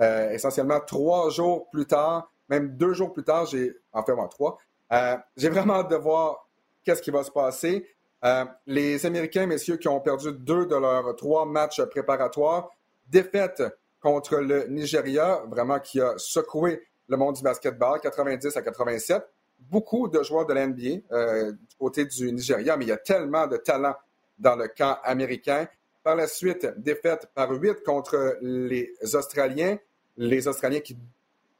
euh, 0.00 0.30
essentiellement 0.30 0.80
trois 0.80 1.28
jours 1.28 1.68
plus 1.68 1.84
tard, 1.84 2.32
même 2.48 2.74
deux 2.74 2.94
jours 2.94 3.12
plus 3.12 3.22
tard, 3.22 3.44
j'ai, 3.44 3.76
en 3.92 4.02
fait, 4.02 4.14
moi, 4.14 4.28
trois, 4.28 4.56
euh, 4.94 5.18
j'ai 5.36 5.50
vraiment 5.50 5.74
hâte 5.74 5.90
de 5.90 5.96
voir 5.96 6.48
qu'est-ce 6.84 7.02
qui 7.02 7.10
va 7.10 7.22
se 7.22 7.30
passer. 7.30 7.86
Euh, 8.24 8.46
les 8.66 9.04
Américains, 9.04 9.44
messieurs, 9.44 9.76
qui 9.76 9.88
ont 9.88 10.00
perdu 10.00 10.32
deux 10.32 10.64
de 10.64 10.74
leurs 10.74 11.14
trois 11.16 11.44
matchs 11.44 11.82
préparatoires, 11.82 12.70
défaite 13.10 13.62
contre 14.00 14.36
le 14.38 14.68
Nigeria, 14.68 15.42
vraiment 15.50 15.80
qui 15.80 16.00
a 16.00 16.14
secoué 16.16 16.82
le 17.08 17.18
monde 17.18 17.34
du 17.34 17.42
basketball, 17.42 18.00
90 18.00 18.56
à 18.56 18.62
87 18.62 19.22
beaucoup 19.60 20.08
de 20.08 20.22
joueurs 20.22 20.46
de 20.46 20.54
l'NBA 20.54 21.02
euh, 21.12 21.52
du 21.52 21.76
côté 21.78 22.04
du 22.04 22.32
Nigeria, 22.32 22.76
mais 22.76 22.84
il 22.86 22.88
y 22.88 22.92
a 22.92 22.96
tellement 22.96 23.46
de 23.46 23.56
talent 23.56 23.94
dans 24.38 24.56
le 24.56 24.68
camp 24.68 24.98
américain. 25.04 25.68
Par 26.02 26.16
la 26.16 26.26
suite, 26.26 26.66
défaite 26.78 27.28
par 27.34 27.50
8 27.50 27.82
contre 27.84 28.38
les 28.40 28.92
Australiens, 29.14 29.78
les 30.16 30.48
Australiens 30.48 30.80
qui 30.80 30.96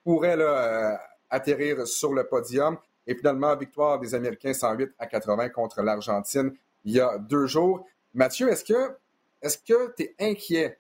pourraient 0.03 0.39
euh, 0.39 0.97
atterrir 1.29 1.87
sur 1.87 2.13
le 2.15 2.25
podium. 2.27 2.79
Et 3.07 3.15
finalement, 3.15 3.55
victoire 3.57 3.99
des 3.99 4.15
Américains 4.15 4.55
108 4.55 4.93
à 4.99 5.07
80 5.07 5.51
contre 5.51 5.83
l'Argentine 5.83 6.55
il 6.85 6.93
y 6.95 7.01
a 7.01 7.19
deux 7.19 7.47
jours. 7.47 7.87
Mathieu, 8.15 8.49
est-ce 8.49 8.65
que 8.65 8.97
est-ce 9.43 9.59
que 9.59 9.95
tu 9.97 10.03
es 10.03 10.15
inquiet 10.19 10.79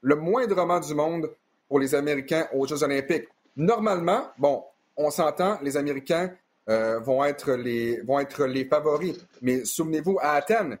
le 0.00 0.16
moindrement 0.16 0.80
du 0.80 0.94
monde 0.94 1.30
pour 1.68 1.78
les 1.78 1.94
Américains 1.94 2.48
aux 2.52 2.66
Jeux 2.66 2.82
olympiques? 2.82 3.28
Normalement, 3.56 4.30
bon, 4.38 4.64
on 4.96 5.10
s'entend, 5.10 5.58
les 5.62 5.76
Américains 5.76 6.32
euh, 6.68 7.00
vont, 7.00 7.24
être 7.24 7.54
les, 7.54 8.64
favoris. 8.68 9.26
Mais 9.40 9.64
souvenez-vous, 9.64 10.18
à 10.20 10.32
Athènes, 10.32 10.78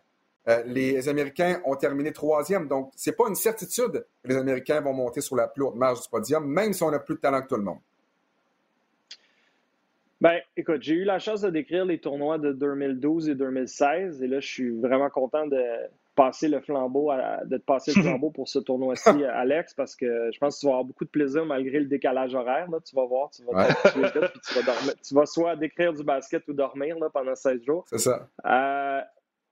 euh, 0.48 0.62
les 0.66 1.08
Américains 1.08 1.60
ont 1.64 1.76
terminé 1.76 2.12
troisième. 2.12 2.68
Donc, 2.68 2.92
ce 2.96 3.10
n'est 3.10 3.16
pas 3.16 3.28
une 3.28 3.34
certitude 3.34 4.04
que 4.22 4.28
les 4.28 4.36
Américains 4.36 4.80
vont 4.80 4.92
monter 4.92 5.20
sur 5.20 5.36
la 5.36 5.48
plus 5.48 5.62
haute 5.62 5.76
marge 5.76 6.02
du 6.02 6.08
podium, 6.08 6.46
même 6.46 6.72
si 6.72 6.82
on 6.82 6.92
a 6.92 6.98
plus 6.98 7.16
de 7.16 7.20
talent 7.20 7.42
que 7.42 7.48
tout 7.48 7.56
le 7.56 7.62
monde. 7.62 7.78
Ben, 10.20 10.38
écoute, 10.56 10.82
j'ai 10.82 10.94
eu 10.94 11.04
la 11.04 11.18
chance 11.18 11.40
de 11.40 11.50
décrire 11.50 11.84
les 11.84 11.98
tournois 11.98 12.38
de 12.38 12.52
2012 12.52 13.28
et 13.28 13.34
2016, 13.34 14.22
et 14.22 14.28
là, 14.28 14.38
je 14.38 14.46
suis 14.46 14.70
vraiment 14.70 15.10
content 15.10 15.48
de, 15.48 15.60
passer 16.14 16.48
le 16.48 16.60
flambeau, 16.60 17.10
de 17.44 17.56
te 17.56 17.64
passer 17.64 17.92
le 17.94 18.02
flambeau 18.02 18.30
pour 18.30 18.48
ce 18.48 18.58
tournoi-ci, 18.58 19.24
Alex, 19.24 19.74
parce 19.74 19.96
que 19.96 20.30
je 20.32 20.38
pense 20.38 20.56
que 20.56 20.60
tu 20.60 20.66
vas 20.66 20.72
avoir 20.72 20.84
beaucoup 20.84 21.04
de 21.04 21.10
plaisir 21.10 21.44
malgré 21.46 21.80
le 21.80 21.86
décalage 21.86 22.34
horaire. 22.34 22.70
Là, 22.70 22.78
tu 22.84 22.94
vas 22.94 23.04
voir, 23.04 23.30
tu 23.30 23.42
vas, 23.44 23.68
tu, 23.92 24.00
vas 24.00 24.62
dormir, 24.62 24.94
tu 25.02 25.14
vas 25.14 25.26
soit 25.26 25.56
décrire 25.56 25.92
du 25.92 26.04
basket 26.04 26.46
ou 26.48 26.52
dormir 26.52 26.98
là, 26.98 27.08
pendant 27.10 27.34
16 27.34 27.62
jours. 27.64 27.84
C'est 27.88 27.98
ça. 27.98 28.28
Euh, 28.44 29.00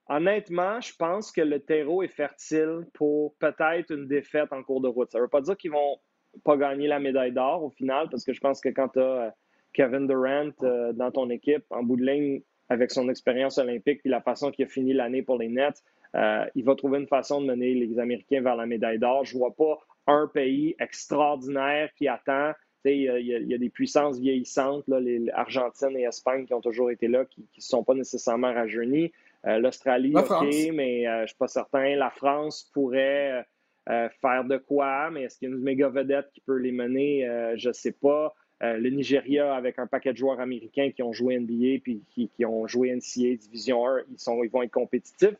honnêtement, 0.09 0.81
je 0.81 0.95
pense 0.97 1.33
que 1.33 1.41
le 1.41 1.61
terreau 1.61 2.03
est 2.03 2.09
fertile 2.09 2.87
pour 2.95 3.35
peut-être 3.37 3.91
une 3.91 4.07
défaite 4.07 4.53
en 4.53 4.63
cours 4.63 4.81
de 4.81 4.89
route. 4.89 5.11
Ça 5.11 5.19
ne 5.19 5.25
veut 5.25 5.29
pas 5.29 5.41
dire 5.41 5.57
qu'ils 5.57 5.73
vont 5.73 5.99
pas 6.45 6.57
gagner 6.57 6.87
la 6.87 7.01
médaille 7.01 7.33
d'or 7.33 7.65
au 7.65 7.71
final, 7.71 8.09
parce 8.11 8.25
que 8.25 8.33
je 8.33 8.41
pense 8.41 8.61
que 8.61 8.69
quand 8.69 8.89
tu 8.89 9.01
as 9.01 9.03
euh, 9.03 9.31
Kevin 9.73 10.07
Durant 10.07 10.51
euh, 10.63 10.93
dans 10.93 11.11
ton 11.11 11.31
équipe, 11.31 11.65
en 11.71 11.83
bout 11.83 11.97
de 11.97 12.05
ligne, 12.05 12.43
avec 12.69 12.93
son 12.93 13.09
expérience 13.09 13.59
olympique 13.59 14.01
et 14.05 14.09
la 14.09 14.21
façon 14.21 14.53
qu'il 14.53 14.65
a 14.65 14.69
fini 14.69 14.93
l'année 14.93 15.23
pour 15.23 15.39
les 15.39 15.49
Nets, 15.49 15.83
euh, 16.17 16.45
il 16.55 16.65
va 16.65 16.75
trouver 16.75 16.99
une 16.99 17.07
façon 17.07 17.41
de 17.41 17.47
mener 17.47 17.75
les 17.75 17.99
Américains 17.99 18.41
vers 18.41 18.57
la 18.57 18.67
médaille 18.67 18.99
d'or. 18.99 19.25
Je 19.25 19.35
ne 19.35 19.39
vois 19.39 19.55
pas 19.55 19.79
un 20.07 20.27
pays 20.27 20.75
extraordinaire 20.81 21.91
qui 21.95 22.09
attend. 22.09 22.53
Il 22.85 23.03
y, 23.03 23.55
a, 23.55 23.59
des 23.59 23.69
puissances 23.69 24.19
vieillissantes, 24.19 24.89
là, 24.89 25.01
les 25.01 25.29
Argentine 25.35 25.95
et 25.99 26.05
Espagne 26.05 26.47
qui 26.47 26.55
ont 26.55 26.63
toujours 26.63 26.91
été 26.91 27.09
là, 27.09 27.27
qui 27.27 27.43
ne 27.43 27.61
sont 27.61 27.85
pas 27.85 27.93
nécessairement 27.93 28.55
rajeunies. 28.55 29.13
L'Australie, 29.45 30.15
OK, 30.17 30.47
mais 30.73 31.05
je 31.05 31.21
ne 31.23 31.27
suis 31.27 31.37
pas 31.37 31.49
certain. 31.49 31.95
La 31.97 32.09
France 32.09 32.71
pourrait 32.73 33.45
euh, 33.89 34.09
faire 34.21 34.45
de 34.45 34.59
quoi, 34.59 35.11
mais 35.11 35.23
est-ce 35.23 35.39
qu'il 35.39 35.49
y 35.49 35.53
a 35.53 35.55
une 35.55 35.63
méga 35.63 35.89
vedette 35.89 36.31
qui 36.33 36.41
peut 36.41 36.59
les 36.59 36.71
mener? 36.71 37.27
Euh, 37.27 37.55
je 37.57 37.69
ne 37.69 37.73
sais 37.73 37.93
pas. 37.93 38.35
Euh, 38.63 38.77
le 38.77 38.91
Nigeria, 38.91 39.55
avec 39.55 39.79
un 39.79 39.87
paquet 39.87 40.13
de 40.13 40.19
joueurs 40.19 40.39
américains 40.39 40.91
qui 40.95 41.03
ont 41.03 41.15
joué 41.15 41.39
NBA 41.41 41.81
puis 41.83 42.03
qui, 42.11 42.45
ont 42.45 42.67
joué 42.67 42.95
NCAA 42.95 43.37
Division 43.37 43.89
1, 43.89 44.03
ils, 44.13 44.19
sont, 44.19 44.45
ils 44.45 44.51
vont 44.51 44.63
être 44.63 44.71
compétitifs. 44.71 45.37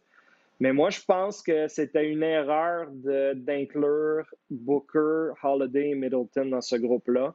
Mais 0.61 0.73
moi, 0.73 0.91
je 0.91 1.01
pense 1.01 1.43
que 1.43 1.69
c'était 1.69 2.09
une 2.09 2.23
erreur 2.23 2.89
d'inclure 2.93 4.27
Booker, 4.51 5.33
Holiday 5.43 5.91
et 5.91 5.95
Middleton 5.95 6.47
dans 6.47 6.61
ce 6.61 6.77
groupe-là 6.77 7.35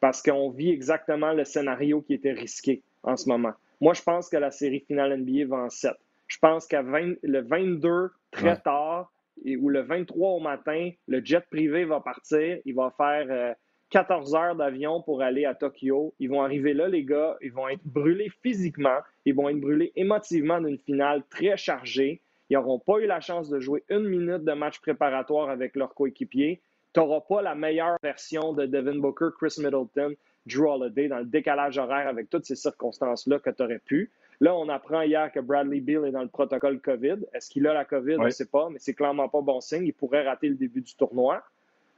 parce 0.00 0.22
qu'on 0.22 0.50
vit 0.50 0.70
exactement 0.70 1.32
le 1.32 1.44
scénario 1.44 2.00
qui 2.00 2.14
était 2.14 2.32
risqué 2.32 2.82
en 3.02 3.16
ce 3.16 3.28
moment. 3.28 3.52
Moi, 3.80 3.94
je 3.94 4.02
pense 4.02 4.28
que 4.28 4.36
la 4.36 4.50
série 4.50 4.80
finale 4.80 5.20
NBA 5.20 5.46
va 5.46 5.64
en 5.64 5.70
7. 5.70 5.92
Je 6.26 6.38
pense 6.38 6.66
qu'à 6.66 6.82
le 6.82 7.40
22, 7.40 8.10
très 8.30 8.56
tard, 8.60 9.12
et 9.44 9.56
où 9.56 9.68
le 9.68 9.80
23 9.80 10.30
au 10.30 10.40
matin, 10.40 10.90
le 11.08 11.24
jet 11.24 11.44
privé 11.50 11.84
va 11.84 12.00
partir. 12.00 12.58
Il 12.64 12.74
va 12.74 12.92
faire 12.96 13.56
14 13.90 14.34
euh, 14.34 14.38
heures 14.38 14.56
d'avion 14.56 15.02
pour 15.02 15.22
aller 15.22 15.44
à 15.44 15.54
Tokyo. 15.54 16.14
Ils 16.18 16.28
vont 16.28 16.42
arriver 16.42 16.74
là, 16.74 16.88
les 16.88 17.04
gars. 17.04 17.36
Ils 17.40 17.52
vont 17.52 17.68
être 17.68 17.84
brûlés 17.84 18.30
physiquement. 18.42 18.98
Ils 19.24 19.34
vont 19.34 19.48
être 19.48 19.60
brûlés 19.60 19.92
émotivement 19.96 20.60
d'une 20.60 20.78
finale 20.78 21.22
très 21.30 21.56
chargée. 21.56 22.20
Ils 22.50 22.54
n'auront 22.54 22.80
pas 22.80 22.98
eu 22.98 23.06
la 23.06 23.20
chance 23.20 23.48
de 23.48 23.60
jouer 23.60 23.84
une 23.88 24.08
minute 24.08 24.44
de 24.44 24.52
match 24.52 24.80
préparatoire 24.80 25.50
avec 25.50 25.76
leurs 25.76 25.94
coéquipiers. 25.94 26.60
Tu 26.92 26.98
n'auras 26.98 27.20
pas 27.20 27.42
la 27.42 27.54
meilleure 27.54 27.96
version 28.02 28.52
de 28.52 28.66
Devin 28.66 28.96
Booker, 28.96 29.28
Chris 29.38 29.54
Middleton, 29.58 30.16
Drew 30.46 30.66
Holiday 30.66 31.06
dans 31.06 31.18
le 31.18 31.26
décalage 31.26 31.78
horaire 31.78 32.08
avec 32.08 32.28
toutes 32.28 32.44
ces 32.44 32.56
circonstances-là 32.56 33.38
que 33.38 33.50
tu 33.50 33.62
aurais 33.62 33.78
pu. 33.78 34.10
Là, 34.40 34.56
on 34.56 34.68
apprend 34.68 35.02
hier 35.02 35.30
que 35.30 35.38
Bradley 35.38 35.80
Beal 35.80 36.06
est 36.06 36.10
dans 36.10 36.22
le 36.22 36.28
protocole 36.28 36.80
COVID. 36.80 37.18
Est-ce 37.34 37.50
qu'il 37.50 37.66
a 37.68 37.74
la 37.74 37.84
COVID? 37.84 38.16
On 38.18 38.24
ne 38.24 38.30
sait 38.30 38.46
pas, 38.46 38.68
mais 38.70 38.78
c'est 38.80 38.94
clairement 38.94 39.28
pas 39.28 39.42
bon 39.42 39.60
signe. 39.60 39.86
Il 39.86 39.92
pourrait 39.92 40.26
rater 40.26 40.48
le 40.48 40.56
début 40.56 40.80
du 40.80 40.94
tournoi. 40.94 41.44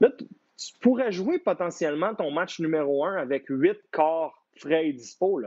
Là, 0.01 0.11
tu 0.11 0.27
pourrais 0.81 1.13
jouer 1.13 1.39
potentiellement 1.39 2.15
ton 2.15 2.31
match 2.31 2.61
numéro 2.61 3.05
un 3.05 3.17
avec 3.17 3.45
huit 3.49 3.79
corps 3.91 4.45
frais 4.57 4.89
et 4.89 4.93
dispo. 4.93 5.41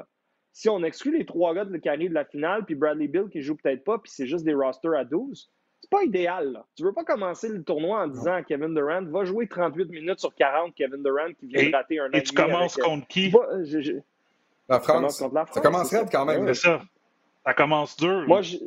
Si 0.56 0.70
on 0.70 0.82
exclut 0.86 1.18
les 1.18 1.26
trois 1.26 1.54
gars 1.54 1.66
de 1.66 1.78
carré 1.78 2.08
de 2.08 2.14
la 2.14 2.24
finale, 2.24 2.64
puis 2.64 2.76
Bradley 2.76 3.10
Bill 3.10 3.26
qui 3.30 3.42
joue 3.42 3.58
peut-être 3.58 3.84
pas, 3.84 3.98
puis 3.98 4.10
c'est 4.10 4.26
juste 4.26 4.46
des 4.46 4.54
rosters 4.54 4.94
à 4.94 5.04
12, 5.04 5.52
c'est 5.82 5.90
pas 5.90 6.02
idéal. 6.06 6.54
Là. 6.54 6.66
Tu 6.78 6.84
veux 6.84 6.94
pas 6.94 7.04
commencer 7.04 7.50
le 7.50 7.62
tournoi 7.62 8.04
en 8.04 8.08
disant 8.08 8.36
à 8.36 8.42
Kevin 8.42 8.74
Durant, 8.74 9.04
va 9.04 9.26
jouer 9.26 9.48
38 9.48 9.90
minutes 9.90 10.22
sur 10.22 10.34
40, 10.34 10.74
Kevin 10.74 11.04
Durant 11.04 11.34
qui 11.38 11.48
vient 11.48 11.70
de 11.70 11.76
rater 11.76 12.00
un 12.00 12.10
Et 12.14 12.24
tu 12.24 12.34
commences 12.34 12.78
contre 12.78 13.06
qui? 13.08 13.34
La 14.70 14.80
France. 14.80 15.22
Ça 15.52 15.62
commencerait 15.62 16.06
quand 16.10 16.24
même. 16.24 16.48
C'est 16.54 16.68
ça. 16.70 16.82
Ça 17.46 17.54
commence 17.54 17.98
dur. 17.98 18.24
Moi, 18.26 18.42
je, 18.42 18.58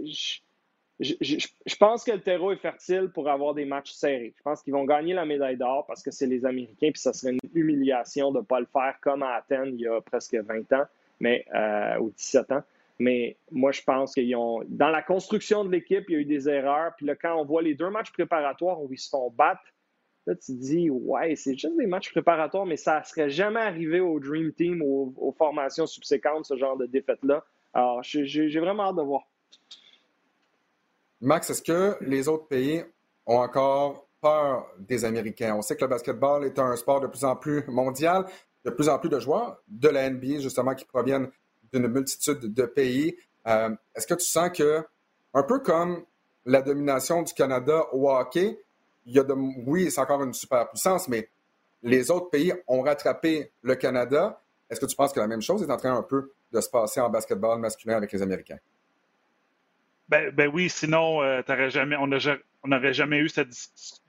je, 1.01 1.77
pense 1.77 2.05
que 2.05 2.13
le 2.13 2.21
terreau 2.21 2.53
est 2.53 2.59
fertile 2.59 3.11
pour 3.15 3.31
avoir 3.31 3.55
des 3.55 3.65
matchs 3.65 3.93
serrés. 3.93 4.35
Je 4.37 4.43
pense 4.43 4.63
qu'ils 4.63 4.75
vont 4.75 4.85
gagner 4.85 5.15
la 5.15 5.25
médaille 5.25 5.57
d'or 5.57 5.87
parce 5.87 6.03
que 6.03 6.11
c'est 6.11 6.27
les 6.27 6.45
Américains, 6.45 6.91
puis 6.93 7.01
ça 7.01 7.15
serait 7.15 7.33
une 7.33 7.39
humiliation 7.55 8.31
de 8.31 8.41
ne 8.41 8.45
pas 8.45 8.61
le 8.61 8.67
faire 8.67 8.97
comme 9.01 9.23
à 9.23 9.37
Athènes 9.37 9.71
il 9.73 9.81
y 9.81 9.89
a 9.89 10.03
presque 10.03 10.35
20 10.35 10.71
ans, 10.75 10.85
mais, 11.21 11.45
euh, 11.55 11.99
ou 11.99 12.11
17 12.11 12.53
ans. 12.53 12.63
Mais 12.99 13.37
moi, 13.53 13.71
je 13.71 13.83
pense 13.83 14.15
qu'ils 14.15 14.35
ont. 14.35 14.63
Dans 14.67 14.91
la 14.91 15.03
construction 15.03 15.65
de 15.65 15.71
l'équipe, 15.71 16.05
il 16.09 16.13
y 16.13 16.17
a 16.17 16.21
eu 16.21 16.25
des 16.25 16.49
erreurs. 16.49 16.93
Puis 16.97 17.07
là, 17.07 17.15
quand 17.15 17.37
on 17.37 17.45
voit 17.45 17.63
les 17.63 17.75
deux 17.75 17.91
matchs 17.91 18.13
préparatoires 18.13 18.83
où 18.83 18.93
ils 18.93 18.99
se 18.99 19.09
font 19.09 19.31
battre, 19.31 19.63
Là, 20.29 20.35
tu 20.35 20.53
te 20.53 20.61
dis, 20.61 20.91
ouais, 20.91 21.35
c'est 21.37 21.57
juste 21.57 21.75
des 21.79 21.87
matchs 21.87 22.11
préparatoires, 22.11 22.67
mais 22.67 22.77
ça 22.77 22.99
ne 22.99 23.05
serait 23.05 23.31
jamais 23.31 23.61
arrivé 23.61 23.99
au 23.99 24.21
Dream 24.21 24.53
Team 24.53 24.83
ou 24.83 25.15
aux, 25.17 25.33
formations 25.33 25.87
subséquentes, 25.87 26.45
ce 26.45 26.55
genre 26.59 26.77
de 26.77 26.85
défaite-là. 26.85 27.43
Alors, 27.73 28.03
j'ai 28.03 28.61
vraiment 28.61 28.91
hâte 28.91 28.97
de 28.97 29.03
voir. 29.03 29.23
Max, 31.23 31.49
est-ce 31.49 31.63
que 31.63 31.97
les 32.05 32.29
autres 32.29 32.47
pays 32.47 32.85
ont 33.25 33.39
encore 33.39 34.07
peur 34.21 34.67
des 34.79 35.07
Américains? 35.07 35.55
On 35.57 35.63
sait 35.63 35.77
que 35.77 35.85
le 35.85 35.89
basketball 35.89 36.45
est 36.45 36.59
un 36.59 36.77
sport 36.77 37.01
de 37.01 37.07
plus 37.07 37.25
en 37.25 37.35
plus 37.35 37.65
mondial, 37.67 38.27
de 38.69 38.75
plus 38.75 38.89
en 38.89 38.99
plus 38.99 39.09
de 39.09 39.19
joueurs 39.19 39.59
de 39.69 39.89
la 39.89 40.09
NBA, 40.11 40.41
justement, 40.41 40.75
qui 40.75 40.85
proviennent 40.85 41.31
d'une 41.73 41.89
multitude 41.89 42.53
de 42.53 42.65
pays. 42.65 43.17
Euh, 43.47 43.75
est-ce 43.95 44.07
que 44.07 44.15
tu 44.15 44.27
sens 44.27 44.51
que, 44.51 44.85
un 45.35 45.43
peu 45.43 45.61
comme 45.61 46.05
la 46.45 46.63
domination 46.63 47.23
du 47.23 47.33
Canada 47.33 47.87
au 47.93 48.11
hockey, 48.11 48.59
il 49.07 49.15
y 49.15 49.19
a 49.19 49.25
de, 49.25 49.33
oui, 49.33 49.91
c'est 49.91 50.01
encore 50.01 50.23
une 50.23 50.35
superpuissance, 50.35 51.09
mais 51.09 51.29
les 51.83 52.11
autres 52.11 52.31
pays 52.31 52.53
ont 52.67 52.83
rattrapé 52.83 53.53
le 53.63 53.75
Canada. 53.75 54.41
Est-ce 54.69 54.81
que 54.81 54.87
tu 54.87 54.97
penses 54.97 55.13
que 55.13 55.21
la 55.21 55.27
même 55.27 55.43
chose 55.43 55.63
est 55.63 55.71
en 55.71 55.77
train 55.77 55.97
un 55.97 56.03
peu 56.03 56.33
de 56.53 56.61
se 56.61 56.69
passer 56.69 57.01
en 57.01 57.09
basketball 57.09 57.59
masculin 57.59 57.97
avec 57.97 58.13
les 58.13 58.21
Américains? 58.23 58.59
Ben, 60.09 60.31
ben 60.31 60.51
oui, 60.53 60.69
sinon, 60.69 61.23
euh, 61.23 61.43
jamais, 61.69 61.97
on 61.97 62.07
n'aurait 62.07 62.95
jamais 62.95 63.19
eu 63.19 63.29
cette 63.29 63.53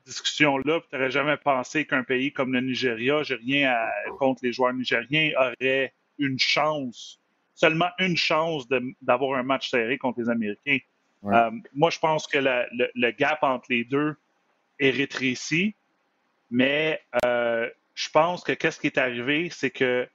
discussion-là. 0.10 0.82
Tu 0.82 0.96
n'aurais 0.96 1.12
jamais 1.12 1.38
pensé 1.38 1.86
qu'un 1.86 2.04
pays 2.04 2.32
comme 2.34 2.54
le 2.54 2.62
Nigeria, 2.62 3.24
j'ai 3.24 3.36
rien 3.36 3.76
contre 4.18 4.42
les 4.44 4.52
joueurs 4.54 4.74
nigériens, 4.74 5.32
aurait 5.38 5.94
une 6.18 6.38
chance, 6.38 7.20
seulement 7.56 7.90
une 8.00 8.18
chance 8.18 8.68
d'avoir 9.02 9.40
un 9.40 9.44
match 9.44 9.70
serré 9.70 9.98
contre 9.98 10.20
les 10.22 10.30
Américains. 10.30 10.80
Euh, 11.26 11.52
moi, 11.74 11.90
je 11.90 12.00
pense 12.00 12.28
que 12.28 12.38
le, 12.38 13.12
gap 13.12 13.40
entre 13.44 13.68
les 13.70 13.84
deux 13.84 14.16
est 14.80 14.92
rétréci, 14.92 15.76
mais 16.50 17.02
euh, 17.26 17.70
je 17.94 18.10
pense 18.10 18.44
que 18.44 18.54
qu'est-ce 18.54 18.80
qui 18.80 18.88
est 18.88 18.98
arrivé, 18.98 19.50
c'est 19.52 19.72
que 19.72 20.08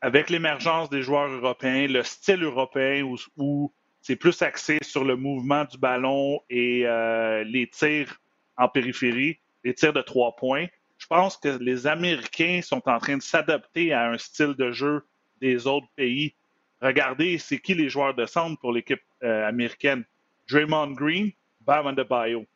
avec 0.00 0.30
l'émergence 0.30 0.90
des 0.90 1.02
joueurs 1.02 1.30
européens, 1.30 1.86
le 1.86 2.02
style 2.02 2.42
européen 2.42 3.04
où, 3.36 3.72
c'est 4.00 4.16
plus 4.16 4.42
axé 4.42 4.78
sur 4.82 5.04
le 5.04 5.14
mouvement 5.14 5.64
du 5.64 5.78
ballon 5.78 6.40
et 6.50 6.82
euh, 6.86 7.44
les 7.44 7.68
tirs 7.68 8.20
en 8.56 8.68
périphérie, 8.68 9.38
les 9.64 9.74
tirs 9.74 9.92
de 9.92 10.02
trois 10.02 10.34
points, 10.36 10.66
je 10.98 11.06
pense 11.06 11.36
que 11.36 11.58
les 11.60 11.86
Américains 11.86 12.60
sont 12.62 12.88
en 12.88 12.98
train 12.98 13.16
de 13.16 13.22
s'adapter 13.22 13.92
à 13.92 14.08
un 14.08 14.18
style 14.18 14.54
de 14.54 14.70
jeu 14.70 15.04
des 15.40 15.66
autres 15.66 15.88
pays. 15.96 16.34
Regardez, 16.80 17.38
c'est 17.38 17.58
qui 17.58 17.74
les 17.74 17.88
joueurs 17.88 18.14
de 18.14 18.24
centre 18.24 18.60
pour 18.60 18.72
l'équipe 18.72 19.02
euh, 19.22 19.48
américaine? 19.48 20.04
Draymond 20.48 20.92
Green, 20.92 21.32
Bam 21.60 21.88
Adebayo. 21.88 22.46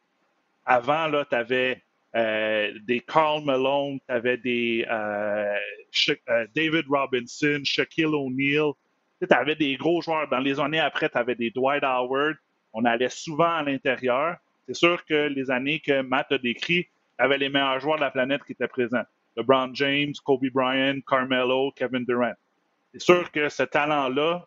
Avant, 0.64 1.08
là, 1.08 1.24
tu 1.24 1.34
avais 1.34 1.82
euh, 2.14 2.72
des 2.84 3.00
Carl 3.00 3.44
Malone, 3.44 3.98
tu 4.06 4.14
avais 4.14 4.36
des 4.36 4.86
euh, 4.88 5.54
David 6.54 6.86
Robinson, 6.88 7.60
Shaquille 7.64 8.06
O'Neal. 8.06 8.72
Tu 9.20 9.26
avais 9.30 9.56
des 9.56 9.76
gros 9.76 10.00
joueurs. 10.02 10.28
Dans 10.28 10.38
les 10.38 10.60
années 10.60 10.80
après, 10.80 11.08
tu 11.08 11.18
avais 11.18 11.34
des 11.34 11.50
Dwight 11.50 11.82
Howard. 11.82 12.36
On 12.72 12.84
allait 12.84 13.08
souvent 13.08 13.56
à 13.56 13.62
l'intérieur. 13.62 14.36
C'est 14.66 14.74
sûr 14.74 15.04
que 15.04 15.28
les 15.28 15.50
années 15.50 15.80
que 15.80 16.02
Matt 16.02 16.32
a 16.32 16.38
décrit, 16.38 16.84
tu 16.84 16.90
avais 17.18 17.38
les 17.38 17.48
meilleurs 17.48 17.80
joueurs 17.80 17.96
de 17.96 18.02
la 18.02 18.10
planète 18.10 18.42
qui 18.44 18.52
étaient 18.52 18.68
présents. 18.68 19.04
LeBron 19.36 19.70
James, 19.74 20.12
Kobe 20.24 20.46
Bryant, 20.52 21.00
Carmelo, 21.06 21.72
Kevin 21.72 22.04
Durant. 22.04 22.34
C'est 22.92 23.02
sûr 23.02 23.30
que 23.30 23.48
ce 23.48 23.62
talent-là, 23.62 24.46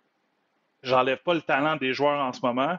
j'enlève 0.82 1.20
pas 1.20 1.34
le 1.34 1.42
talent 1.42 1.76
des 1.76 1.94
joueurs 1.94 2.20
en 2.20 2.34
ce 2.34 2.42
moment, 2.42 2.78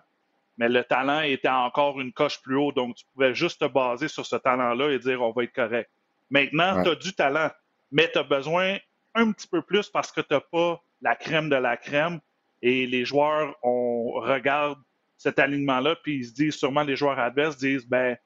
mais 0.58 0.68
le 0.68 0.82
talent 0.84 1.20
était 1.20 1.48
encore 1.48 2.00
une 2.00 2.12
coche 2.12 2.42
plus 2.42 2.56
haut. 2.56 2.72
Donc, 2.72 2.96
tu 2.96 3.04
pouvais 3.14 3.34
juste 3.34 3.60
te 3.60 3.66
baser 3.66 4.08
sur 4.08 4.26
ce 4.26 4.36
talent-là 4.36 4.90
et 4.90 4.98
dire 4.98 5.22
on 5.22 5.30
va 5.30 5.44
être 5.44 5.52
correct. 5.52 5.88
Maintenant, 6.30 6.82
tu 6.82 6.90
as 6.90 6.94
du 6.96 7.12
talent, 7.14 7.50
mais 7.90 8.10
tu 8.12 8.18
as 8.18 8.24
besoin 8.24 8.76
un 9.14 9.32
petit 9.32 9.48
peu 9.48 9.62
plus 9.62 9.88
parce 9.88 10.12
que 10.12 10.20
tu 10.20 10.34
n'as 10.34 10.40
pas 10.40 10.82
la 11.02 11.16
crème 11.16 11.48
de 11.48 11.56
la 11.56 11.76
crème. 11.76 12.20
Et 12.62 12.86
les 12.86 13.04
joueurs, 13.04 13.56
on 13.62 14.12
regarde 14.16 14.78
cet 15.20 15.38
alignement-là, 15.38 15.96
puis 15.96 16.16
ils 16.16 16.24
se 16.24 16.32
disent, 16.32 16.54
sûrement 16.54 16.82
les 16.82 16.96
joueurs 16.96 17.18
adverses 17.18 17.58
disent, 17.58 17.86
ben, 17.86 18.16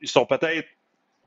ils 0.00 0.08
sont 0.08 0.24
peut-être 0.24 0.66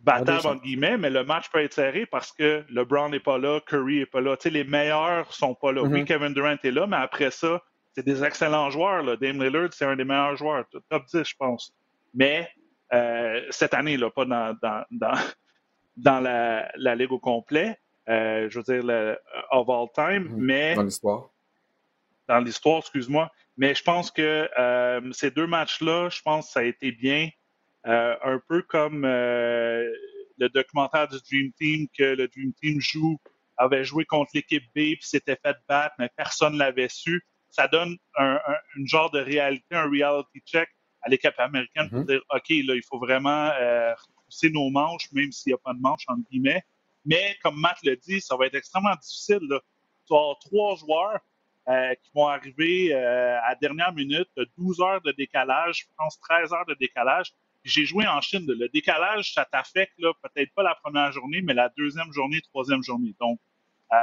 battables, 0.02 0.48
entre 0.48 0.64
guillemets, 0.64 0.98
mais 0.98 1.12
le 1.12 1.24
match 1.24 1.48
peut 1.52 1.62
être 1.62 1.76
serré 1.76 2.08
parce 2.08 2.32
que 2.32 2.66
LeBron 2.70 3.10
n'est 3.10 3.20
pas 3.20 3.38
là, 3.38 3.60
Curry 3.68 4.00
n'est 4.00 4.06
pas 4.08 4.20
là. 4.20 4.36
Tu 4.36 4.44
sais, 4.44 4.50
les 4.50 4.64
meilleurs 4.64 5.32
sont 5.32 5.54
pas 5.54 5.72
là. 5.72 5.84
Oui, 5.84 6.02
mm-hmm. 6.02 6.06
Kevin 6.06 6.34
Durant 6.34 6.56
est 6.64 6.72
là, 6.72 6.88
mais 6.88 6.98
après 6.98 7.30
ça, 7.30 7.62
c'est 7.94 8.04
des 8.04 8.24
excellents 8.24 8.72
joueurs. 8.72 9.04
Là. 9.04 9.16
Dame 9.16 9.44
Lillard, 9.44 9.70
c'est 9.74 9.86
un 9.86 9.96
des 9.96 10.06
meilleurs 10.06 10.36
joueurs, 10.38 10.66
top 10.90 11.06
10, 11.06 11.24
je 11.24 11.36
pense. 11.38 11.72
Mais 12.16 12.50
euh, 12.92 13.42
cette 13.52 13.76
année, 13.76 13.96
là, 13.96 14.10
pas 14.10 14.26
dans, 14.26 14.58
dans, 14.60 14.84
dans, 14.90 15.14
dans 15.98 16.20
la, 16.20 16.72
la, 16.78 16.96
Ligue 16.96 17.12
au 17.12 17.20
complet, 17.20 17.78
euh, 18.10 18.50
je 18.50 18.58
veux 18.58 18.64
dire, 18.64 18.84
le, 18.84 19.20
of 19.52 19.70
all 19.70 19.88
time, 19.94 20.30
mhm. 20.32 20.44
mais. 20.44 20.74
Dans 20.74 20.82
l'histoire. 20.82 21.30
Dans 22.30 22.40
l'histoire, 22.40 22.78
excuse-moi. 22.78 23.30
Mais 23.58 23.76
je 23.76 23.84
pense 23.84 24.12
que 24.12 24.48
euh, 24.58 25.12
ces 25.12 25.32
deux 25.32 25.48
matchs-là, 25.48 26.10
je 26.10 26.22
pense 26.22 26.46
que 26.46 26.52
ça 26.54 26.60
a 26.62 26.64
été 26.64 26.92
bien. 26.94 27.30
Euh, 27.88 28.16
un 28.24 28.40
peu 28.48 28.62
comme 28.62 29.04
euh, 29.04 29.90
le 30.38 30.50
documentaire 30.50 31.08
du 31.08 31.18
Dream 31.30 31.52
Team, 31.54 31.88
que 31.98 32.04
le 32.04 32.28
Dream 32.28 32.54
Team 32.54 32.80
joue, 32.80 33.20
avait 33.58 33.84
joué 33.84 34.06
contre 34.06 34.32
l'équipe 34.34 34.64
B, 34.76 34.96
puis 34.96 35.00
s'était 35.02 35.38
fait 35.44 35.58
battre, 35.68 35.96
mais 35.98 36.10
personne 36.16 36.54
ne 36.54 36.60
l'avait 36.60 36.88
su. 36.88 37.22
Ça 37.50 37.68
donne 37.68 37.98
un, 38.18 38.40
une 38.76 38.88
genre 38.88 39.10
de 39.10 39.20
réalité, 39.20 39.76
un 39.76 39.90
reality 39.90 40.40
check 40.46 40.70
à 41.02 41.10
l'équipe 41.10 41.34
américaine 41.38 41.90
pour 41.90 42.00
mm-hmm. 42.00 42.08
dire, 42.08 42.22
OK, 42.34 42.50
là, 42.50 42.76
il 42.76 42.84
faut 42.88 43.00
vraiment 43.00 43.50
euh, 43.60 43.94
repousser 43.96 44.52
nos 44.52 44.70
manches, 44.70 45.12
même 45.14 45.32
s'il 45.32 45.52
n'y 45.52 45.56
a 45.56 45.58
pas 45.58 45.74
de 45.74 45.80
manches, 45.80 46.04
entre 46.08 46.22
guillemets. 46.30 46.64
Mais 47.06 47.38
comme 47.42 47.60
Matt 47.60 47.78
le 47.84 47.96
dit, 47.96 48.22
ça 48.22 48.36
va 48.38 48.46
être 48.46 48.56
extrêmement 48.56 48.96
difficile. 49.02 49.40
Là. 49.50 49.60
Tu 50.06 50.14
vas 50.14 50.20
avoir 50.20 50.40
trois 50.40 50.76
joueurs 50.76 51.20
euh, 51.70 51.94
qui 52.02 52.10
vont 52.16 52.28
arriver 52.28 52.96
euh, 52.96 53.38
à 53.44 53.54
dernière 53.54 53.94
minute, 53.94 54.30
12 54.58 54.82
heures 54.82 55.02
de 55.02 55.12
décalage, 55.12 55.82
je 55.82 55.86
pense 55.98 56.20
13 56.20 56.52
heures 56.52 56.66
de 56.66 56.74
décalage. 56.74 57.32
J'ai 57.64 57.86
joué 57.86 58.08
en 58.08 58.20
Chine. 58.22 58.44
Le 58.48 58.68
décalage, 58.70 59.34
ça 59.36 59.46
t'affecte 59.46 59.94
peut-être 60.00 60.52
pas 60.56 60.64
la 60.64 60.74
première 60.76 61.12
journée, 61.12 61.42
mais 61.44 61.54
la 61.54 61.70
deuxième 61.78 62.12
journée, 62.12 62.42
troisième 62.42 62.82
journée. 62.82 63.14
Donc, 63.20 63.40
euh, 63.94 63.98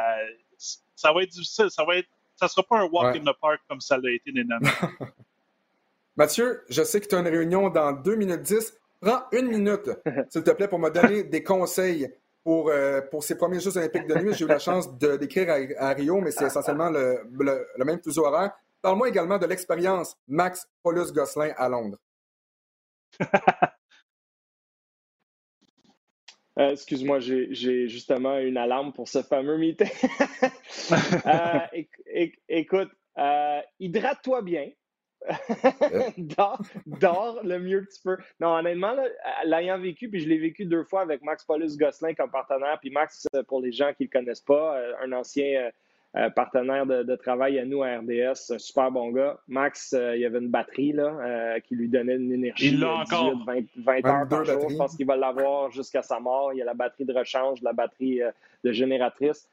ça 0.95 1.13
va 1.13 1.25
être 1.25 1.31
difficile. 1.31 1.69
Ça 1.71 1.85
va 1.85 1.97
être, 1.97 2.09
ça 2.37 2.47
sera 2.47 2.63
pas 2.63 2.79
un 2.79 2.85
walk 2.85 3.17
in 3.17 3.25
the 3.25 3.37
park 3.41 3.61
comme 3.69 3.81
ça 3.81 3.99
l'a 3.99 4.13
été 4.13 4.31
les 4.31 4.45
Mathieu, 6.17 6.63
je 6.71 6.83
sais 6.83 7.01
que 7.01 7.09
tu 7.09 7.15
as 7.15 7.19
une 7.19 7.29
réunion 7.29 7.69
dans 7.69 7.93
2 7.93 8.15
minutes 8.15 8.43
10. 8.43 8.79
Prends 9.01 9.25
une 9.33 9.49
minute, 9.49 9.91
s'il 10.31 10.45
te 10.45 10.51
plaît, 10.53 10.69
pour 10.69 10.79
me 10.79 10.89
donner 10.89 11.25
des 11.25 11.43
conseils 11.43 12.09
pour, 12.47 12.71
euh, 12.71 13.01
pour 13.01 13.25
ces 13.25 13.37
premiers 13.37 13.59
Jeux 13.59 13.77
olympiques 13.77 14.07
de 14.07 14.15
nuit. 14.15 14.33
J'ai 14.33 14.45
eu 14.45 14.49
la 14.49 14.61
chance 14.61 14.97
d'écrire 14.99 15.49
à, 15.79 15.93
Rio, 15.95 16.21
mais 16.21 16.31
c'est 16.31 16.47
essentiellement 16.47 16.91
le, 16.91 17.19
le, 17.29 17.85
même 17.85 18.01
fuseau 18.01 18.25
horaire. 18.25 18.53
Parle-moi 18.81 19.09
également 19.09 19.37
de 19.37 19.47
l'expérience 19.47 20.15
Max 20.29 20.65
Paulus 20.81 21.13
Gosselin 21.13 21.53
à 21.57 21.69
Londres. 21.69 21.99
Euh, 26.59 26.71
excuse-moi, 26.71 27.21
j'ai 27.21 27.87
justement 27.87 28.39
une 28.39 28.57
alarme 28.57 28.95
pour 28.95 29.09
ce 29.09 29.23
fameux 29.23 29.59
meeting. 29.59 29.91
Euh, 31.27 31.83
écoute, 32.49 32.89
hydrate-toi 33.79 34.41
bien. 34.41 34.71
dors, 36.87 37.41
le 37.43 37.59
mieux 37.59 37.83
que 37.83 37.95
tu 37.95 38.03
peux. 38.03 38.17
Non, 38.41 38.55
honnêtement, 38.55 38.95
l'ayant 39.45 39.79
vécu, 39.79 40.09
puis 40.09 40.21
je 40.21 40.29
l'ai 40.29 40.39
vécu 40.39 40.65
deux 40.65 40.85
fois 40.85 41.03
avec 41.03 41.23
Max 41.23 41.45
Paulus 41.45 41.77
Gosselin 41.77 42.15
comme 42.15 42.31
partenaire, 42.31 42.79
puis 42.81 42.91
Max, 42.91 43.27
euh, 43.35 43.43
pour 43.43 43.61
les 43.61 43.73
gens 43.73 43.93
qui 43.97 44.05
ne 44.05 44.09
le 44.13 44.19
connaissent 44.19 44.41
pas, 44.41 44.77
euh, 44.77 44.93
un 45.03 45.13
ancien 45.13 45.71
euh, 46.17 46.31
partenaire 46.31 46.87
de, 46.87 47.17
travail 47.17 47.59
à 47.59 47.65
nous 47.65 47.83
à 47.83 47.99
RDS, 47.99 48.53
un 48.53 48.59
super 48.59 48.91
bon 48.91 49.11
gars. 49.11 49.39
Max, 49.49 49.95
il 49.95 50.21
y 50.21 50.25
avait 50.25 50.39
une 50.39 50.49
batterie 50.49 50.93
là, 50.93 51.61
qui 51.61 51.75
lui 51.75 51.89
donnait 51.89 52.17
une 52.17 52.33
énergie 52.33 52.73
de 52.73 52.81
20, 52.81 54.07
heures 54.07 54.29
par 54.29 54.45
jour. 54.45 54.71
Je 54.71 54.77
pense 54.77 54.97
qu'il 54.97 55.07
va 55.07 55.17
l'avoir 55.17 55.71
jusqu'à 55.73 56.03
sa 56.03 56.19
mort. 56.19 56.55
Il 56.55 56.59
y 56.59 56.63
a 56.63 56.65
la 56.65 56.75
batterie 56.75 57.05
de 57.05 57.13
rechange, 57.13 57.61
la 57.61 57.75
batterie 57.75 58.21
de 58.65 58.73
génératrice 58.73 59.47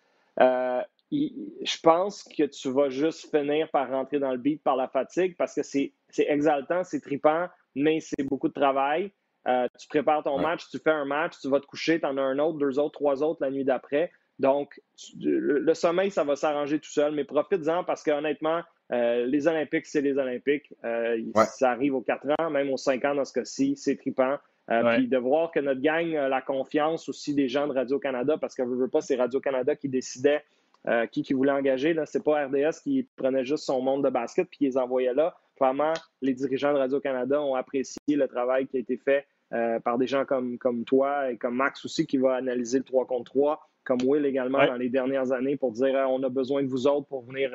je 1.14 1.80
pense 1.82 2.24
que 2.24 2.44
tu 2.44 2.72
vas 2.72 2.90
juste 2.90 3.30
finir 3.30 3.70
par 3.70 3.90
rentrer 3.90 4.20
dans 4.20 4.32
le 4.32 4.38
beat 4.38 4.64
par 4.64 4.76
la 4.76 4.88
fatigue 4.88 5.36
parce 5.38 5.54
que 5.54 5.62
c'est 5.62 5.94
exaltant, 6.18 6.84
c'est 6.84 7.02
tripant, 7.02 7.48
mais 7.76 8.00
c'est 8.00 8.24
beaucoup 8.24 8.48
de 8.48 8.54
travail. 8.54 9.12
Euh, 9.48 9.68
tu 9.78 9.88
prépares 9.88 10.24
ton 10.24 10.40
match, 10.40 10.70
tu 10.72 10.80
fais 10.80 10.92
un 10.92 11.06
match, 11.06 11.34
tu 11.42 11.50
vas 11.50 11.60
te 11.60 11.66
coucher, 11.66 12.00
tu 12.00 12.06
en 12.06 12.18
as 12.18 12.22
un 12.22 12.40
autre, 12.40 12.58
deux 12.58 12.80
autres, 12.80 12.94
trois 12.94 13.22
autres 13.22 13.42
la 13.42 13.52
nuit 13.52 13.66
d'après. 13.66 14.12
Donc, 14.40 14.82
le, 15.20 15.74
sommeil, 15.74 16.10
ça 16.10 16.24
va 16.24 16.36
s'arranger 16.36 16.80
tout 16.80 16.90
seul, 16.90 17.14
mais 17.14 17.24
profite-en 17.24 17.84
parce 17.84 18.02
que 18.02 18.12
honnêtement, 18.12 18.62
euh, 18.92 19.26
les 19.26 19.48
Olympiques, 19.48 19.86
c'est 19.86 20.02
les 20.02 20.18
Olympiques. 20.18 20.74
Euh, 20.84 21.22
ça 21.46 21.72
arrive 21.72 21.94
aux 21.94 22.02
quatre 22.02 22.28
ans, 22.40 22.50
même 22.50 22.72
aux 22.72 22.78
cinq 22.78 23.06
ans 23.06 23.14
dans 23.14 23.26
ce 23.26 23.34
cas-ci, 23.34 23.76
c'est 23.76 23.98
tripant. 23.98 24.38
Puis 24.68 25.08
de 25.10 25.18
voir 25.18 25.52
que 25.52 25.60
notre 25.60 25.82
gang 25.82 26.16
a 26.16 26.30
la 26.30 26.42
confiance 26.42 27.10
aussi 27.10 27.36
des 27.36 27.50
gens 27.50 27.68
de 27.68 27.74
Radio-Canada, 27.74 28.38
parce 28.40 28.56
que 28.56 28.64
je 28.64 28.70
veux 28.70 28.88
pas, 28.88 29.02
c'est 29.02 29.16
Radio-Canada 29.16 29.76
qui 29.76 29.90
décidait 29.90 30.42
euh, 30.88 31.06
qui, 31.08 31.24
qui 31.24 31.34
voulait 31.34 31.52
engager. 31.52 31.96
Ce 32.06 32.18
n'est 32.18 32.24
pas 32.24 32.46
RDS 32.46 32.82
qui 32.84 33.08
prenait 33.16 33.46
juste 33.46 33.64
son 33.64 33.82
monde 33.82 34.04
de 34.04 34.10
basket 34.10 34.50
puis 34.50 34.58
qui 34.58 34.66
les 34.66 34.78
envoyait 34.78 35.14
là. 35.14 35.34
Vraiment, 35.58 35.94
les 36.22 36.34
dirigeants 36.34 36.74
de 36.74 36.78
Radio-Canada 36.78 37.42
ont 37.42 37.56
apprécié 37.56 37.98
le 38.10 38.28
travail 38.28 38.68
qui 38.68 38.76
a 38.76 38.80
été 38.82 38.98
fait 38.98 39.26
euh, 39.54 39.80
par 39.80 39.98
des 39.98 40.08
gens 40.08 40.26
comme, 40.26 40.58
comme 40.58 40.84
toi 40.84 41.32
et 41.32 41.38
comme 41.38 41.56
Max 41.56 41.86
aussi 41.86 42.06
qui 42.06 42.18
va 42.18 42.36
analyser 42.36 42.80
le 42.80 42.84
3 42.84 43.06
contre 43.06 43.32
3, 43.32 43.70
comme 43.86 44.00
Will 44.04 44.26
également 44.26 44.66
dans 44.66 44.76
les 44.76 44.90
dernières 44.90 45.32
années 45.32 45.56
pour 45.56 45.72
dire 45.72 45.94
on 46.10 46.22
a 46.22 46.30
besoin 46.30 46.64
de 46.64 46.68
vous 46.68 46.86
autres 46.86 47.08
pour 47.08 47.24
venir 47.24 47.52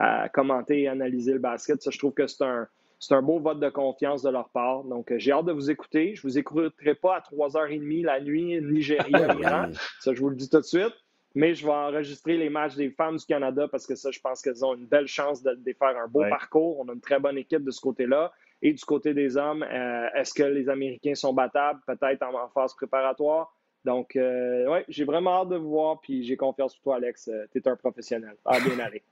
euh, 0.00 0.28
commenter 0.32 0.82
et 0.82 0.88
analyser 0.88 1.32
le 1.32 1.38
basket. 1.38 1.80
Ça, 1.80 1.92
je 1.92 1.98
trouve 1.98 2.12
que 2.12 2.26
c'est 2.26 2.42
un, 2.42 2.66
c'est 2.98 3.14
un 3.14 3.22
beau 3.22 3.38
vote 3.38 3.60
de 3.60 3.68
confiance 3.68 4.22
de 4.22 4.30
leur 4.30 4.48
part. 4.48 4.82
Donc, 4.82 5.12
j'ai 5.16 5.30
hâte 5.30 5.44
de 5.44 5.52
vous 5.52 5.70
écouter. 5.70 6.16
Je 6.16 6.26
ne 6.26 6.30
vous 6.32 6.38
écouterai 6.38 6.96
pas 6.96 7.18
à 7.18 7.20
3h30 7.20 8.04
la 8.04 8.20
nuit, 8.20 8.60
Nigeria, 8.60 9.68
Ça, 10.00 10.12
je 10.12 10.20
vous 10.20 10.30
le 10.30 10.36
dis 10.36 10.48
tout 10.48 10.58
de 10.58 10.64
suite 10.64 11.03
mais 11.34 11.54
je 11.54 11.66
vais 11.66 11.72
enregistrer 11.72 12.36
les 12.36 12.48
matchs 12.48 12.76
des 12.76 12.90
femmes 12.90 13.16
du 13.16 13.24
Canada 13.24 13.66
parce 13.68 13.86
que 13.86 13.96
ça, 13.96 14.10
je 14.10 14.20
pense 14.20 14.40
qu'elles 14.40 14.64
ont 14.64 14.74
une 14.74 14.86
belle 14.86 15.08
chance 15.08 15.42
de, 15.42 15.58
faire 15.78 15.96
un 15.98 16.06
beau 16.06 16.22
parcours. 16.28 16.78
On 16.78 16.88
a 16.88 16.92
une 16.92 17.00
très 17.00 17.18
bonne 17.18 17.36
équipe 17.36 17.64
de 17.64 17.70
ce 17.70 17.80
côté-là. 17.80 18.32
Et 18.62 18.72
du 18.72 18.84
côté 18.84 19.14
des 19.14 19.36
hommes, 19.36 19.62
euh, 19.62 20.08
est-ce 20.14 20.32
que 20.32 20.44
les 20.44 20.68
Américains 20.68 21.14
sont 21.14 21.34
battables? 21.34 21.80
Peut-être 21.86 22.22
en, 22.22 22.48
phase 22.48 22.74
préparatoire. 22.74 23.52
Donc, 23.84 24.16
euh, 24.16 24.64
oui, 24.70 24.78
j'ai 24.88 25.04
vraiment 25.04 25.42
hâte 25.42 25.50
de 25.50 25.56
vous 25.56 25.70
voir, 25.70 26.00
puis 26.00 26.24
j'ai 26.24 26.36
confiance 26.36 26.74
en 26.76 26.82
toi, 26.82 26.96
Alex. 26.96 27.28
Euh, 27.28 27.44
tu 27.52 27.58
es 27.58 27.68
un 27.68 27.76
professionnel. 27.76 28.34
Ah, 28.46 28.58
bien 28.60 28.78
aller. 28.78 29.02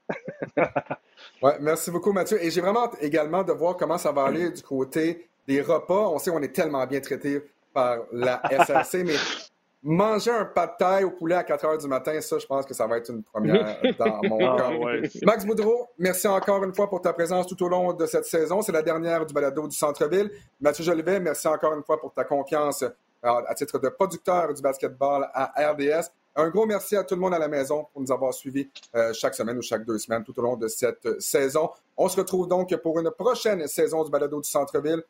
ouais, 1.42 1.56
merci 1.60 1.90
beaucoup, 1.90 2.12
Mathieu. 2.12 2.42
Et 2.42 2.50
j'ai 2.50 2.62
vraiment 2.62 2.84
hâte 2.84 2.96
également 3.02 3.42
de 3.42 3.52
voir 3.52 3.76
comment 3.76 3.98
ça 3.98 4.12
va 4.12 4.24
aller 4.24 4.50
du 4.50 4.62
côté 4.62 5.28
des 5.46 5.60
repas. 5.60 6.08
On 6.08 6.18
sait 6.18 6.30
qu'on 6.30 6.40
est 6.40 6.54
tellement 6.54 6.86
bien 6.86 7.00
traité 7.00 7.42
par 7.74 7.98
la 8.12 8.40
SRC, 8.50 9.04
mais 9.04 9.16
Manger 9.84 10.30
un 10.30 10.44
pas 10.44 10.68
de 10.68 10.72
taille 10.78 11.02
au 11.02 11.10
poulet 11.10 11.34
à 11.34 11.42
4 11.42 11.64
heures 11.64 11.78
du 11.78 11.88
matin, 11.88 12.20
ça, 12.20 12.38
je 12.38 12.46
pense 12.46 12.64
que 12.64 12.72
ça 12.72 12.86
va 12.86 12.98
être 12.98 13.10
une 13.10 13.24
première 13.24 13.80
dans 13.98 14.20
mon 14.28 14.38
ah, 14.40 14.56
cas. 14.56 15.18
Max 15.24 15.44
Boudreau, 15.44 15.88
merci 15.98 16.28
encore 16.28 16.62
une 16.62 16.72
fois 16.72 16.88
pour 16.88 17.00
ta 17.00 17.12
présence 17.12 17.48
tout 17.48 17.60
au 17.64 17.68
long 17.68 17.92
de 17.92 18.06
cette 18.06 18.24
saison. 18.24 18.62
C'est 18.62 18.70
la 18.70 18.82
dernière 18.82 19.26
du 19.26 19.34
balado 19.34 19.66
du 19.66 19.76
Centre-Ville. 19.76 20.30
Mathieu 20.60 20.84
Jolivet, 20.84 21.18
merci 21.18 21.48
encore 21.48 21.74
une 21.74 21.82
fois 21.82 22.00
pour 22.00 22.12
ta 22.12 22.22
confiance 22.22 22.82
euh, 22.82 22.88
à 23.22 23.54
titre 23.56 23.80
de 23.80 23.88
producteur 23.88 24.54
du 24.54 24.62
basketball 24.62 25.28
à 25.34 25.52
RDS. 25.72 26.10
Un 26.36 26.48
gros 26.48 26.64
merci 26.64 26.96
à 26.96 27.02
tout 27.02 27.16
le 27.16 27.20
monde 27.20 27.34
à 27.34 27.40
la 27.40 27.48
maison 27.48 27.86
pour 27.92 28.02
nous 28.02 28.12
avoir 28.12 28.32
suivis 28.32 28.68
euh, 28.94 29.12
chaque 29.12 29.34
semaine 29.34 29.58
ou 29.58 29.62
chaque 29.62 29.84
deux 29.84 29.98
semaines 29.98 30.22
tout 30.22 30.38
au 30.38 30.42
long 30.42 30.56
de 30.56 30.68
cette 30.68 31.20
saison. 31.20 31.70
On 31.96 32.08
se 32.08 32.16
retrouve 32.16 32.46
donc 32.46 32.72
pour 32.76 33.00
une 33.00 33.10
prochaine 33.10 33.66
saison 33.66 34.04
du 34.04 34.12
balado 34.12 34.40
du 34.40 34.48
Centre-Ville 34.48 35.02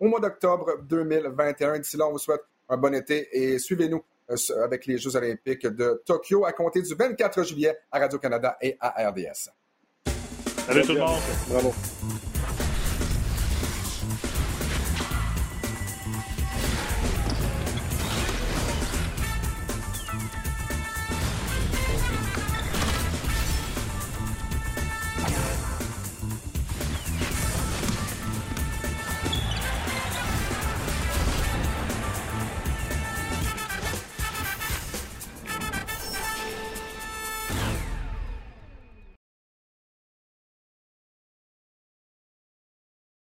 au 0.00 0.08
mois 0.08 0.20
d'octobre 0.20 0.78
2021. 0.82 1.78
D'ici 1.80 1.98
là, 1.98 2.06
on 2.08 2.12
vous 2.12 2.18
souhaite 2.18 2.42
un 2.70 2.78
bon 2.78 2.94
été 2.94 3.28
et 3.32 3.58
suivez-nous 3.58 3.98
euh, 3.98 4.13
avec 4.62 4.86
les 4.86 4.98
Jeux 4.98 5.16
olympiques 5.16 5.66
de 5.66 6.02
Tokyo 6.06 6.44
à 6.44 6.52
compter 6.52 6.82
du 6.82 6.94
24 6.94 7.42
juillet 7.42 7.76
à 7.90 7.98
Radio-Canada 7.98 8.56
et 8.60 8.76
à 8.80 9.08
RDS. 9.08 9.50
Salut 10.66 10.82
tout 10.82 10.92
le 10.92 11.00
monde. 11.00 11.20
Bravo. 11.48 11.74